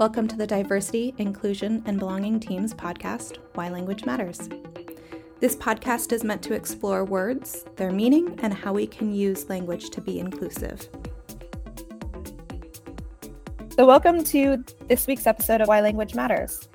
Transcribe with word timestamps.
Welcome 0.00 0.26
to 0.26 0.36
the 0.36 0.46
Diversity, 0.46 1.14
Inclusion, 1.18 1.80
and 1.86 2.00
Belonging 2.00 2.40
Teams 2.40 2.74
podcast, 2.74 3.38
Why 3.54 3.68
Language 3.68 4.04
Matters. 4.04 4.48
This 5.38 5.54
podcast 5.54 6.12
is 6.12 6.24
meant 6.24 6.42
to 6.42 6.52
explore 6.52 7.04
words, 7.04 7.64
their 7.76 7.92
meaning, 7.92 8.36
and 8.42 8.52
how 8.52 8.72
we 8.72 8.88
can 8.88 9.14
use 9.14 9.48
language 9.48 9.90
to 9.90 10.00
be 10.00 10.18
inclusive. 10.18 10.88
So, 13.76 13.86
welcome 13.86 14.24
to 14.24 14.64
this 14.88 15.06
week's 15.06 15.28
episode 15.28 15.60
of 15.60 15.68
Why 15.68 15.80
Language 15.80 16.16
Matters. 16.16 16.68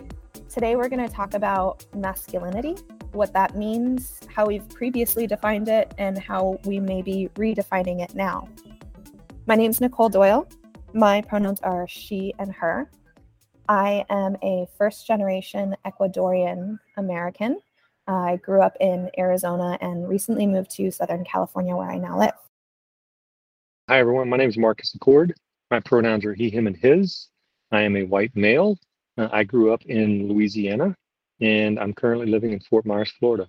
Today, 0.47 0.77
we're 0.77 0.87
going 0.87 1.05
to 1.05 1.13
talk 1.13 1.33
about 1.33 1.85
masculinity, 1.93 2.77
what 3.11 3.33
that 3.33 3.57
means, 3.57 4.21
how 4.33 4.45
we've 4.45 4.67
previously 4.69 5.27
defined 5.27 5.67
it, 5.67 5.93
and 5.97 6.17
how 6.17 6.57
we 6.63 6.79
may 6.79 7.01
be 7.01 7.29
redefining 7.35 8.01
it 8.01 8.15
now. 8.15 8.47
My 9.45 9.55
name 9.55 9.71
is 9.71 9.81
Nicole 9.81 10.07
Doyle. 10.07 10.47
My 10.93 11.21
pronouns 11.21 11.59
are 11.61 11.85
she 11.85 12.33
and 12.39 12.53
her. 12.53 12.89
I 13.69 14.03
am 14.09 14.35
a 14.41 14.67
first 14.79 15.05
generation 15.05 15.75
Ecuadorian 15.85 16.79
American. 16.97 17.59
I 18.07 18.37
grew 18.37 18.63
up 18.63 18.75
in 18.79 19.11
Arizona 19.15 19.77
and 19.79 20.09
recently 20.09 20.47
moved 20.47 20.71
to 20.71 20.89
Southern 20.89 21.23
California, 21.23 21.75
where 21.75 21.87
I 21.87 21.99
now 21.99 22.17
live. 22.17 22.33
Hi, 23.87 23.99
everyone. 23.99 24.27
My 24.27 24.37
name 24.37 24.49
is 24.49 24.57
Marcus 24.57 24.95
Accord. 24.95 25.35
My 25.69 25.79
pronouns 25.81 26.25
are 26.25 26.33
he, 26.33 26.49
him, 26.49 26.65
and 26.65 26.75
his. 26.75 27.29
I 27.71 27.83
am 27.83 27.95
a 27.95 28.05
white 28.05 28.35
male. 28.35 28.75
Uh, 29.19 29.29
I 29.31 29.43
grew 29.43 29.71
up 29.71 29.85
in 29.85 30.27
Louisiana 30.27 30.95
and 31.39 31.79
I'm 31.79 31.93
currently 31.93 32.25
living 32.25 32.53
in 32.53 32.59
Fort 32.61 32.87
Myers, 32.87 33.13
Florida. 33.19 33.45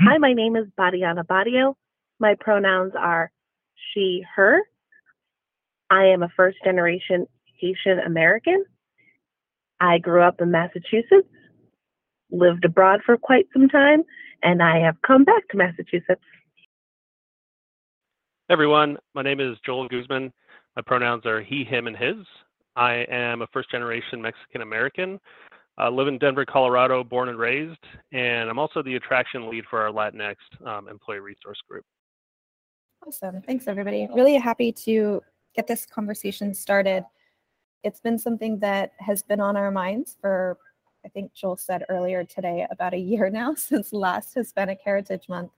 Hi, 0.00 0.18
my 0.18 0.32
name 0.32 0.56
is 0.56 0.66
Badiana 0.76 1.24
Badio. 1.24 1.74
My 2.18 2.34
pronouns 2.40 2.94
are 2.98 3.30
she, 3.94 4.24
her. 4.34 4.60
I 5.88 6.06
am 6.06 6.24
a 6.24 6.28
first 6.36 6.58
generation 6.64 7.28
Haitian 7.58 7.98
American. 8.00 8.64
I 9.80 9.98
grew 9.98 10.22
up 10.22 10.40
in 10.40 10.50
Massachusetts, 10.50 11.28
lived 12.30 12.64
abroad 12.64 13.00
for 13.04 13.16
quite 13.16 13.46
some 13.52 13.68
time, 13.68 14.02
and 14.42 14.62
I 14.62 14.78
have 14.78 14.96
come 15.06 15.24
back 15.24 15.48
to 15.50 15.56
Massachusetts. 15.56 16.22
Hey 18.48 18.52
everyone, 18.52 18.96
my 19.14 19.22
name 19.22 19.40
is 19.40 19.56
Joel 19.64 19.88
Guzman. 19.88 20.32
My 20.76 20.82
pronouns 20.82 21.26
are 21.26 21.42
he, 21.42 21.64
him, 21.64 21.86
and 21.86 21.96
his. 21.96 22.16
I 22.76 23.06
am 23.10 23.42
a 23.42 23.46
first 23.52 23.70
generation 23.70 24.20
Mexican 24.20 24.62
American. 24.62 25.18
I 25.78 25.88
live 25.88 26.08
in 26.08 26.18
Denver, 26.18 26.44
Colorado, 26.46 27.04
born 27.04 27.28
and 27.28 27.38
raised, 27.38 27.84
and 28.12 28.48
I'm 28.48 28.58
also 28.58 28.82
the 28.82 28.94
attraction 28.96 29.50
lead 29.50 29.64
for 29.68 29.82
our 29.82 29.90
Latinx 29.90 30.36
um, 30.66 30.88
employee 30.88 31.20
resource 31.20 31.58
group. 31.68 31.84
Awesome. 33.06 33.42
Thanks, 33.42 33.68
everybody. 33.68 34.08
Really 34.14 34.36
happy 34.36 34.72
to 34.72 35.22
get 35.54 35.66
this 35.66 35.84
conversation 35.84 36.54
started 36.54 37.04
it's 37.86 38.00
been 38.00 38.18
something 38.18 38.58
that 38.58 38.90
has 38.98 39.22
been 39.22 39.40
on 39.40 39.56
our 39.56 39.70
minds 39.70 40.16
for, 40.20 40.58
I 41.04 41.08
think 41.08 41.32
Joel 41.32 41.56
said 41.56 41.84
earlier 41.88 42.24
today, 42.24 42.66
about 42.68 42.94
a 42.94 42.98
year 43.12 43.30
now 43.30 43.54
since 43.54 43.92
last 43.92 44.34
Hispanic 44.34 44.80
Heritage 44.84 45.28
Month, 45.28 45.52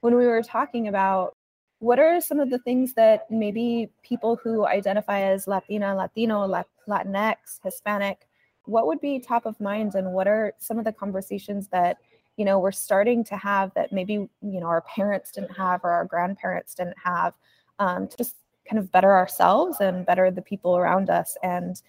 when 0.00 0.16
we 0.16 0.26
were 0.26 0.42
talking 0.42 0.88
about 0.88 1.36
what 1.78 2.00
are 2.00 2.20
some 2.20 2.40
of 2.40 2.50
the 2.50 2.58
things 2.58 2.92
that 2.94 3.30
maybe 3.30 3.88
people 4.02 4.34
who 4.42 4.66
identify 4.66 5.20
as 5.20 5.46
Latina, 5.46 5.94
Latino, 5.94 6.46
Latinx, 6.88 7.36
Hispanic, 7.62 8.26
what 8.64 8.88
would 8.88 9.00
be 9.00 9.20
top 9.20 9.46
of 9.46 9.58
mind 9.60 9.94
and 9.94 10.12
what 10.12 10.26
are 10.26 10.52
some 10.58 10.76
of 10.76 10.84
the 10.84 10.92
conversations 10.92 11.68
that 11.68 11.98
you 12.36 12.44
know 12.44 12.58
we're 12.58 12.72
starting 12.72 13.22
to 13.24 13.36
have 13.36 13.72
that 13.74 13.92
maybe 13.92 14.14
you 14.14 14.60
know 14.60 14.66
our 14.66 14.82
parents 14.82 15.30
didn't 15.30 15.56
have 15.56 15.80
or 15.82 15.90
our 15.90 16.04
grandparents 16.04 16.74
didn't 16.74 16.96
have 17.02 17.32
um, 17.78 18.08
just 18.16 18.36
kind 18.70 18.78
of 18.78 18.90
better 18.92 19.12
ourselves 19.12 19.78
and 19.80 20.06
better 20.06 20.30
the 20.30 20.42
people 20.42 20.76
around 20.76 21.10
us. 21.10 21.36
And 21.42 21.80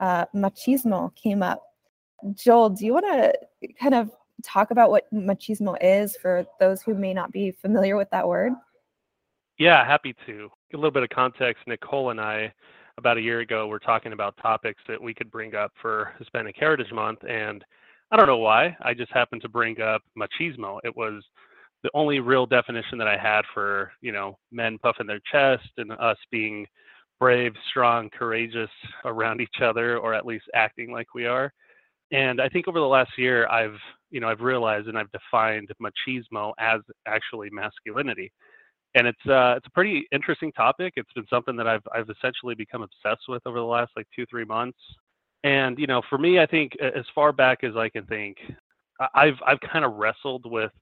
uh, 0.00 0.24
machismo 0.34 1.14
came 1.14 1.42
up. 1.42 1.62
Joel, 2.32 2.70
do 2.70 2.86
you 2.86 2.94
want 2.94 3.06
to 3.06 3.34
kind 3.78 3.94
of 3.94 4.10
talk 4.42 4.70
about 4.70 4.90
what 4.90 5.12
machismo 5.12 5.76
is 5.80 6.16
for 6.16 6.46
those 6.58 6.80
who 6.80 6.94
may 6.94 7.12
not 7.12 7.30
be 7.30 7.50
familiar 7.50 7.96
with 7.96 8.08
that 8.10 8.26
word? 8.26 8.52
Yeah, 9.58 9.84
happy 9.84 10.14
to. 10.26 10.48
A 10.72 10.76
little 10.76 10.90
bit 10.90 11.02
of 11.02 11.10
context. 11.10 11.62
Nicole 11.66 12.10
and 12.10 12.20
I, 12.20 12.52
about 12.96 13.18
a 13.18 13.22
year 13.22 13.40
ago, 13.40 13.66
were 13.66 13.78
talking 13.78 14.14
about 14.14 14.36
topics 14.38 14.80
that 14.88 15.00
we 15.00 15.12
could 15.12 15.30
bring 15.30 15.54
up 15.54 15.72
for 15.82 16.14
Hispanic 16.18 16.56
Heritage 16.58 16.92
Month. 16.92 17.24
And 17.28 17.62
I 18.10 18.16
don't 18.16 18.26
know 18.26 18.38
why, 18.38 18.76
I 18.80 18.94
just 18.94 19.12
happened 19.12 19.42
to 19.42 19.48
bring 19.48 19.80
up 19.80 20.02
machismo. 20.18 20.78
It 20.84 20.96
was 20.96 21.22
the 21.82 21.90
only 21.94 22.20
real 22.20 22.46
definition 22.46 22.98
that 22.98 23.08
I 23.08 23.16
had 23.16 23.42
for 23.54 23.92
you 24.00 24.12
know 24.12 24.38
men 24.52 24.78
puffing 24.78 25.06
their 25.06 25.20
chest 25.30 25.68
and 25.76 25.92
us 25.92 26.18
being 26.30 26.66
brave, 27.18 27.52
strong, 27.68 28.08
courageous 28.10 28.70
around 29.04 29.40
each 29.40 29.60
other, 29.62 29.98
or 29.98 30.14
at 30.14 30.24
least 30.26 30.46
acting 30.54 30.90
like 30.90 31.14
we 31.14 31.26
are. 31.26 31.52
And 32.12 32.40
I 32.40 32.48
think 32.48 32.66
over 32.66 32.80
the 32.80 32.86
last 32.86 33.12
year, 33.18 33.46
I've 33.48 33.78
you 34.10 34.20
know 34.20 34.28
I've 34.28 34.40
realized 34.40 34.88
and 34.88 34.98
I've 34.98 35.12
defined 35.12 35.70
machismo 35.80 36.52
as 36.58 36.80
actually 37.06 37.50
masculinity, 37.52 38.32
and 38.94 39.06
it's 39.06 39.26
uh, 39.26 39.54
it's 39.56 39.66
a 39.66 39.70
pretty 39.70 40.06
interesting 40.10 40.50
topic. 40.52 40.94
It's 40.96 41.12
been 41.12 41.26
something 41.30 41.56
that 41.56 41.68
I've 41.68 41.86
I've 41.94 42.10
essentially 42.10 42.54
become 42.54 42.82
obsessed 42.82 43.28
with 43.28 43.42
over 43.46 43.58
the 43.58 43.64
last 43.64 43.92
like 43.96 44.06
two 44.14 44.26
three 44.26 44.44
months. 44.44 44.78
And 45.44 45.78
you 45.78 45.86
know, 45.86 46.02
for 46.10 46.18
me, 46.18 46.40
I 46.40 46.46
think 46.46 46.72
as 46.80 47.04
far 47.14 47.32
back 47.32 47.62
as 47.62 47.76
I 47.76 47.88
can 47.88 48.04
think, 48.06 48.38
I've 49.14 49.38
I've 49.46 49.60
kind 49.60 49.84
of 49.84 49.94
wrestled 49.94 50.50
with 50.50 50.72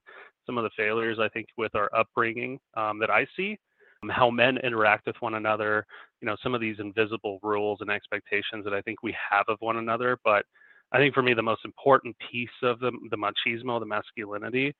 some 0.45 0.57
of 0.57 0.63
the 0.63 0.69
failures 0.75 1.17
I 1.19 1.29
think 1.29 1.47
with 1.57 1.75
our 1.75 1.89
upbringing 1.95 2.59
um, 2.75 2.99
that 2.99 3.09
I 3.09 3.27
see, 3.35 3.57
um, 4.03 4.09
how 4.09 4.29
men 4.29 4.57
interact 4.57 5.05
with 5.07 5.15
one 5.19 5.35
another, 5.35 5.85
you 6.21 6.25
know, 6.25 6.35
some 6.41 6.55
of 6.55 6.61
these 6.61 6.77
invisible 6.79 7.39
rules 7.43 7.79
and 7.81 7.89
expectations 7.89 8.63
that 8.63 8.73
I 8.73 8.81
think 8.81 9.03
we 9.03 9.15
have 9.31 9.45
of 9.47 9.57
one 9.59 9.77
another. 9.77 10.17
But 10.23 10.45
I 10.91 10.97
think 10.97 11.13
for 11.13 11.21
me, 11.21 11.33
the 11.33 11.41
most 11.41 11.65
important 11.65 12.15
piece 12.31 12.49
of 12.63 12.79
the, 12.79 12.91
the 13.11 13.17
machismo, 13.17 13.79
the 13.79 13.85
masculinity, 13.85 14.73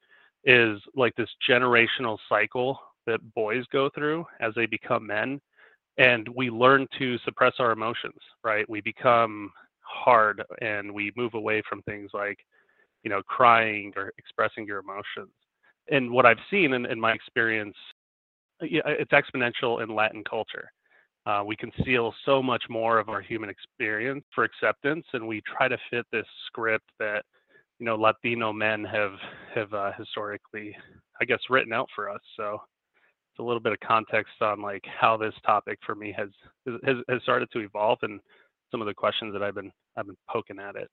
is 0.45 0.79
like 0.95 1.15
this 1.15 1.29
generational 1.49 2.17
cycle 2.27 2.79
that 3.05 3.19
boys 3.35 3.65
go 3.71 3.89
through 3.93 4.25
as 4.39 4.53
they 4.55 4.65
become 4.65 5.05
men. 5.05 5.39
And 5.97 6.27
we 6.29 6.49
learn 6.49 6.87
to 6.97 7.17
suppress 7.19 7.53
our 7.59 7.71
emotions, 7.71 8.19
right? 8.43 8.67
We 8.69 8.79
become 8.79 9.51
hard 9.81 10.41
and 10.61 10.93
we 10.93 11.11
move 11.17 11.33
away 11.33 11.61
from 11.67 11.81
things 11.81 12.11
like, 12.13 12.39
you 13.03 13.09
know, 13.09 13.21
crying 13.23 13.91
or 13.97 14.13
expressing 14.17 14.65
your 14.65 14.79
emotions 14.79 15.31
and 15.91 16.11
what 16.11 16.25
I've 16.25 16.37
seen 16.49 16.73
in, 16.73 16.85
in 16.85 16.99
my 16.99 17.11
experience, 17.13 17.75
uh, 18.61 18.67
it's 18.85 19.11
exponential 19.11 19.83
in 19.83 19.93
Latin 19.93 20.23
culture. 20.29 20.71
Uh, 21.25 21.43
we 21.45 21.55
conceal 21.55 22.13
so 22.25 22.41
much 22.41 22.63
more 22.69 22.97
of 22.99 23.09
our 23.09 23.21
human 23.21 23.49
experience 23.49 24.23
for 24.33 24.43
acceptance, 24.43 25.05
and 25.13 25.27
we 25.27 25.41
try 25.41 25.67
to 25.67 25.77
fit 25.91 26.05
this 26.11 26.25
script 26.47 26.89
that 26.99 27.23
you 27.79 27.85
know 27.85 27.95
Latino 27.95 28.51
men 28.53 28.83
have 28.85 29.13
have 29.53 29.73
uh, 29.73 29.91
historically, 29.97 30.75
I 31.21 31.25
guess, 31.25 31.39
written 31.49 31.73
out 31.73 31.89
for 31.93 32.09
us. 32.09 32.21
So 32.37 32.53
it's 33.31 33.39
a 33.39 33.43
little 33.43 33.59
bit 33.59 33.73
of 33.73 33.79
context 33.81 34.33
on 34.41 34.61
like 34.61 34.83
how 34.99 35.17
this 35.17 35.33
topic 35.45 35.79
for 35.85 35.95
me 35.95 36.13
has 36.17 36.29
has, 36.85 36.97
has 37.09 37.21
started 37.23 37.49
to 37.53 37.59
evolve 37.59 37.99
and 38.01 38.19
some 38.71 38.81
of 38.81 38.87
the 38.87 38.93
questions 38.93 39.33
that 39.33 39.43
I've 39.43 39.55
been 39.55 39.71
I've 39.97 40.07
been 40.07 40.17
poking 40.29 40.59
at 40.59 40.75
it. 40.75 40.89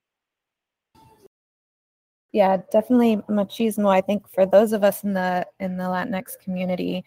Yeah, 2.32 2.58
definitely 2.70 3.16
machismo. 3.28 3.88
I 3.90 4.00
think 4.00 4.28
for 4.28 4.46
those 4.46 4.72
of 4.72 4.84
us 4.84 5.04
in 5.04 5.14
the 5.14 5.46
in 5.60 5.76
the 5.76 5.84
Latinx 5.84 6.38
community 6.42 7.04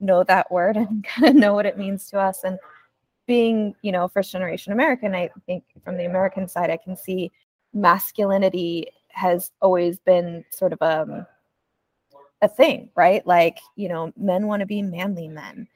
know 0.00 0.24
that 0.24 0.50
word 0.50 0.76
and 0.78 1.04
kind 1.04 1.28
of 1.28 1.36
know 1.36 1.54
what 1.54 1.66
it 1.66 1.78
means 1.78 2.08
to 2.10 2.18
us. 2.20 2.44
And 2.44 2.58
being, 3.26 3.74
you 3.82 3.92
know, 3.92 4.08
first 4.08 4.32
generation 4.32 4.72
American, 4.72 5.14
I 5.14 5.30
think 5.46 5.64
from 5.84 5.96
the 5.96 6.06
American 6.06 6.48
side, 6.48 6.70
I 6.70 6.76
can 6.78 6.96
see 6.96 7.30
masculinity 7.74 8.88
has 9.10 9.52
always 9.60 9.98
been 10.00 10.44
sort 10.50 10.72
of 10.72 10.78
a 10.82 11.02
um, 11.02 11.26
a 12.42 12.48
thing, 12.48 12.90
right? 12.96 13.26
Like, 13.26 13.58
you 13.76 13.88
know, 13.88 14.12
men 14.16 14.46
want 14.46 14.60
to 14.60 14.66
be 14.66 14.82
manly 14.82 15.28
men. 15.28 15.68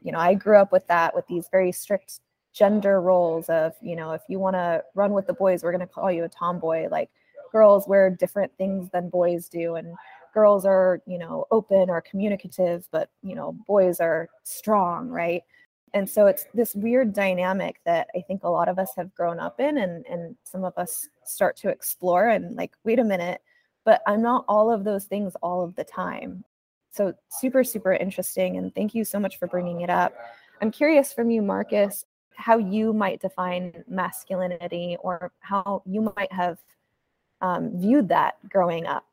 You 0.00 0.12
know, 0.12 0.18
I 0.18 0.34
grew 0.34 0.56
up 0.56 0.72
with 0.72 0.86
that, 0.88 1.14
with 1.14 1.26
these 1.26 1.48
very 1.50 1.72
strict 1.72 2.20
gender 2.52 3.00
roles 3.00 3.48
of, 3.48 3.72
you 3.80 3.96
know, 3.96 4.12
if 4.12 4.22
you 4.28 4.38
want 4.38 4.54
to 4.54 4.84
run 4.94 5.12
with 5.12 5.26
the 5.26 5.32
boys, 5.32 5.62
we're 5.62 5.72
going 5.72 5.80
to 5.80 5.86
call 5.92 6.12
you 6.12 6.24
a 6.24 6.28
tomboy. 6.28 6.88
Like, 6.90 7.10
girls 7.52 7.86
wear 7.86 8.10
different 8.10 8.50
things 8.56 8.88
than 8.90 9.10
boys 9.10 9.48
do 9.48 9.76
and 9.76 9.94
girls 10.34 10.64
are 10.64 11.00
you 11.06 11.18
know 11.18 11.44
open 11.50 11.90
or 11.90 12.00
communicative 12.00 12.88
but 12.90 13.10
you 13.22 13.34
know 13.34 13.52
boys 13.66 14.00
are 14.00 14.28
strong 14.42 15.08
right? 15.08 15.42
And 15.94 16.08
so 16.08 16.24
it's 16.24 16.46
this 16.54 16.74
weird 16.74 17.12
dynamic 17.12 17.76
that 17.84 18.08
i 18.16 18.20
think 18.22 18.44
a 18.44 18.48
lot 18.48 18.68
of 18.68 18.78
us 18.78 18.92
have 18.96 19.14
grown 19.14 19.38
up 19.38 19.60
in 19.60 19.78
and 19.78 20.06
and 20.06 20.36
some 20.42 20.64
of 20.64 20.72
us 20.78 21.06
start 21.24 21.54
to 21.58 21.68
explore 21.68 22.28
and 22.28 22.56
like 22.56 22.72
wait 22.84 22.98
a 22.98 23.04
minute 23.04 23.42
but 23.84 24.00
i'm 24.06 24.22
not 24.22 24.46
all 24.48 24.70
of 24.72 24.84
those 24.84 25.04
things 25.04 25.34
all 25.42 25.62
of 25.62 25.74
the 25.76 25.84
time. 25.84 26.44
So 26.92 27.12
super 27.30 27.62
super 27.62 27.92
interesting 27.92 28.56
and 28.56 28.74
thank 28.74 28.94
you 28.94 29.04
so 29.04 29.20
much 29.20 29.38
for 29.38 29.46
bringing 29.46 29.82
it 29.82 29.90
up. 29.90 30.14
I'm 30.62 30.70
curious 30.70 31.12
from 31.12 31.30
you 31.30 31.42
marcus 31.42 32.04
how 32.36 32.58
you 32.58 32.92
might 32.92 33.20
define 33.20 33.84
masculinity 33.88 34.96
or 35.00 35.32
how 35.40 35.82
you 35.86 36.12
might 36.16 36.32
have 36.32 36.58
um, 37.42 37.70
viewed 37.74 38.08
that 38.08 38.36
growing 38.48 38.86
up. 38.86 39.04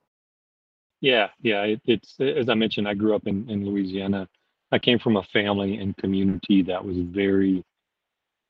Yeah, 1.02 1.30
yeah. 1.42 1.64
It, 1.64 1.82
it's 1.86 2.16
as 2.20 2.50
I 2.50 2.54
mentioned, 2.54 2.88
I 2.88 2.94
grew 2.94 3.16
up 3.16 3.28
in, 3.28 3.50
in 3.50 3.66
Louisiana. 3.66 4.28
I 4.72 4.80
came 4.80 5.00
from 5.00 5.18
a 5.18 5.24
family 5.24 5.78
and 5.78 5.98
community 5.98 6.62
that 6.64 6.84
was 6.84 6.98
very, 6.98 7.64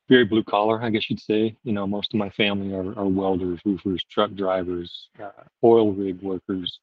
very 0.08 0.24
blue 0.24 0.44
collar, 0.44 0.82
I 0.82 0.90
guess 0.90 1.08
you'd 1.08 1.20
say. 1.20 1.56
You 1.64 1.72
know, 1.72 1.86
most 1.86 2.12
of 2.12 2.18
my 2.18 2.30
family 2.30 2.74
are, 2.74 2.98
are 2.98 3.08
welders, 3.08 3.60
roofers, 3.64 4.04
truck 4.10 4.34
drivers, 4.34 5.08
uh, 5.22 5.30
oil 5.64 5.92
rig 5.92 6.20
workers, 6.20 6.80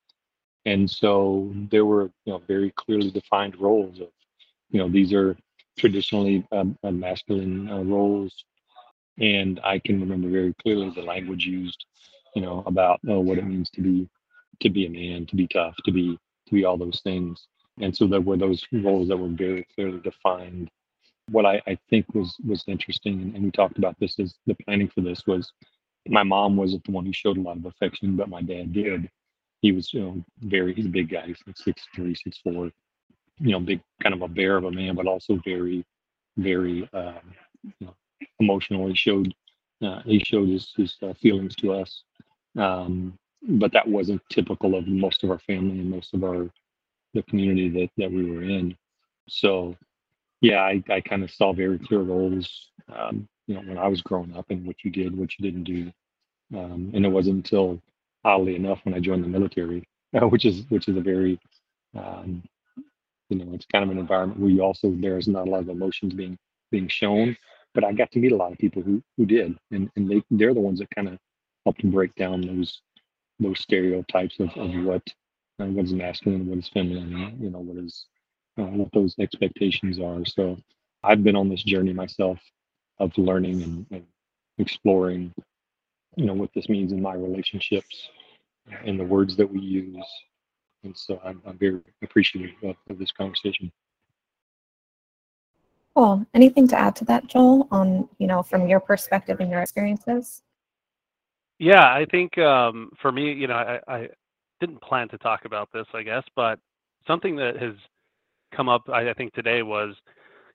and 0.66 0.90
so 0.90 1.52
there 1.70 1.86
were 1.86 2.12
you 2.26 2.34
know 2.34 2.42
very 2.48 2.72
clearly 2.72 3.12
defined 3.12 3.60
roles 3.60 4.00
of 4.00 4.10
you 4.72 4.80
know 4.80 4.90
these 4.90 5.14
are 5.14 5.38
traditionally 5.78 6.46
um, 6.52 6.78
uh, 6.84 6.92
masculine 6.92 7.70
uh, 7.70 7.84
roles, 7.84 8.46
and 9.20 9.60
I 9.64 9.80
can 9.80 10.00
remember 10.00 10.30
very 10.30 10.56
clearly 10.62 10.90
the 10.90 11.04
language 11.04 11.46
used, 11.46 11.86
you 12.38 12.44
know, 12.46 12.62
about 12.68 13.00
oh, 13.10 13.20
what 13.20 13.40
it 13.40 13.48
means 13.48 13.68
to 13.72 13.82
be 13.82 14.08
to 14.60 14.70
be 14.70 14.86
a 14.86 14.90
man, 14.90 15.26
to 15.26 15.36
be 15.36 15.48
tough, 15.48 15.76
to 15.86 15.92
be 15.92 16.20
to 16.48 16.54
be 16.54 16.66
all 16.66 16.78
those 16.78 17.02
things. 17.04 17.48
And 17.82 17.98
so 17.98 18.06
there 18.06 18.22
were 18.22 18.38
those 18.38 18.64
roles 18.72 19.08
that 19.08 19.18
were 19.18 19.28
very 19.28 19.66
clearly 19.74 20.00
defined 20.02 20.70
what 21.32 21.48
I, 21.48 21.60
I 21.66 21.80
think 21.90 22.06
was 22.14 22.38
was 22.48 22.64
interesting, 22.68 23.34
and, 23.34 23.44
we 23.44 23.50
talked 23.50 23.80
about 23.80 24.00
this 24.00 24.20
as 24.20 24.36
the 24.46 24.54
planning 24.66 24.88
for 24.88 25.02
this 25.02 25.26
was 25.26 25.52
my 26.08 26.22
mom 26.22 26.56
wasn't 26.56 26.84
the 26.84 26.92
one 26.92 27.08
who 27.08 27.12
showed 27.12 27.40
a 27.40 27.42
lot 27.42 27.58
of 27.58 27.66
affection, 27.66 28.16
but 28.16 28.30
my 28.30 28.44
dad 28.44 28.72
did. 28.72 29.10
He 29.62 29.72
was, 29.72 29.92
you 29.92 30.02
know, 30.02 30.24
very 30.42 30.76
he's 30.76 30.86
a 30.86 30.90
big 30.90 31.10
guy, 31.10 31.26
he's 31.26 31.42
like 31.48 31.58
six 31.58 31.88
three, 31.96 32.14
six 32.14 32.38
four, 32.38 32.72
you 33.40 33.52
know, 33.52 33.60
big 33.60 33.82
kind 34.04 34.14
of 34.14 34.22
a 34.22 34.28
bear 34.28 34.58
of 34.58 34.66
a 34.66 34.72
man, 34.72 34.94
but 34.94 35.08
also 35.08 35.42
very, 35.44 35.84
very 36.38 36.88
um, 36.94 37.34
you 37.64 37.88
know, 37.88 37.96
emotional. 38.40 38.88
He 38.88 38.94
showed 38.94 39.34
uh, 39.82 40.02
he 40.04 40.20
showed 40.20 40.50
his 40.50 40.72
his 40.78 40.98
uh, 41.02 41.14
feelings 41.16 41.56
to 41.58 41.74
us, 41.74 42.04
um, 42.58 43.18
but 43.44 43.74
that 43.74 43.88
wasn't 43.88 44.22
typical 44.32 44.76
of 44.76 44.88
most 44.88 45.24
of 45.24 45.32
our 45.32 45.40
family 45.40 45.80
and 45.80 45.92
most 45.92 46.14
of 46.16 46.24
our 46.26 46.50
the 47.16 47.24
community 47.24 47.70
that 47.70 47.90
that 47.98 48.12
we 48.12 48.30
were 48.32 48.44
in. 48.44 48.78
So 49.30 49.76
yeah, 50.42 50.62
I, 50.62 50.84
I 50.90 51.02
kind 51.02 51.24
of 51.24 51.32
saw 51.32 51.54
very 51.54 51.80
clear 51.80 52.02
roles, 52.02 52.70
um, 52.96 53.28
you 53.48 53.56
know, 53.56 53.62
when 53.62 53.78
I 53.78 53.88
was 53.88 54.02
growing 54.02 54.36
up 54.36 54.46
and 54.50 54.66
what 54.66 54.84
you 54.84 54.92
did, 54.92 55.18
what 55.18 55.32
you 55.38 55.44
didn't 55.50 55.64
do. 55.64 55.92
Um, 56.56 56.92
and 56.96 57.06
it 57.06 57.10
wasn't 57.10 57.38
until, 57.38 57.82
oddly 58.26 58.56
enough, 58.56 58.80
when 58.84 58.96
I 58.96 59.00
joined 59.00 59.24
the 59.24 59.30
military, 59.30 59.88
which 60.14 60.46
is 60.46 60.66
which 60.70 60.88
is 60.88 60.98
a 60.98 61.02
very, 61.02 61.40
um, 61.98 62.44
you 63.30 63.38
know, 63.38 63.54
it's 63.54 63.68
kind 63.68 63.84
of 63.86 63.92
an 63.92 64.00
environment 64.00 64.40
where 64.40 64.50
you 64.52 64.62
also 64.64 64.92
there 64.92 65.18
is 65.18 65.28
not 65.28 65.48
a 65.48 65.52
lot 65.52 65.62
of 65.62 65.70
emotions 65.70 66.14
being 66.14 66.38
being 66.72 66.88
shown. 66.90 67.38
But 67.76 67.84
I 67.86 67.94
got 67.94 68.12
to 68.14 68.20
meet 68.20 68.34
a 68.34 68.38
lot 68.38 68.52
of 68.54 68.60
people 68.60 68.82
who 68.84 69.02
who 69.18 69.26
did, 69.26 69.58
and 69.72 69.90
and 69.96 70.10
they 70.10 70.24
they're 70.32 70.54
the 70.54 70.62
ones 70.62 70.80
that 70.80 70.90
kind 70.96 71.10
of 71.10 71.20
helped 71.68 71.82
to 71.82 71.88
break 71.88 72.16
down 72.16 72.40
those 72.40 72.82
those 73.42 73.60
stereotypes 73.60 74.40
of, 74.40 74.50
of 74.56 74.72
what 74.86 75.04
uh, 75.60 75.66
what 75.66 75.84
is 75.84 75.92
masculine, 75.92 76.48
what 76.48 76.60
is 76.60 76.70
feminine, 76.70 77.38
you 77.42 77.50
know, 77.50 77.60
what 77.60 77.84
is 77.84 78.06
uh, 78.58 78.64
what 78.64 78.90
those 78.94 79.14
expectations 79.20 80.00
are. 80.00 80.24
So 80.26 80.58
I've 81.04 81.26
been 81.26 81.36
on 81.36 81.50
this 81.50 81.64
journey 81.64 81.92
myself 81.92 82.40
of 83.00 83.12
learning 83.18 83.64
and, 83.64 83.86
and 83.92 84.06
exploring, 84.60 85.34
you 86.16 86.26
know, 86.26 86.34
what 86.34 86.52
this 86.56 86.70
means 86.70 86.94
in 86.94 87.02
my 87.02 87.16
relationships 87.16 88.10
and 88.86 88.98
the 88.98 89.04
words 89.04 89.36
that 89.36 89.52
we 89.52 89.60
use. 89.60 90.08
And 90.86 90.96
so 90.96 91.20
I'm, 91.24 91.42
I'm 91.46 91.58
very 91.58 91.82
appreciative 92.02 92.56
of, 92.64 92.76
of 92.90 92.98
this 92.98 93.12
conversation. 93.12 93.74
Cool. 95.96 96.26
Anything 96.34 96.68
to 96.70 96.80
add 96.80 96.96
to 96.98 97.06
that, 97.06 97.28
Joel, 97.28 97.68
on, 97.72 98.08
you 98.20 98.28
know, 98.28 98.42
from 98.42 98.68
your 98.70 98.80
perspective 98.80 99.42
and 99.42 99.52
your 99.52 99.62
experiences? 99.62 100.44
Yeah, 101.60 101.84
I 101.84 102.06
think 102.12 102.38
um, 102.38 102.92
for 103.02 103.12
me, 103.12 103.34
you 103.34 103.48
know, 103.48 103.56
I, 103.56 103.80
I 103.88 104.08
didn't 104.60 104.82
plan 104.82 105.10
to 105.10 105.18
talk 105.18 105.46
about 105.46 105.70
this, 105.74 105.86
I 105.94 106.04
guess, 106.04 106.24
but 106.36 106.60
something 107.08 107.36
that 107.38 107.58
has 107.62 107.74
come 108.56 108.70
up, 108.70 108.84
I, 108.90 109.10
I 109.10 109.14
think 109.14 109.34
today 109.34 109.64
was, 109.64 109.96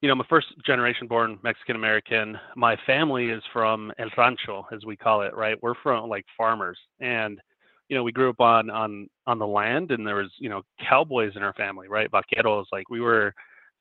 you 0.00 0.08
know, 0.08 0.14
I'm 0.14 0.20
a 0.20 0.24
first 0.24 0.48
generation 0.66 1.06
born 1.08 1.38
Mexican 1.42 1.76
American. 1.76 2.38
My 2.56 2.76
family 2.86 3.30
is 3.30 3.42
from 3.52 3.92
El 3.98 4.10
Rancho, 4.16 4.66
as 4.72 4.84
we 4.86 4.96
call 4.96 5.22
it, 5.22 5.34
right? 5.34 5.56
We're 5.62 5.74
from 5.82 6.08
like 6.08 6.24
farmers, 6.36 6.78
and 7.00 7.40
you 7.88 7.96
know, 7.96 8.02
we 8.04 8.12
grew 8.12 8.30
up 8.30 8.40
on 8.40 8.70
on 8.70 9.08
on 9.26 9.38
the 9.38 9.46
land, 9.46 9.90
and 9.92 10.06
there 10.06 10.16
was 10.16 10.30
you 10.38 10.48
know 10.50 10.62
cowboys 10.88 11.32
in 11.36 11.42
our 11.42 11.54
family, 11.54 11.88
right? 11.88 12.10
Vaqueros, 12.10 12.66
like 12.72 12.90
we 12.90 13.00
were 13.00 13.32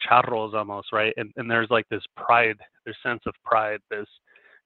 charros 0.09 0.53
almost, 0.53 0.89
right? 0.93 1.13
And 1.17 1.31
and 1.37 1.49
there's 1.49 1.69
like 1.71 1.87
this 1.89 2.03
pride, 2.17 2.57
this 2.85 2.95
sense 3.03 3.21
of 3.27 3.33
pride, 3.45 3.79
this 3.91 4.07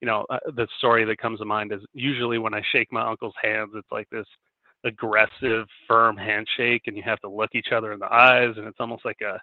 you 0.02 0.08
know, 0.08 0.26
uh, 0.30 0.40
the 0.56 0.68
story 0.78 1.06
that 1.06 1.18
comes 1.18 1.40
to 1.40 1.46
mind 1.46 1.72
is 1.72 1.82
usually 1.94 2.38
when 2.38 2.54
I 2.54 2.62
shake 2.72 2.92
my 2.92 3.08
uncle's 3.08 3.34
hands, 3.42 3.72
it's 3.76 3.92
like 3.92 4.10
this 4.10 4.28
aggressive, 4.84 5.66
firm 5.88 6.16
handshake, 6.16 6.84
and 6.88 6.96
you 6.96 7.04
have 7.04 7.20
to 7.22 7.30
look 7.30 7.52
each 7.54 7.72
other 7.72 7.92
in 7.94 8.00
the 8.00 8.14
eyes, 8.14 8.54
and 8.58 8.68
it's 8.68 8.80
almost 8.80 9.06
like 9.06 9.22
a 9.22 9.40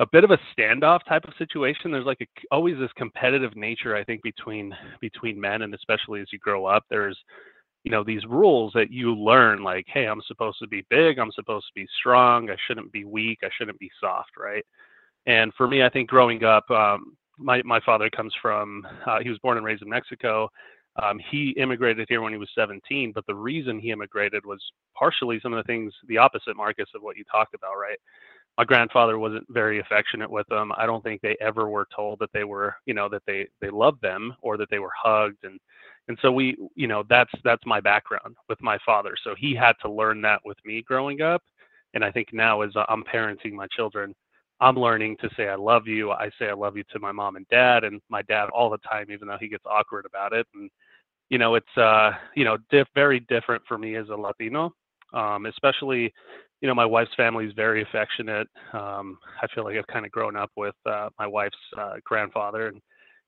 a 0.00 0.06
bit 0.06 0.22
of 0.22 0.30
a 0.30 0.38
standoff 0.56 1.00
type 1.08 1.24
of 1.24 1.34
situation. 1.38 1.90
There's 1.90 2.06
like 2.06 2.20
a, 2.20 2.26
always 2.52 2.78
this 2.78 2.92
competitive 2.96 3.56
nature, 3.56 3.96
I 3.96 4.04
think, 4.04 4.22
between 4.22 4.74
between 5.00 5.40
men, 5.40 5.62
and 5.62 5.74
especially 5.74 6.20
as 6.20 6.32
you 6.32 6.38
grow 6.38 6.66
up, 6.66 6.84
there's 6.90 7.18
you 7.84 7.90
know 7.90 8.04
these 8.04 8.24
rules 8.26 8.72
that 8.74 8.90
you 8.90 9.14
learn, 9.14 9.62
like, 9.62 9.86
hey, 9.88 10.06
I'm 10.06 10.22
supposed 10.26 10.58
to 10.60 10.68
be 10.68 10.84
big, 10.90 11.18
I'm 11.18 11.32
supposed 11.32 11.66
to 11.66 11.80
be 11.80 11.86
strong, 11.98 12.50
I 12.50 12.56
shouldn't 12.66 12.92
be 12.92 13.04
weak, 13.04 13.38
I 13.42 13.48
shouldn't 13.56 13.78
be 13.78 13.90
soft, 14.00 14.32
right? 14.36 14.64
And 15.26 15.52
for 15.54 15.68
me, 15.68 15.82
I 15.82 15.88
think 15.88 16.08
growing 16.08 16.44
up, 16.44 16.70
um, 16.70 17.16
my 17.38 17.62
my 17.64 17.80
father 17.80 18.10
comes 18.10 18.34
from 18.40 18.86
uh, 19.06 19.20
he 19.20 19.30
was 19.30 19.38
born 19.38 19.56
and 19.56 19.66
raised 19.66 19.82
in 19.82 19.88
Mexico, 19.88 20.50
um, 21.02 21.20
he 21.30 21.50
immigrated 21.50 22.06
here 22.08 22.22
when 22.22 22.32
he 22.32 22.38
was 22.38 22.50
17, 22.56 23.12
but 23.14 23.24
the 23.26 23.34
reason 23.34 23.78
he 23.78 23.92
immigrated 23.92 24.44
was 24.44 24.60
partially 24.98 25.38
some 25.40 25.52
of 25.52 25.58
the 25.58 25.66
things, 25.72 25.92
the 26.08 26.18
opposite, 26.18 26.56
Marcus, 26.56 26.88
of 26.94 27.02
what 27.02 27.16
you 27.16 27.24
talked 27.30 27.54
about, 27.54 27.74
right? 27.80 27.98
My 28.56 28.64
grandfather 28.64 29.18
wasn't 29.18 29.46
very 29.50 29.78
affectionate 29.78 30.28
with 30.28 30.46
them. 30.48 30.72
I 30.76 30.86
don't 30.86 31.04
think 31.04 31.20
they 31.20 31.36
ever 31.40 31.68
were 31.68 31.86
told 31.94 32.18
that 32.18 32.30
they 32.32 32.42
were, 32.42 32.74
you 32.86 32.94
know, 32.94 33.08
that 33.08 33.22
they 33.26 33.46
they 33.60 33.70
loved 33.70 34.02
them 34.02 34.34
or 34.42 34.56
that 34.56 34.68
they 34.70 34.80
were 34.80 34.90
hugged, 35.00 35.44
and 35.44 35.60
and 36.08 36.18
so 36.20 36.32
we, 36.32 36.56
you 36.74 36.88
know, 36.88 37.04
that's 37.08 37.30
that's 37.44 37.64
my 37.66 37.80
background 37.80 38.36
with 38.48 38.60
my 38.60 38.76
father. 38.84 39.14
So 39.22 39.36
he 39.38 39.54
had 39.54 39.74
to 39.82 39.90
learn 39.90 40.20
that 40.22 40.40
with 40.44 40.58
me 40.64 40.82
growing 40.82 41.20
up, 41.20 41.42
and 41.94 42.04
I 42.04 42.10
think 42.10 42.32
now 42.32 42.62
as 42.62 42.72
I'm 42.88 43.04
parenting 43.04 43.52
my 43.52 43.68
children, 43.68 44.12
I'm 44.60 44.76
learning 44.76 45.16
to 45.20 45.30
say 45.36 45.48
I 45.48 45.54
love 45.54 45.86
you. 45.86 46.10
I 46.10 46.30
say 46.38 46.48
I 46.48 46.54
love 46.54 46.76
you 46.76 46.84
to 46.92 46.98
my 46.98 47.12
mom 47.12 47.36
and 47.36 47.46
dad, 47.48 47.84
and 47.84 48.00
my 48.08 48.22
dad 48.22 48.48
all 48.50 48.70
the 48.70 48.78
time, 48.78 49.10
even 49.10 49.28
though 49.28 49.38
he 49.40 49.48
gets 49.48 49.64
awkward 49.66 50.06
about 50.06 50.32
it. 50.32 50.46
And 50.54 50.70
you 51.30 51.38
know, 51.38 51.54
it's 51.54 51.76
uh, 51.76 52.12
you 52.34 52.44
know, 52.44 52.56
diff- 52.70 52.88
very 52.94 53.20
different 53.20 53.62
for 53.68 53.78
me 53.78 53.96
as 53.96 54.08
a 54.08 54.16
Latino, 54.16 54.72
um, 55.14 55.46
especially, 55.46 56.12
you 56.60 56.68
know, 56.68 56.74
my 56.74 56.86
wife's 56.86 57.14
family 57.16 57.46
is 57.46 57.52
very 57.54 57.82
affectionate. 57.82 58.48
Um, 58.72 59.18
I 59.42 59.46
feel 59.54 59.64
like 59.64 59.76
I've 59.76 59.86
kind 59.86 60.06
of 60.06 60.12
grown 60.12 60.36
up 60.36 60.50
with 60.56 60.74
uh, 60.86 61.10
my 61.18 61.26
wife's 61.26 61.56
uh, 61.78 61.94
grandfather, 62.04 62.68
and 62.68 62.80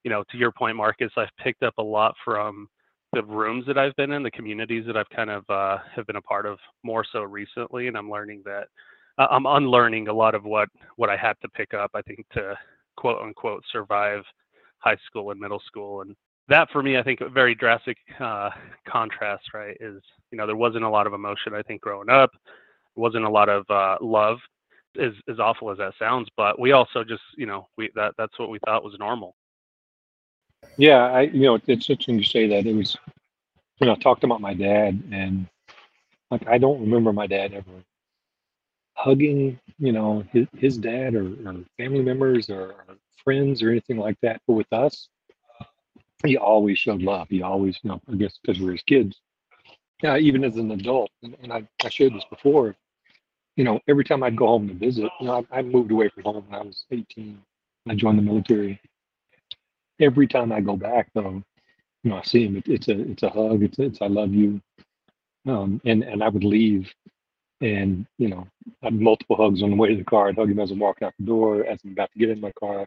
you 0.05 0.11
know, 0.11 0.25
to 0.31 0.39
your 0.39 0.51
point, 0.53 0.77
Marcus, 0.77 1.13
I've 1.17 1.29
picked 1.43 1.63
up 1.63 1.75
a 1.79 1.83
lot 1.83 2.15
from 2.25 2.69
the 3.13 3.23
rooms 3.25 3.67
that 3.67 3.77
I've 3.77 3.95
been 3.97 4.13
in, 4.13 4.23
the 4.23 4.31
communities 4.31 4.85
that 4.87 4.97
I've 4.97 5.09
kind 5.11 5.31
of 5.31 5.45
uh, 5.51 5.79
have 5.95 6.07
been 6.07 6.17
a 6.17 6.23
part 6.23 6.47
of 6.47 6.59
more 6.83 7.05
so 7.13 7.23
recently, 7.23 7.89
and 7.89 7.97
I'm 7.97 8.11
learning 8.11 8.43
that 8.47 8.69
I'm 9.31 9.47
unlearning 9.47 10.09
a 10.09 10.13
lot 10.13 10.35
of 10.35 10.45
what 10.45 10.69
what 10.97 11.11
I 11.11 11.17
had 11.17 11.37
to 11.43 11.49
pick 11.49 11.75
up. 11.75 11.91
I 11.95 12.03
think 12.03 12.27
to 12.35 12.57
quote 12.97 13.23
unquote 13.23 13.65
survive 13.71 14.23
high 14.79 14.99
school 15.07 15.31
and 15.31 15.41
middle 15.41 15.61
school 15.67 16.01
and 16.01 16.17
that 16.51 16.69
for 16.71 16.83
me, 16.83 16.99
I 16.99 17.03
think 17.03 17.21
a 17.21 17.29
very 17.29 17.55
drastic 17.55 17.97
uh, 18.19 18.51
contrast, 18.87 19.55
right? 19.55 19.77
Is 19.81 20.03
you 20.31 20.37
know 20.37 20.47
there 20.47 20.57
wasn't 20.57 20.85
a 20.85 20.89
lot 20.89 21.07
of 21.07 21.15
emotion. 21.15 21.55
I 21.55 21.63
think 21.63 21.81
growing 21.81 22.11
up, 22.11 22.31
wasn't 22.97 23.25
a 23.25 23.31
lot 23.31 23.49
of 23.49 23.65
uh, 23.71 23.97
love. 24.01 24.39
As 25.01 25.13
as 25.29 25.39
awful 25.39 25.71
as 25.71 25.79
that 25.79 25.95
sounds, 25.99 26.29
but 26.37 26.59
we 26.59 26.73
also 26.73 27.05
just 27.05 27.23
you 27.37 27.47
know 27.47 27.69
we 27.79 27.91
that 27.95 28.15
that's 28.19 28.37
what 28.39 28.51
we 28.51 28.59
thought 28.67 28.83
was 28.83 28.97
normal. 28.99 29.37
Yeah, 30.77 31.07
I 31.07 31.23
you 31.23 31.43
know 31.43 31.55
it's 31.55 31.69
interesting 31.69 32.19
you 32.19 32.25
say 32.25 32.49
that. 32.49 32.67
It 32.67 32.75
was 32.75 32.97
you 33.79 33.87
know 33.87 33.93
I 33.93 33.97
talked 33.97 34.25
about 34.25 34.41
my 34.41 34.53
dad 34.53 35.01
and 35.13 35.47
like 36.33 36.47
I 36.49 36.59
don't 36.59 36.81
remember 36.81 37.13
my 37.13 37.29
dad 37.29 37.55
ever 37.55 37.71
hugging 39.01 39.59
you 39.79 39.93
know 39.93 40.23
his, 40.31 40.47
his 40.57 40.77
dad 40.77 41.15
or, 41.15 41.29
or 41.47 41.57
family 41.79 42.03
members 42.03 42.51
or, 42.51 42.75
friends 43.25 43.63
or 43.63 43.71
anything 43.71 43.99
like 43.99 44.17
that. 44.23 44.41
But 44.47 44.55
with 44.55 44.73
us, 44.73 45.09
he 46.25 46.37
always 46.37 46.79
showed 46.79 47.03
love. 47.03 47.29
He 47.29 47.43
always, 47.43 47.79
you 47.83 47.91
know, 47.91 48.01
I 48.11 48.15
guess 48.17 48.39
because 48.39 48.61
we're 48.61 48.73
his 48.73 48.83
kids. 48.83 49.21
Yeah, 50.03 50.17
even 50.17 50.45
as 50.45 50.57
an 50.57 50.71
adult, 50.71 51.11
and, 51.23 51.37
and 51.43 51.53
I, 51.53 51.67
I 51.85 51.89
shared 51.89 52.15
this 52.15 52.25
before. 52.31 52.75
You 53.57 53.65
know, 53.65 53.81
every 53.89 54.05
time 54.05 54.23
I'd 54.23 54.37
go 54.37 54.47
home 54.47 54.69
to 54.69 54.75
visit, 54.75 55.11
you 55.21 55.27
know, 55.27 55.45
I, 55.53 55.59
I 55.59 55.63
moved 55.63 55.91
away 55.91 56.09
from 56.09 56.23
home 56.25 56.45
when 56.49 56.61
I 56.61 56.63
was 56.63 56.87
18. 56.91 57.39
I 57.89 57.95
joined 57.95 58.19
the 58.19 58.23
military. 58.23 58.81
Every 60.01 60.27
time 60.27 60.53
I 60.53 60.61
go 60.61 60.77
back, 60.77 61.11
though, 61.15 61.43
you 62.03 62.11
know, 62.11 62.17
I 62.17 62.23
see 62.23 62.47
him. 62.47 62.57
It, 62.57 62.69
it's 62.69 62.89
a 62.89 62.99
it's 62.99 63.23
a 63.23 63.29
hug. 63.29 63.63
It's 63.63 63.79
it's 63.79 64.01
I 64.01 64.07
love 64.07 64.33
you. 64.33 64.63
Um, 65.47 65.81
and 65.85 66.03
and 66.03 66.23
I 66.23 66.29
would 66.29 66.45
leave, 66.45 66.93
and 67.61 68.07
you 68.19 68.29
know, 68.29 68.47
I 68.83 68.87
had 68.87 68.95
multiple 68.95 69.37
hugs 69.37 69.63
on 69.63 69.71
the 69.71 69.77
way 69.77 69.89
to 69.91 69.97
the 69.97 70.05
car. 70.05 70.29
I'd 70.29 70.37
hug 70.37 70.51
him 70.51 70.61
as 70.61 70.71
I'm 70.71 70.79
walking 70.79 71.07
out 71.07 71.15
the 71.19 71.27
door, 71.27 71.65
as 71.65 71.79
I'm 71.85 71.93
about 71.93 72.11
to 72.13 72.19
get 72.19 72.31
in 72.31 72.41
my 72.41 72.53
car, 72.53 72.87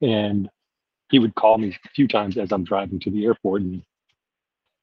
and 0.00 0.48
he 1.10 1.18
would 1.18 1.34
call 1.34 1.58
me 1.58 1.68
a 1.84 1.88
few 1.90 2.08
times 2.08 2.38
as 2.38 2.52
I'm 2.52 2.64
driving 2.64 2.98
to 3.00 3.10
the 3.10 3.26
airport 3.26 3.62
and 3.62 3.82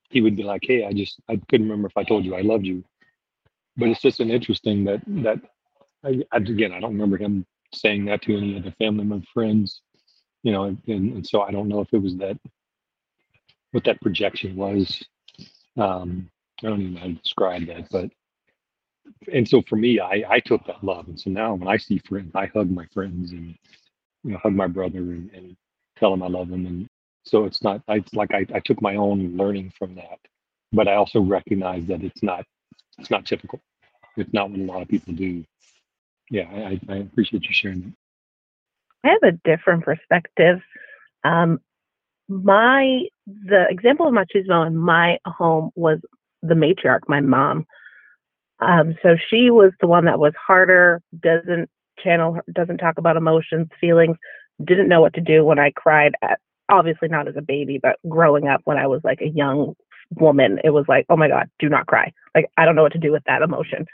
he 0.09 0.21
would 0.21 0.35
be 0.35 0.43
like, 0.43 0.61
Hey, 0.63 0.85
I 0.85 0.93
just 0.93 1.19
I 1.27 1.37
couldn't 1.49 1.67
remember 1.67 1.87
if 1.87 1.97
I 1.97 2.03
told 2.03 2.25
you 2.25 2.35
I 2.35 2.41
loved 2.41 2.65
you. 2.65 2.83
But 3.77 3.89
it's 3.89 4.01
just 4.01 4.19
an 4.19 4.29
interesting 4.29 4.83
that 4.85 5.01
that 5.07 5.39
I, 6.03 6.21
again 6.31 6.71
I 6.71 6.79
don't 6.79 6.93
remember 6.93 7.17
him 7.17 7.45
saying 7.73 8.05
that 8.05 8.21
to 8.23 8.37
any 8.37 8.57
of 8.57 8.63
the 8.63 8.71
family 8.71 9.05
members, 9.05 9.27
friends. 9.33 9.81
you 10.43 10.51
know, 10.51 10.63
and, 10.63 10.77
and 10.87 11.27
so 11.27 11.41
I 11.41 11.51
don't 11.51 11.67
know 11.67 11.81
if 11.81 11.93
it 11.93 12.01
was 12.01 12.15
that 12.17 12.37
what 13.71 13.83
that 13.83 14.01
projection 14.01 14.55
was. 14.55 15.03
Um, 15.77 16.29
I 16.63 16.67
don't 16.67 16.81
even 16.81 16.93
know 16.95 16.99
how 16.99 17.07
to 17.07 17.13
describe 17.13 17.67
that, 17.67 17.87
but 17.91 18.09
and 19.31 19.47
so 19.47 19.61
for 19.67 19.75
me, 19.75 19.99
I 19.99 20.23
I 20.29 20.39
took 20.39 20.65
that 20.67 20.83
love, 20.83 21.07
and 21.07 21.19
so 21.19 21.29
now 21.29 21.53
when 21.53 21.67
I 21.67 21.77
see 21.77 21.99
friends, 21.99 22.31
I 22.35 22.47
hug 22.47 22.69
my 22.69 22.85
friends 22.93 23.31
and 23.31 23.55
you 24.23 24.31
know 24.31 24.37
hug 24.37 24.53
my 24.53 24.67
brother 24.67 24.99
and, 24.99 25.29
and 25.33 25.57
tell 25.97 26.13
him 26.13 26.23
I 26.23 26.27
love 26.27 26.49
him, 26.49 26.65
and 26.65 26.87
so 27.23 27.45
it's 27.45 27.63
not 27.63 27.81
it's 27.87 28.13
like 28.13 28.33
I, 28.33 28.45
I 28.53 28.59
took 28.59 28.81
my 28.81 28.95
own 28.95 29.35
learning 29.37 29.73
from 29.77 29.95
that, 29.95 30.19
but 30.71 30.87
I 30.87 30.95
also 30.95 31.21
recognize 31.21 31.85
that 31.87 32.03
it's 32.03 32.23
not 32.23 32.45
it's 32.97 33.11
not 33.11 33.25
typical. 33.25 33.61
It's 34.17 34.33
not 34.33 34.49
what 34.49 34.59
a 34.59 34.63
lot 34.63 34.81
of 34.81 34.87
people 34.87 35.13
do. 35.13 35.43
Yeah, 36.29 36.47
I, 36.49 36.79
I 36.89 36.95
appreciate 36.97 37.43
you 37.43 37.53
sharing 37.53 37.81
that. 37.81 37.93
I 39.03 39.07
have 39.09 39.33
a 39.33 39.39
different 39.43 39.83
perspective. 39.83 40.59
Um, 41.23 41.59
my 42.27 43.05
the 43.25 43.65
example 43.69 44.07
of 44.07 44.13
machismo 44.13 44.67
in 44.67 44.77
my 44.77 45.17
home 45.25 45.71
was 45.75 45.99
the 46.41 46.53
matriarch, 46.53 47.01
my 47.07 47.21
mom. 47.21 47.65
Um, 48.61 48.95
so 49.01 49.15
she 49.29 49.49
was 49.49 49.71
the 49.79 49.87
one 49.87 50.05
that 50.05 50.19
was 50.19 50.33
harder, 50.35 51.01
doesn't 51.21 51.69
channel, 52.03 52.39
doesn't 52.53 52.77
talk 52.77 52.97
about 52.97 53.17
emotions, 53.17 53.67
feelings, 53.79 54.17
didn't 54.63 54.89
know 54.89 55.01
what 55.01 55.13
to 55.13 55.21
do 55.21 55.43
when 55.43 55.59
I 55.59 55.71
cried. 55.71 56.13
At, 56.21 56.39
obviously 56.69 57.07
not 57.07 57.27
as 57.27 57.35
a 57.35 57.41
baby, 57.41 57.79
but 57.81 57.97
growing 58.07 58.47
up 58.47 58.61
when 58.65 58.77
I 58.77 58.87
was 58.87 59.01
like 59.03 59.21
a 59.21 59.29
young 59.29 59.73
woman, 60.11 60.59
it 60.63 60.69
was 60.69 60.85
like, 60.87 61.05
oh 61.09 61.17
my 61.17 61.27
God, 61.27 61.49
do 61.59 61.69
not 61.69 61.87
cry. 61.87 62.11
Like 62.35 62.45
I 62.57 62.65
don't 62.65 62.75
know 62.75 62.83
what 62.83 62.93
to 62.93 62.99
do 62.99 63.11
with 63.11 63.23
that 63.25 63.41
emotion. 63.41 63.85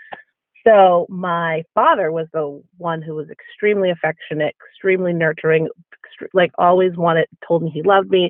So 0.67 1.05
my 1.09 1.63
father 1.75 2.11
was 2.11 2.27
the 2.33 2.61
one 2.77 3.01
who 3.01 3.15
was 3.15 3.27
extremely 3.29 3.91
affectionate, 3.91 4.55
extremely 4.71 5.13
nurturing, 5.13 5.69
like 6.33 6.51
always 6.57 6.95
wanted, 6.95 7.27
told 7.47 7.61
me 7.63 7.69
he 7.69 7.83
loved 7.83 8.09
me, 8.09 8.29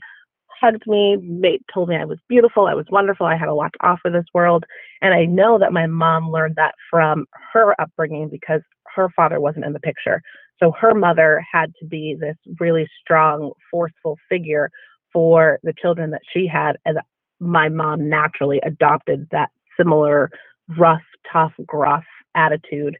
hugged 0.59 0.87
me, 0.87 1.17
made, 1.17 1.61
told 1.73 1.89
me 1.89 1.95
I 1.95 2.05
was 2.05 2.19
beautiful, 2.27 2.67
I 2.67 2.73
was 2.73 2.85
wonderful, 2.89 3.25
I 3.25 3.37
had 3.37 3.49
a 3.49 3.53
lot 3.53 3.73
to 3.73 3.87
offer 3.87 4.09
this 4.09 4.25
world. 4.33 4.65
And 5.01 5.13
I 5.13 5.25
know 5.25 5.59
that 5.59 5.73
my 5.73 5.87
mom 5.87 6.31
learned 6.31 6.55
that 6.55 6.75
from 6.89 7.25
her 7.53 7.79
upbringing 7.79 8.29
because 8.29 8.61
her 8.95 9.09
father 9.15 9.39
wasn't 9.39 9.65
in 9.65 9.73
the 9.73 9.79
picture. 9.79 10.21
So 10.59 10.71
her 10.79 10.93
mother 10.93 11.43
had 11.51 11.73
to 11.79 11.85
be 11.85 12.15
this 12.19 12.37
really 12.59 12.87
strong, 13.01 13.51
forceful 13.69 14.17
figure 14.29 14.69
for 15.11 15.59
the 15.63 15.73
children 15.73 16.11
that 16.11 16.21
she 16.33 16.47
had. 16.47 16.77
And 16.85 16.99
my 17.39 17.69
mom 17.69 18.09
naturally 18.09 18.61
adopted 18.63 19.27
that 19.31 19.49
similar 19.77 20.29
rough, 20.77 21.03
tough, 21.31 21.53
gruff 21.65 22.05
attitude 22.35 22.97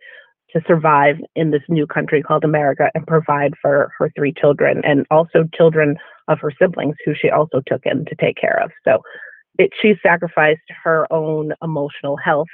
to 0.52 0.62
survive 0.68 1.18
in 1.36 1.52
this 1.52 1.64
new 1.70 1.86
country 1.86 2.22
called 2.22 2.44
America 2.44 2.90
and 2.94 3.06
provide 3.08 3.54
for 3.62 3.92
her 3.98 4.12
three 4.16 4.34
children 4.34 4.82
and 4.84 5.06
also 5.12 5.44
children 5.56 5.98
of 6.28 6.40
her 6.40 6.52
siblings 6.60 6.96
who 7.06 7.14
she 7.20 7.30
also 7.30 7.62
took 7.68 7.82
in 7.86 8.06
to 8.06 8.16
take 8.16 8.38
care 8.38 8.62
of. 8.64 8.72
So 8.84 9.02
it, 9.58 9.72
she 9.82 9.96
sacrificed 10.02 10.62
her 10.84 11.12
own 11.12 11.54
emotional 11.62 12.18
health 12.18 12.48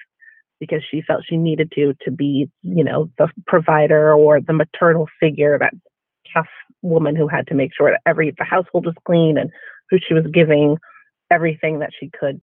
because 0.59 0.81
she 0.89 1.01
felt 1.01 1.23
she 1.27 1.37
needed 1.37 1.71
to 1.75 1.93
to 2.03 2.11
be, 2.11 2.49
you 2.61 2.83
know, 2.83 3.09
the 3.17 3.27
provider 3.47 4.13
or 4.13 4.39
the 4.39 4.53
maternal 4.53 5.07
figure, 5.19 5.57
that 5.59 5.73
tough 6.33 6.47
woman 6.81 7.15
who 7.15 7.27
had 7.27 7.47
to 7.47 7.55
make 7.55 7.71
sure 7.75 7.91
that 7.91 8.01
every 8.05 8.33
the 8.37 8.43
household 8.43 8.85
was 8.85 8.95
clean 9.05 9.37
and 9.37 9.49
who 9.89 9.97
she 10.05 10.13
was 10.13 10.25
giving 10.33 10.77
everything 11.31 11.79
that 11.79 11.91
she 11.97 12.09
could 12.09 12.41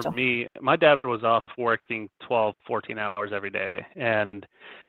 for 0.00 0.10
me, 0.10 0.46
my 0.60 0.76
dad 0.76 0.98
was 1.04 1.22
off 1.22 1.44
working 1.56 2.08
12, 2.26 2.54
14 2.66 2.98
hours 2.98 3.30
every 3.32 3.50
day, 3.50 3.74
and 3.96 4.46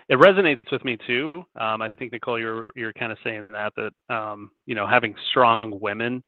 it 0.10 0.18
resonates 0.20 0.72
with 0.72 0.84
me 0.84 0.98
too. 1.06 1.32
Um, 1.60 1.82
I 1.82 1.90
think 1.90 2.12
Nicole, 2.12 2.40
you're 2.40 2.68
you're 2.76 2.94
kind 2.94 3.12
of 3.12 3.18
saying 3.24 3.48
that 3.52 3.74
that 3.76 4.16
um, 4.16 4.52
you 4.66 4.76
know 4.76 4.88
having 4.88 5.16
strong 5.30 5.78
women, 5.82 6.24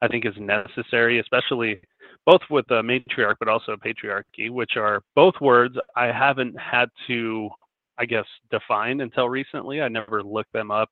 I 0.00 0.08
think 0.08 0.24
is 0.24 0.34
necessary, 0.38 1.20
especially 1.20 1.80
both 2.26 2.40
with 2.50 2.66
the 2.68 2.82
matriarch 2.82 3.34
but 3.38 3.48
also 3.48 3.76
patriarchy, 3.76 4.50
which 4.50 4.76
are 4.76 5.02
both 5.14 5.34
words 5.40 5.76
I 5.96 6.06
haven't 6.06 6.58
had 6.58 6.88
to, 7.08 7.50
I 7.98 8.04
guess, 8.04 8.26
define 8.50 9.00
until 9.00 9.28
recently. 9.28 9.82
I 9.82 9.88
never 9.88 10.22
looked 10.22 10.52
them 10.52 10.70
up 10.70 10.88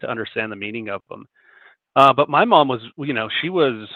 to 0.00 0.10
understand 0.10 0.52
the 0.52 0.56
meaning 0.56 0.88
of 0.88 1.02
them. 1.08 1.26
Uh, 1.96 2.12
but 2.12 2.28
my 2.28 2.44
mom 2.44 2.68
was, 2.68 2.80
you 2.96 3.12
know, 3.12 3.28
she 3.40 3.48
was 3.48 3.88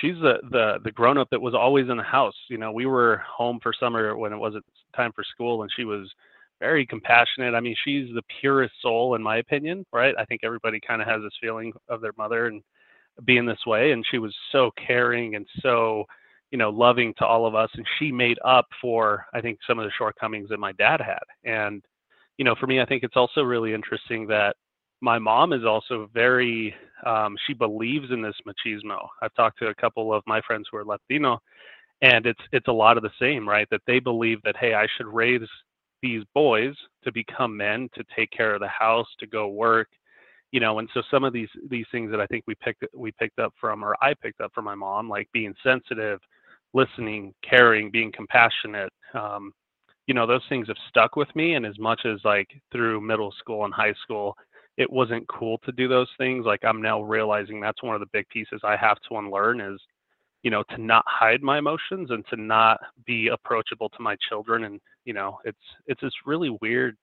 she's 0.00 0.16
the 0.16 0.38
the 0.50 0.78
the 0.84 0.92
grown 0.92 1.18
up 1.18 1.28
that 1.30 1.40
was 1.40 1.54
always 1.54 1.88
in 1.88 1.96
the 1.96 2.02
house. 2.02 2.34
You 2.48 2.58
know, 2.58 2.72
we 2.72 2.86
were 2.86 3.22
home 3.26 3.58
for 3.62 3.72
summer 3.78 4.16
when 4.16 4.32
it 4.32 4.38
wasn't 4.38 4.64
time 4.96 5.12
for 5.14 5.24
school, 5.24 5.62
and 5.62 5.70
she 5.74 5.84
was 5.84 6.10
very 6.60 6.84
compassionate. 6.86 7.54
I 7.54 7.60
mean, 7.60 7.76
she's 7.84 8.08
the 8.14 8.22
purest 8.40 8.74
soul, 8.82 9.14
in 9.14 9.22
my 9.22 9.38
opinion. 9.38 9.84
Right? 9.92 10.14
I 10.18 10.24
think 10.24 10.42
everybody 10.44 10.80
kind 10.80 11.02
of 11.02 11.08
has 11.08 11.22
this 11.22 11.32
feeling 11.40 11.72
of 11.88 12.00
their 12.00 12.14
mother 12.18 12.46
and 12.46 12.62
being 13.24 13.46
this 13.46 13.64
way, 13.66 13.92
and 13.92 14.04
she 14.10 14.18
was 14.18 14.34
so 14.52 14.70
caring 14.86 15.34
and 15.34 15.46
so 15.60 16.04
you 16.50 16.58
know 16.58 16.70
loving 16.70 17.14
to 17.18 17.26
all 17.26 17.46
of 17.46 17.54
us, 17.54 17.70
and 17.74 17.86
she 17.98 18.12
made 18.12 18.38
up 18.44 18.66
for 18.80 19.26
I 19.34 19.40
think 19.40 19.58
some 19.66 19.78
of 19.78 19.84
the 19.84 19.92
shortcomings 19.96 20.48
that 20.50 20.60
my 20.60 20.72
dad 20.72 21.00
had. 21.00 21.22
And 21.44 21.82
you 22.38 22.44
know, 22.44 22.54
for 22.54 22.66
me, 22.66 22.80
I 22.80 22.86
think 22.86 23.02
it's 23.02 23.16
also 23.16 23.42
really 23.42 23.74
interesting 23.74 24.26
that 24.28 24.56
my 25.00 25.18
mom 25.18 25.52
is 25.52 25.64
also 25.64 26.08
very 26.12 26.74
um, 27.06 27.36
she 27.46 27.54
believes 27.54 28.10
in 28.10 28.20
this 28.20 28.34
machismo. 28.46 29.06
I've 29.22 29.34
talked 29.34 29.58
to 29.60 29.68
a 29.68 29.74
couple 29.74 30.12
of 30.12 30.22
my 30.26 30.40
friends 30.46 30.66
who 30.70 30.78
are 30.78 30.84
latino 30.84 31.38
and 32.02 32.26
it's 32.26 32.40
it's 32.52 32.68
a 32.68 32.72
lot 32.72 32.96
of 32.96 33.02
the 33.02 33.10
same 33.20 33.48
right? 33.48 33.68
That 33.70 33.82
they 33.86 33.98
believe 34.00 34.38
that 34.44 34.56
hey 34.56 34.74
i 34.74 34.86
should 34.96 35.06
raise 35.06 35.48
these 36.02 36.22
boys 36.34 36.74
to 37.04 37.12
become 37.12 37.56
men 37.56 37.88
to 37.94 38.04
take 38.14 38.30
care 38.30 38.54
of 38.54 38.60
the 38.60 38.68
house 38.68 39.08
to 39.20 39.26
go 39.26 39.48
work 39.48 39.88
you 40.50 40.60
know? 40.60 40.78
And 40.78 40.88
so 40.94 41.02
some 41.10 41.24
of 41.24 41.32
these 41.32 41.48
these 41.70 41.86
things 41.92 42.10
that 42.10 42.20
i 42.20 42.26
think 42.26 42.44
we 42.46 42.54
picked 42.56 42.84
we 42.94 43.12
picked 43.12 43.38
up 43.38 43.52
from 43.60 43.84
or 43.84 43.96
i 44.02 44.14
picked 44.14 44.40
up 44.40 44.52
from 44.54 44.64
my 44.64 44.74
mom 44.74 45.08
like 45.08 45.28
being 45.32 45.54
sensitive 45.62 46.20
listening 46.74 47.34
caring 47.48 47.90
being 47.90 48.12
compassionate 48.12 48.92
um, 49.14 49.52
you 50.06 50.14
know 50.14 50.26
those 50.26 50.42
things 50.48 50.68
have 50.68 50.76
stuck 50.88 51.16
with 51.16 51.28
me 51.36 51.54
and 51.54 51.66
as 51.66 51.78
much 51.78 52.02
as 52.06 52.18
like 52.24 52.48
through 52.72 53.00
middle 53.00 53.32
school 53.38 53.64
and 53.64 53.74
high 53.74 53.94
school 54.02 54.36
it 54.78 54.90
wasn't 54.90 55.26
cool 55.28 55.58
to 55.58 55.72
do 55.72 55.88
those 55.88 56.08
things 56.16 56.46
like 56.46 56.64
i'm 56.64 56.80
now 56.80 57.02
realizing 57.02 57.60
that's 57.60 57.82
one 57.82 57.94
of 57.94 58.00
the 58.00 58.06
big 58.12 58.26
pieces 58.28 58.60
i 58.64 58.76
have 58.76 58.96
to 59.06 59.18
unlearn 59.18 59.60
is 59.60 59.78
you 60.42 60.50
know 60.50 60.62
to 60.70 60.78
not 60.78 61.04
hide 61.06 61.42
my 61.42 61.58
emotions 61.58 62.10
and 62.10 62.24
to 62.30 62.36
not 62.36 62.78
be 63.04 63.28
approachable 63.28 63.90
to 63.90 64.00
my 64.00 64.16
children 64.28 64.64
and 64.64 64.80
you 65.04 65.12
know 65.12 65.38
it's 65.44 65.58
it's 65.86 66.00
this 66.00 66.12
really 66.24 66.56
weird 66.62 66.96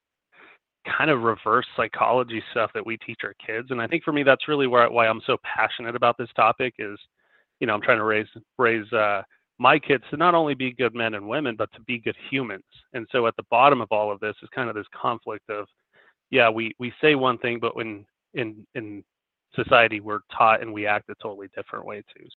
kind 0.98 1.10
of 1.10 1.24
reverse 1.24 1.66
psychology 1.76 2.44
stuff 2.52 2.70
that 2.76 2.86
we 2.86 2.96
teach 2.98 3.22
our 3.24 3.34
kids. 3.46 3.72
And 3.72 3.82
i 3.82 3.88
think 3.88 4.04
for 4.04 4.14
me 4.14 4.24
that's 4.24 4.48
really 4.48 4.68
where, 4.68 4.90
why 4.90 5.08
i'm 5.08 5.22
so 5.26 5.38
passionate 5.44 5.96
about 5.96 6.18
this 6.18 6.30
topic 6.36 6.74
is 6.80 6.98
you 7.60 7.68
know 7.68 7.74
i'm 7.74 7.82
trying 7.82 7.98
to 7.98 8.04
raise 8.04 8.28
raise 8.58 8.92
uh, 8.94 9.22
my 9.58 9.80
kids 9.80 10.04
to 10.10 10.18
not 10.18 10.36
only 10.36 10.54
be 10.54 10.72
good 10.72 10.94
men 10.94 11.14
and 11.14 11.28
women 11.28 11.56
but 11.56 11.72
to 11.74 11.82
be 11.82 12.00
good 12.00 12.16
humans. 12.30 12.64
And 12.94 13.08
so 13.12 13.28
at 13.28 13.36
the 13.38 13.46
bottom 13.50 13.82
of 13.82 13.88
all 13.92 14.12
of 14.12 14.20
this 14.20 14.36
is 14.44 14.50
kind 14.54 14.70
of 14.70 14.76
this 14.76 14.88
conflict 15.00 15.50
of 15.50 15.68
yeah, 16.36 16.50
we 16.50 16.76
we 16.80 16.92
say 17.00 17.16
one 17.16 17.38
thing, 17.38 17.60
but 17.60 17.78
when 17.78 18.06
in 18.34 18.68
in 18.76 19.06
society 19.56 20.02
we're 20.02 20.20
taught 20.38 20.62
and 20.62 20.74
we 20.74 20.86
act 20.86 21.10
a 21.10 21.16
totally 21.16 21.48
different 21.56 21.86
way 21.86 22.04
too. 22.14 22.28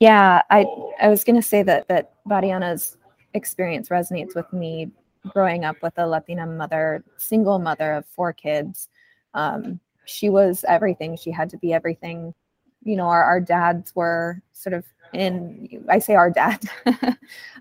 Yeah, 0.00 0.40
I 0.48 0.64
I 0.98 1.08
was 1.08 1.22
gonna 1.22 1.42
say 1.42 1.62
that 1.64 1.86
that 1.88 2.14
Badiana's 2.26 2.96
experience 3.34 3.90
resonates 3.90 4.34
with 4.34 4.50
me 4.54 4.90
growing 5.28 5.66
up 5.66 5.76
with 5.82 5.92
a 5.98 6.06
Latina 6.06 6.46
mother, 6.46 7.04
single 7.18 7.58
mother 7.58 7.92
of 7.92 8.06
four 8.06 8.32
kids. 8.32 8.88
Um, 9.34 9.80
she 10.06 10.30
was 10.30 10.64
everything. 10.66 11.14
She 11.18 11.30
had 11.30 11.50
to 11.50 11.58
be 11.58 11.74
everything. 11.74 12.32
You 12.84 12.96
know, 12.96 13.08
our, 13.08 13.22
our 13.22 13.40
dads 13.40 13.94
were 13.94 14.40
sort 14.52 14.74
of 14.74 14.84
in, 15.12 15.84
I 15.88 15.98
say 15.98 16.14
our 16.14 16.30
dad. 16.30 16.68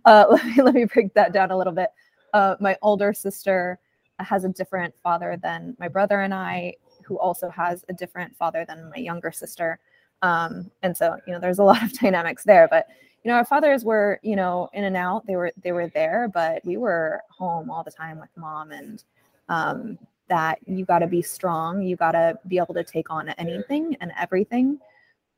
uh, 0.05 0.25
let, 0.29 0.45
me, 0.45 0.61
let 0.61 0.73
me 0.73 0.85
break 0.85 1.13
that 1.13 1.31
down 1.31 1.51
a 1.51 1.57
little 1.57 1.71
bit. 1.71 1.89
Uh, 2.33 2.55
my 2.59 2.77
older 2.81 3.13
sister 3.13 3.79
has 4.23 4.43
a 4.43 4.49
different 4.49 4.93
father 5.03 5.37
than 5.41 5.75
my 5.79 5.87
brother 5.87 6.21
and 6.21 6.33
I, 6.33 6.75
who 7.03 7.19
also 7.19 7.49
has 7.49 7.83
a 7.89 7.93
different 7.93 8.35
father 8.35 8.65
than 8.67 8.89
my 8.89 8.97
younger 8.97 9.31
sister. 9.31 9.79
Um, 10.21 10.71
and 10.81 10.95
so, 10.95 11.17
you 11.27 11.33
know, 11.33 11.39
there's 11.39 11.59
a 11.59 11.63
lot 11.63 11.83
of 11.83 11.93
dynamics 11.99 12.43
there. 12.43 12.67
But 12.67 12.87
you 13.23 13.29
know, 13.31 13.35
our 13.35 13.45
fathers 13.45 13.85
were, 13.85 14.19
you 14.21 14.35
know, 14.35 14.69
in 14.73 14.83
and 14.83 14.97
out. 14.97 15.25
They 15.25 15.35
were 15.35 15.51
they 15.61 15.71
were 15.71 15.87
there, 15.87 16.29
but 16.33 16.63
we 16.65 16.77
were 16.77 17.21
home 17.29 17.69
all 17.69 17.83
the 17.83 17.91
time 17.91 18.19
with 18.19 18.29
mom, 18.35 18.71
and 18.71 19.03
um, 19.47 19.97
that 20.27 20.59
you 20.65 20.85
got 20.85 20.99
to 20.99 21.07
be 21.07 21.21
strong. 21.21 21.81
You 21.81 21.95
got 21.95 22.11
to 22.11 22.37
be 22.47 22.57
able 22.57 22.73
to 22.73 22.83
take 22.83 23.09
on 23.09 23.29
anything 23.29 23.95
and 24.01 24.11
everything. 24.19 24.79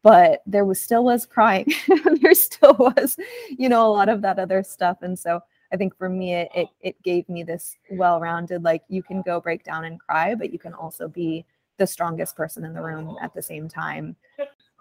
But 0.01 0.41
there 0.45 0.65
was 0.65 0.79
still 0.79 1.03
was 1.03 1.25
crying. 1.25 1.71
there 2.21 2.33
still 2.33 2.75
was, 2.77 3.17
you 3.49 3.69
know, 3.69 3.87
a 3.87 3.91
lot 3.91 4.09
of 4.09 4.21
that 4.21 4.37
other 4.39 4.63
stuff. 4.63 4.97
And 5.01 5.17
so 5.17 5.41
I 5.73 5.77
think 5.77 5.97
for 5.97 6.09
me, 6.09 6.33
it, 6.35 6.49
it, 6.55 6.67
it 6.81 7.03
gave 7.03 7.27
me 7.29 7.43
this 7.43 7.75
well 7.91 8.19
rounded, 8.19 8.63
like 8.63 8.83
you 8.87 9.03
can 9.03 9.21
go 9.21 9.41
break 9.41 9.63
down 9.63 9.85
and 9.85 9.99
cry, 9.99 10.35
but 10.35 10.51
you 10.53 10.59
can 10.59 10.73
also 10.73 11.07
be 11.07 11.45
the 11.77 11.87
strongest 11.87 12.35
person 12.35 12.63
in 12.65 12.73
the 12.73 12.81
room 12.81 13.17
at 13.21 13.33
the 13.33 13.41
same 13.41 13.67
time. 13.67 14.15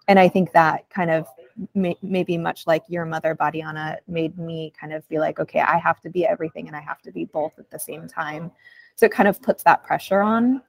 And 0.07 0.19
I 0.19 0.29
think 0.29 0.53
that 0.53 0.89
kind 0.91 1.11
of 1.11 1.27
may, 1.75 1.97
maybe 2.03 2.37
much 2.37 2.67
like 2.67 2.85
your 2.89 3.07
mother, 3.07 3.35
Badiana, 3.35 3.97
made 4.07 4.39
me 4.39 4.73
kind 4.79 4.93
of 4.93 5.09
be 5.09 5.19
like, 5.19 5.41
okay, 5.41 5.61
I 5.61 5.79
have 5.79 6.01
to 6.03 6.11
be 6.11 6.27
everything 6.27 6.67
and 6.69 6.77
I 6.77 6.81
have 6.81 7.01
to 7.03 7.11
be 7.13 7.25
both 7.25 7.59
at 7.59 7.71
the 7.71 7.79
same 7.79 8.07
time. 8.07 8.51
So 8.97 9.07
it 9.07 9.13
kind 9.13 9.29
of 9.29 9.41
puts 9.43 9.63
that 9.65 9.83
pressure 9.85 10.21
on. 10.21 10.63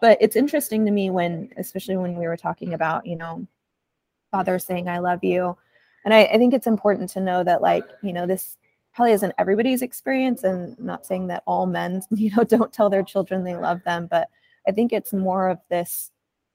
but 0.00 0.18
it's 0.20 0.36
interesting 0.36 0.84
to 0.84 0.90
me 0.90 1.10
when 1.10 1.50
especially 1.56 1.96
when 1.96 2.16
we 2.16 2.26
were 2.26 2.36
talking 2.36 2.74
about 2.74 3.06
you 3.06 3.16
know 3.16 3.46
father 4.30 4.58
saying 4.58 4.88
i 4.88 4.98
love 4.98 5.22
you 5.24 5.56
and 6.04 6.12
I, 6.12 6.24
I 6.24 6.36
think 6.38 6.52
it's 6.52 6.66
important 6.66 7.08
to 7.10 7.20
know 7.20 7.42
that 7.44 7.62
like 7.62 7.84
you 8.02 8.12
know 8.12 8.26
this 8.26 8.58
probably 8.94 9.12
isn't 9.12 9.34
everybody's 9.38 9.82
experience 9.82 10.44
and 10.44 10.78
not 10.78 11.04
saying 11.04 11.26
that 11.26 11.42
all 11.46 11.66
men 11.66 12.02
you 12.10 12.30
know 12.36 12.44
don't 12.44 12.72
tell 12.72 12.90
their 12.90 13.02
children 13.02 13.44
they 13.44 13.56
love 13.56 13.82
them 13.84 14.06
but 14.10 14.28
i 14.66 14.70
think 14.70 14.92
it's 14.92 15.12
more 15.12 15.48
of 15.48 15.58
this 15.68 16.10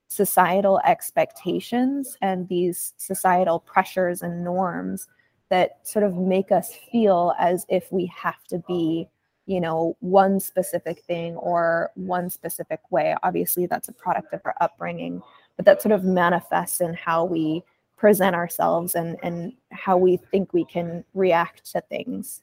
societal 0.10 0.79
expectations 0.86 2.17
and 2.22 2.48
these 2.48 2.93
societal 2.98 3.60
pressures 3.60 4.24
and 4.24 4.43
norms 4.43 5.08
that 5.50 5.77
sort 5.84 6.03
of 6.03 6.15
make 6.15 6.51
us 6.51 6.74
feel 6.91 7.34
as 7.39 7.65
if 7.69 7.91
we 7.91 8.05
have 8.08 8.43
to 8.46 8.60
be 8.67 9.08
you 9.46 9.62
know 9.62 9.96
one 10.00 10.39
specific 10.39 11.03
thing 11.05 11.36
or 11.38 11.91
one 11.96 12.29
specific 12.29 12.79
way. 12.91 13.15
Obviously 13.24 13.65
that's 13.65 13.88
a 13.88 13.93
product 13.93 14.34
of 14.34 14.41
our 14.46 14.55
upbringing 14.62 15.22
but 15.58 15.65
that 15.65 15.81
sort 15.81 15.91
of 15.91 16.03
manifests 16.03 16.81
in 16.81 16.93
how 16.93 17.25
we 17.25 17.62
present 18.00 18.36
ourselves 18.36 18.96
and 18.96 19.18
and 19.22 19.53
how 19.72 19.98
we 19.98 20.18
think 20.32 20.53
we 20.53 20.65
can 20.65 21.03
react 21.13 21.70
to 21.72 21.82
things. 21.82 22.41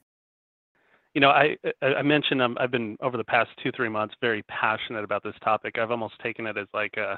You 1.13 1.21
know 1.21 1.29
i 1.29 1.57
i 1.81 2.03
mentioned 2.03 2.43
um, 2.43 2.55
i've 2.59 2.69
been 2.69 2.95
over 3.01 3.17
the 3.17 3.23
past 3.23 3.49
two 3.63 3.71
three 3.75 3.89
months 3.89 4.13
very 4.21 4.43
passionate 4.43 5.03
about 5.03 5.23
this 5.23 5.33
topic. 5.43 5.79
I've 5.79 5.89
almost 5.89 6.13
taken 6.21 6.45
it 6.45 6.57
as 6.57 6.67
like 6.73 6.95
a 6.97 7.17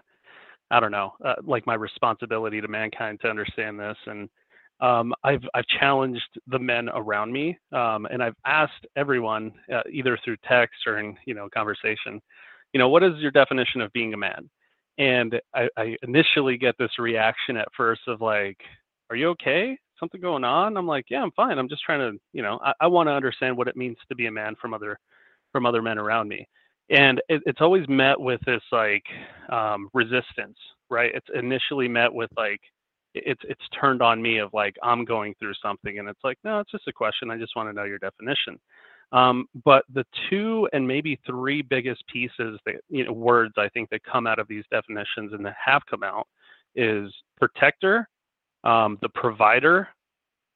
i 0.72 0.80
don't 0.80 0.92
know 0.92 1.12
uh, 1.26 1.36
like 1.44 1.68
my 1.68 1.74
responsibility 1.74 2.62
to 2.62 2.68
mankind 2.68 3.20
to 3.22 3.28
understand 3.30 3.78
this. 3.80 3.98
And 4.06 4.30
um, 4.80 5.14
I've 5.26 5.44
I've 5.54 5.68
challenged 5.80 6.40
the 6.48 6.60
men 6.60 6.88
around 6.90 7.34
me, 7.34 7.58
um, 7.74 8.06
and 8.06 8.24
I've 8.24 8.36
asked 8.46 8.88
everyone, 8.96 9.52
uh, 9.74 9.82
either 9.92 10.18
through 10.24 10.38
text 10.48 10.88
or 10.88 11.00
in 11.00 11.18
you 11.26 11.34
know 11.34 11.50
conversation, 11.54 12.22
you 12.74 12.80
know, 12.80 12.88
what 12.88 13.04
is 13.04 13.12
your 13.18 13.32
definition 13.32 13.82
of 13.82 13.92
being 13.92 14.14
a 14.14 14.18
man? 14.18 14.50
And 15.00 15.42
I, 15.56 15.70
I 15.78 15.98
initially 16.04 16.58
get 16.58 16.76
this 16.80 17.00
reaction 17.00 17.58
at 17.58 17.70
first 17.78 18.04
of 18.08 18.22
like, 18.22 18.60
"Are 19.12 19.18
you 19.18 19.30
okay? 19.32 19.78
Something 20.00 20.22
going 20.22 20.46
on?" 20.46 20.78
I'm 20.78 20.88
like, 20.88 21.08
"Yeah, 21.10 21.24
I'm 21.24 21.32
fine. 21.34 21.60
I'm 21.60 21.70
just 21.70 21.84
trying 21.84 22.02
to, 22.02 22.20
you 22.34 22.44
know, 22.44 22.60
I, 22.64 22.74
I 22.82 22.88
want 22.88 23.10
to 23.10 23.14
understand 23.14 23.58
what 23.58 23.70
it 23.70 23.78
means 23.78 23.98
to 24.10 24.16
be 24.16 24.28
a 24.28 24.34
man 24.34 24.56
from 24.62 24.76
other 24.76 25.00
from 25.54 25.66
other 25.68 25.84
men 25.84 26.00
around 26.00 26.30
me." 26.30 26.48
And 26.92 27.22
it, 27.30 27.44
it's 27.48 27.62
always 27.62 27.88
met 27.90 28.20
with 28.20 28.42
this 28.48 28.64
like 28.74 29.06
um, 29.52 29.90
resistance, 29.94 30.58
right? 30.92 31.12
It's 31.16 31.28
initially 31.36 31.90
met 31.90 32.14
with 32.14 32.32
like 32.38 32.62
it's 33.16 33.42
it's 33.50 33.68
turned 33.82 34.02
on 34.04 34.22
me 34.22 34.40
of 34.40 34.52
like 34.54 34.76
I'm 34.84 35.06
going 35.06 35.36
through 35.40 35.56
something, 35.64 36.00
and 36.00 36.10
it's 36.10 36.24
like 36.26 36.38
no, 36.46 36.60
it's 36.60 36.72
just 36.72 36.88
a 36.90 36.94
question. 36.94 37.32
I 37.32 37.38
just 37.40 37.56
want 37.56 37.70
to 37.70 37.74
know 37.74 37.86
your 37.86 38.00
definition. 38.00 38.60
Um, 39.12 39.48
but 39.66 39.86
the 39.94 40.06
two 40.30 40.70
and 40.72 40.88
maybe 40.88 41.20
three 41.26 41.62
biggest 41.62 42.04
pieces 42.08 42.60
that 42.66 42.76
you 42.90 43.06
know 43.06 43.12
words 43.12 43.54
I 43.58 43.70
think 43.70 43.90
that 43.90 44.04
come 44.04 44.28
out 44.28 44.40
of 44.40 44.48
these 44.48 44.66
definitions 44.72 45.34
and 45.34 45.44
that 45.46 45.56
have 45.64 45.82
come 45.90 46.04
out 46.04 46.28
is 46.76 47.12
protector, 47.38 48.08
um, 48.64 49.00
the 49.02 49.10
provider, 49.10 49.88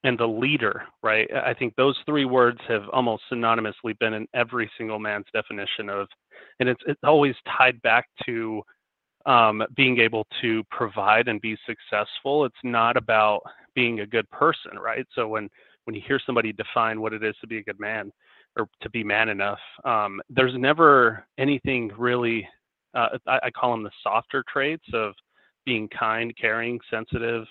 and 0.04 0.20
the 0.20 0.28
leader. 0.28 0.84
Right? 1.02 1.28
I 1.34 1.54
think 1.56 1.76
those 1.76 1.98
three 2.06 2.26
words 2.26 2.60
have 2.68 2.84
almost 2.90 3.24
synonymously 3.32 3.98
been 4.00 4.14
in 4.14 4.28
every 4.36 4.70
single 4.78 5.00
man's 5.00 5.26
definition 5.34 5.90
of, 5.90 6.08
and 6.60 6.70
it's 6.70 6.82
it's 6.86 7.02
always 7.04 7.36
tied 7.58 7.82
back 7.82 8.08
to 8.28 8.62
um, 9.26 9.64
being 9.76 10.00
able 10.00 10.28
to 10.42 10.64
provide 10.70 11.28
and 11.28 11.42
be 11.42 11.58
successful. 11.66 12.46
It's 12.46 12.56
not 12.64 12.98
about 12.98 13.42
being 13.74 14.02
a 14.02 14.06
good 14.06 14.30
person, 14.30 14.78
right? 14.78 15.08
So 15.16 15.28
when 15.28 15.50
when 15.86 15.96
you 15.96 16.04
hear 16.06 16.20
somebody 16.24 16.54
define 16.54 17.02
what 17.02 17.14
it 17.14 17.24
is 17.24 17.36
to 17.42 17.48
be 17.48 17.58
a 17.58 17.64
good 17.64 17.80
man 17.80 18.12
or 18.58 18.68
to 18.82 18.90
be 18.90 19.04
man 19.04 19.30
enough, 19.30 19.60
um, 19.86 20.22
there's 20.30 20.56
never 20.58 21.26
anything 21.38 21.92
really. 21.98 22.48
Uh, 22.94 23.18
I, 23.28 23.40
I 23.44 23.52
call 23.52 23.72
them 23.72 23.84
the 23.84 23.92
softer 24.04 24.44
traits 24.52 24.86
of 24.94 25.14
being 25.66 25.90
kind, 25.90 26.36
caring, 26.40 26.80
sensitive, 26.92 27.46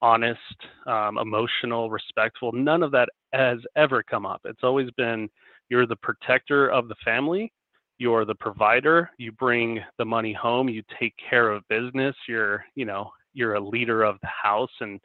honest, 0.00 0.40
um, 0.86 1.18
emotional, 1.18 1.90
respectful. 1.90 2.52
None 2.52 2.82
of 2.82 2.92
that 2.92 3.10
has 3.34 3.58
ever 3.76 4.02
come 4.02 4.24
up. 4.24 4.40
It's 4.44 4.62
always 4.62 4.90
been 4.92 5.28
you're 5.68 5.86
the 5.86 5.96
protector 5.96 6.68
of 6.68 6.88
the 6.88 6.94
family 7.04 7.52
you're 7.98 8.24
the 8.24 8.34
provider 8.34 9.10
you 9.18 9.32
bring 9.32 9.80
the 9.98 10.04
money 10.04 10.32
home 10.32 10.68
you 10.68 10.82
take 11.00 11.14
care 11.30 11.50
of 11.50 11.66
business 11.68 12.14
you're 12.28 12.64
you 12.74 12.84
know 12.84 13.10
you're 13.32 13.54
a 13.54 13.60
leader 13.60 14.02
of 14.02 14.18
the 14.20 14.28
house 14.28 14.70
and 14.80 15.00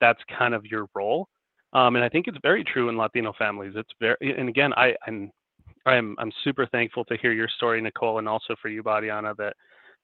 that's 0.00 0.20
kind 0.38 0.54
of 0.54 0.64
your 0.64 0.86
role 0.94 1.28
um, 1.72 1.96
and 1.96 2.04
i 2.04 2.08
think 2.08 2.26
it's 2.28 2.38
very 2.42 2.64
true 2.64 2.88
in 2.88 2.96
latino 2.96 3.32
families. 3.38 3.74
It's 3.76 3.90
very 4.00 4.16
and 4.20 4.48
again 4.48 4.72
i 4.74 4.94
i'm 5.06 5.30
i'm 5.86 6.16
i'm 6.18 6.32
super 6.44 6.66
thankful 6.66 7.04
to 7.06 7.16
hear 7.16 7.32
your 7.32 7.48
story 7.48 7.80
nicole 7.80 8.18
and 8.18 8.28
also 8.28 8.54
for 8.60 8.68
you 8.68 8.82
badiana 8.82 9.36
that 9.36 9.54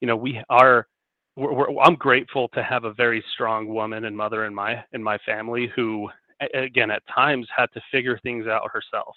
you 0.01 0.07
know 0.07 0.15
we 0.15 0.41
are 0.49 0.87
we're, 1.35 1.53
we're, 1.53 1.79
i'm 1.81 1.95
grateful 1.95 2.47
to 2.49 2.63
have 2.63 2.83
a 2.83 2.93
very 2.93 3.23
strong 3.33 3.67
woman 3.67 4.05
and 4.05 4.15
mother 4.15 4.45
in 4.45 4.53
my 4.53 4.83
in 4.93 5.01
my 5.03 5.17
family 5.19 5.71
who 5.75 6.09
again 6.53 6.91
at 6.91 7.03
times 7.13 7.47
had 7.55 7.67
to 7.73 7.81
figure 7.91 8.19
things 8.23 8.47
out 8.47 8.69
herself. 8.71 9.15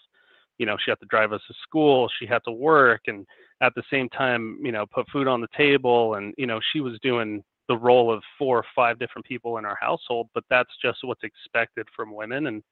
You 0.59 0.67
know 0.67 0.77
she 0.83 0.91
had 0.91 1.01
to 1.01 1.07
drive 1.07 1.33
us 1.33 1.43
to 1.49 1.55
school 1.63 2.09
she 2.19 2.27
had 2.27 2.43
to 2.45 2.51
work 2.51 3.03
and 3.09 3.27
at 3.61 3.75
the 3.75 3.83
same 3.91 4.09
time 4.09 4.59
you 4.63 4.73
know 4.73 4.87
put 4.87 5.09
food 5.11 5.29
on 5.29 5.43
the 5.43 5.49
table 5.55 6.15
and 6.15 6.33
you 6.39 6.47
know 6.47 6.61
she 6.73 6.81
was 6.81 6.99
doing 7.03 7.45
the 7.69 7.77
role 7.77 8.13
of 8.13 8.23
four 8.39 8.59
or 8.59 8.65
five 8.75 8.99
different 8.99 9.25
people 9.25 9.59
in 9.59 9.65
our 9.65 9.79
household 9.81 10.29
but 10.35 10.45
that's 10.51 10.71
just 10.83 10.99
what's 11.03 11.23
expected 11.23 11.87
from 11.95 12.15
women 12.15 12.47
and 12.47 12.63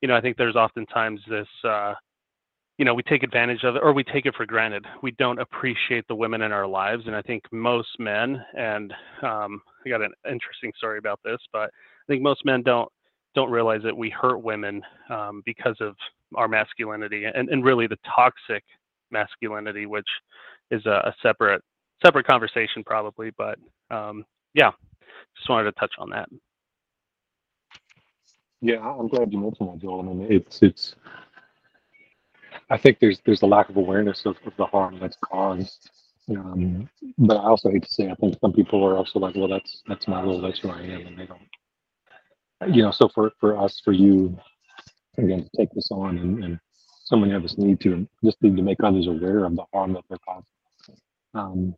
you 0.00 0.08
know 0.08 0.16
i 0.16 0.20
think 0.20 0.36
there's 0.36 0.56
oftentimes 0.56 1.20
this 1.28 1.48
uh 1.64 1.94
you 2.78 2.84
know 2.84 2.94
we 2.94 3.02
take 3.02 3.22
advantage 3.22 3.64
of 3.64 3.76
it 3.76 3.82
or 3.82 3.92
we 3.92 4.04
take 4.04 4.26
it 4.26 4.34
for 4.34 4.46
granted 4.46 4.84
we 5.02 5.10
don't 5.12 5.40
appreciate 5.40 6.06
the 6.08 6.14
women 6.14 6.42
in 6.42 6.52
our 6.52 6.66
lives 6.66 7.04
and 7.06 7.16
i 7.16 7.22
think 7.22 7.42
most 7.52 7.88
men 7.98 8.42
and 8.56 8.92
um, 9.22 9.62
i 9.84 9.88
got 9.88 10.02
an 10.02 10.12
interesting 10.30 10.72
story 10.76 10.98
about 10.98 11.20
this 11.24 11.38
but 11.52 11.70
i 11.70 12.06
think 12.08 12.22
most 12.22 12.44
men 12.44 12.62
don't 12.62 12.90
don't 13.36 13.50
realize 13.50 13.82
that 13.84 13.96
we 13.96 14.10
hurt 14.10 14.38
women 14.38 14.82
um, 15.10 15.42
because 15.44 15.76
of 15.80 15.94
our 16.34 16.48
masculinity 16.48 17.24
and, 17.26 17.48
and 17.50 17.64
really 17.64 17.86
the 17.86 17.98
toxic 18.16 18.64
masculinity, 19.10 19.86
which 19.86 20.08
is 20.70 20.84
a, 20.86 20.90
a 21.04 21.14
separate 21.22 21.62
separate 22.04 22.26
conversation 22.26 22.82
probably. 22.84 23.30
But 23.38 23.58
um, 23.90 24.24
yeah, 24.56 24.72
just 25.36 25.50
wanted 25.50 25.64
to 25.66 25.80
touch 25.80 25.94
on 25.98 26.10
that. 26.10 26.28
Yeah, 28.62 28.80
I'm 28.80 29.08
glad 29.08 29.32
you 29.32 29.38
mentioned 29.40 29.70
that, 29.70 29.78
Joel. 29.80 30.00
I 30.00 30.14
mean, 30.14 30.28
it's 30.32 30.62
it's. 30.62 30.96
I 32.70 32.78
think 32.78 32.98
there's 33.00 33.20
there's 33.26 33.42
a 33.42 33.46
lack 33.46 33.68
of 33.68 33.76
awareness 33.76 34.26
of, 34.26 34.36
of 34.46 34.54
the 34.58 34.66
harm 34.66 34.98
that's 35.00 35.18
caused. 35.24 35.90
Um, 36.30 36.88
but 37.18 37.36
I 37.36 37.44
also 37.44 37.70
hate 37.70 37.84
to 37.84 37.94
say, 37.94 38.10
I 38.10 38.14
think 38.16 38.36
some 38.40 38.52
people 38.52 38.84
are 38.84 38.96
also 38.96 39.20
like, 39.20 39.36
well, 39.36 39.48
that's 39.48 39.82
that's 39.88 40.08
my 40.08 40.22
role, 40.22 40.40
that's 40.40 40.60
who 40.60 40.70
I 40.70 40.80
am, 40.80 41.06
and 41.06 41.18
they 41.18 41.26
don't. 41.26 41.40
You 42.76 42.82
know, 42.84 42.92
so 42.92 43.08
for 43.08 43.32
for 43.40 43.58
us, 43.58 43.80
for 43.84 43.92
you, 43.92 44.36
again 45.18 45.44
to 45.44 45.50
take 45.56 45.70
this 45.72 45.90
on 45.90 46.18
and, 46.18 46.44
and 46.44 46.60
so 47.04 47.16
many 47.16 47.34
of 47.34 47.44
us 47.44 47.58
need 47.58 47.80
to 47.80 48.08
just 48.24 48.42
need 48.42 48.56
to 48.56 48.62
make 48.62 48.78
others 48.82 49.06
aware 49.06 49.44
of 49.44 49.56
the 49.56 49.64
harm 49.72 49.92
that 49.92 50.04
they're 50.08 50.18
causing 50.18 50.44
um, 51.34 51.74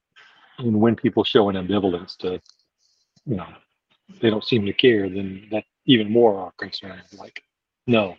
and 0.58 0.80
when 0.80 0.96
people 0.96 1.24
show 1.24 1.48
an 1.48 1.56
ambivalence 1.56 2.16
to 2.18 2.40
you 3.28 3.36
know 3.36 3.46
they 4.20 4.30
don't 4.30 4.44
seem 4.44 4.64
to 4.64 4.72
care 4.72 5.08
then 5.08 5.46
that 5.50 5.64
even 5.86 6.10
more 6.10 6.38
our 6.40 6.52
concern. 6.58 7.00
like 7.18 7.40
no 7.86 8.16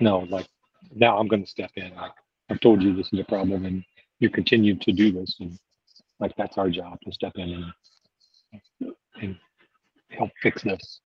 no 0.00 0.20
like 0.30 0.46
now 0.94 1.18
i'm 1.18 1.28
going 1.28 1.44
to 1.44 1.50
step 1.50 1.70
in 1.76 1.94
like 1.96 2.12
i've 2.50 2.60
told 2.60 2.82
you 2.82 2.94
this 2.94 3.12
is 3.12 3.20
a 3.20 3.24
problem 3.24 3.66
and 3.66 3.84
you 4.20 4.30
continue 4.30 4.74
to 4.76 4.92
do 4.92 5.12
this 5.12 5.36
and 5.40 5.58
like 6.20 6.32
that's 6.36 6.56
our 6.58 6.70
job 6.70 6.96
to 7.02 7.12
step 7.12 7.32
in 7.36 7.72
and 8.80 8.94
and 9.20 9.36
help 10.10 10.30
fix 10.42 10.62
this 10.62 11.00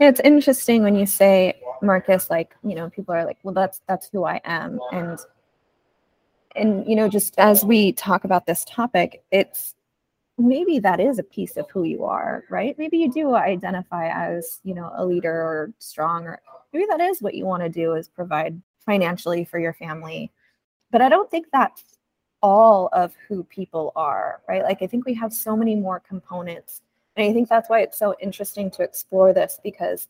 it's 0.00 0.20
interesting 0.20 0.82
when 0.82 0.96
you 0.96 1.06
say 1.06 1.54
Marcus, 1.80 2.30
like, 2.30 2.54
you 2.64 2.74
know, 2.74 2.90
people 2.90 3.14
are 3.14 3.24
like, 3.24 3.38
well, 3.42 3.54
that's 3.54 3.80
that's 3.86 4.08
who 4.12 4.24
I 4.24 4.40
am. 4.44 4.80
And 4.92 5.18
and 6.56 6.88
you 6.88 6.96
know, 6.96 7.08
just 7.08 7.38
as 7.38 7.64
we 7.64 7.92
talk 7.92 8.24
about 8.24 8.46
this 8.46 8.64
topic, 8.68 9.22
it's 9.30 9.74
maybe 10.38 10.78
that 10.80 11.00
is 11.00 11.18
a 11.18 11.24
piece 11.24 11.56
of 11.56 11.70
who 11.70 11.84
you 11.84 12.04
are, 12.04 12.44
right? 12.50 12.76
Maybe 12.78 12.98
you 12.98 13.10
do 13.10 13.34
identify 13.34 14.08
as, 14.08 14.60
you 14.64 14.74
know, 14.74 14.92
a 14.96 15.04
leader 15.04 15.32
or 15.32 15.72
strong, 15.78 16.26
or 16.26 16.40
maybe 16.72 16.86
that 16.90 17.00
is 17.00 17.22
what 17.22 17.34
you 17.34 17.46
want 17.46 17.62
to 17.62 17.68
do 17.68 17.94
is 17.94 18.08
provide 18.08 18.60
financially 18.84 19.44
for 19.44 19.58
your 19.58 19.74
family. 19.74 20.32
But 20.90 21.02
I 21.02 21.08
don't 21.08 21.30
think 21.30 21.46
that's 21.52 21.82
all 22.42 22.88
of 22.92 23.14
who 23.28 23.44
people 23.44 23.92
are, 23.96 24.42
right? 24.48 24.62
Like 24.62 24.82
I 24.82 24.86
think 24.86 25.06
we 25.06 25.14
have 25.14 25.32
so 25.32 25.56
many 25.56 25.74
more 25.74 26.00
components 26.00 26.82
and 27.16 27.28
I 27.28 27.32
think 27.32 27.48
that's 27.48 27.70
why 27.70 27.80
it's 27.80 27.98
so 27.98 28.14
interesting 28.20 28.70
to 28.72 28.82
explore 28.82 29.32
this 29.32 29.60
because 29.62 30.08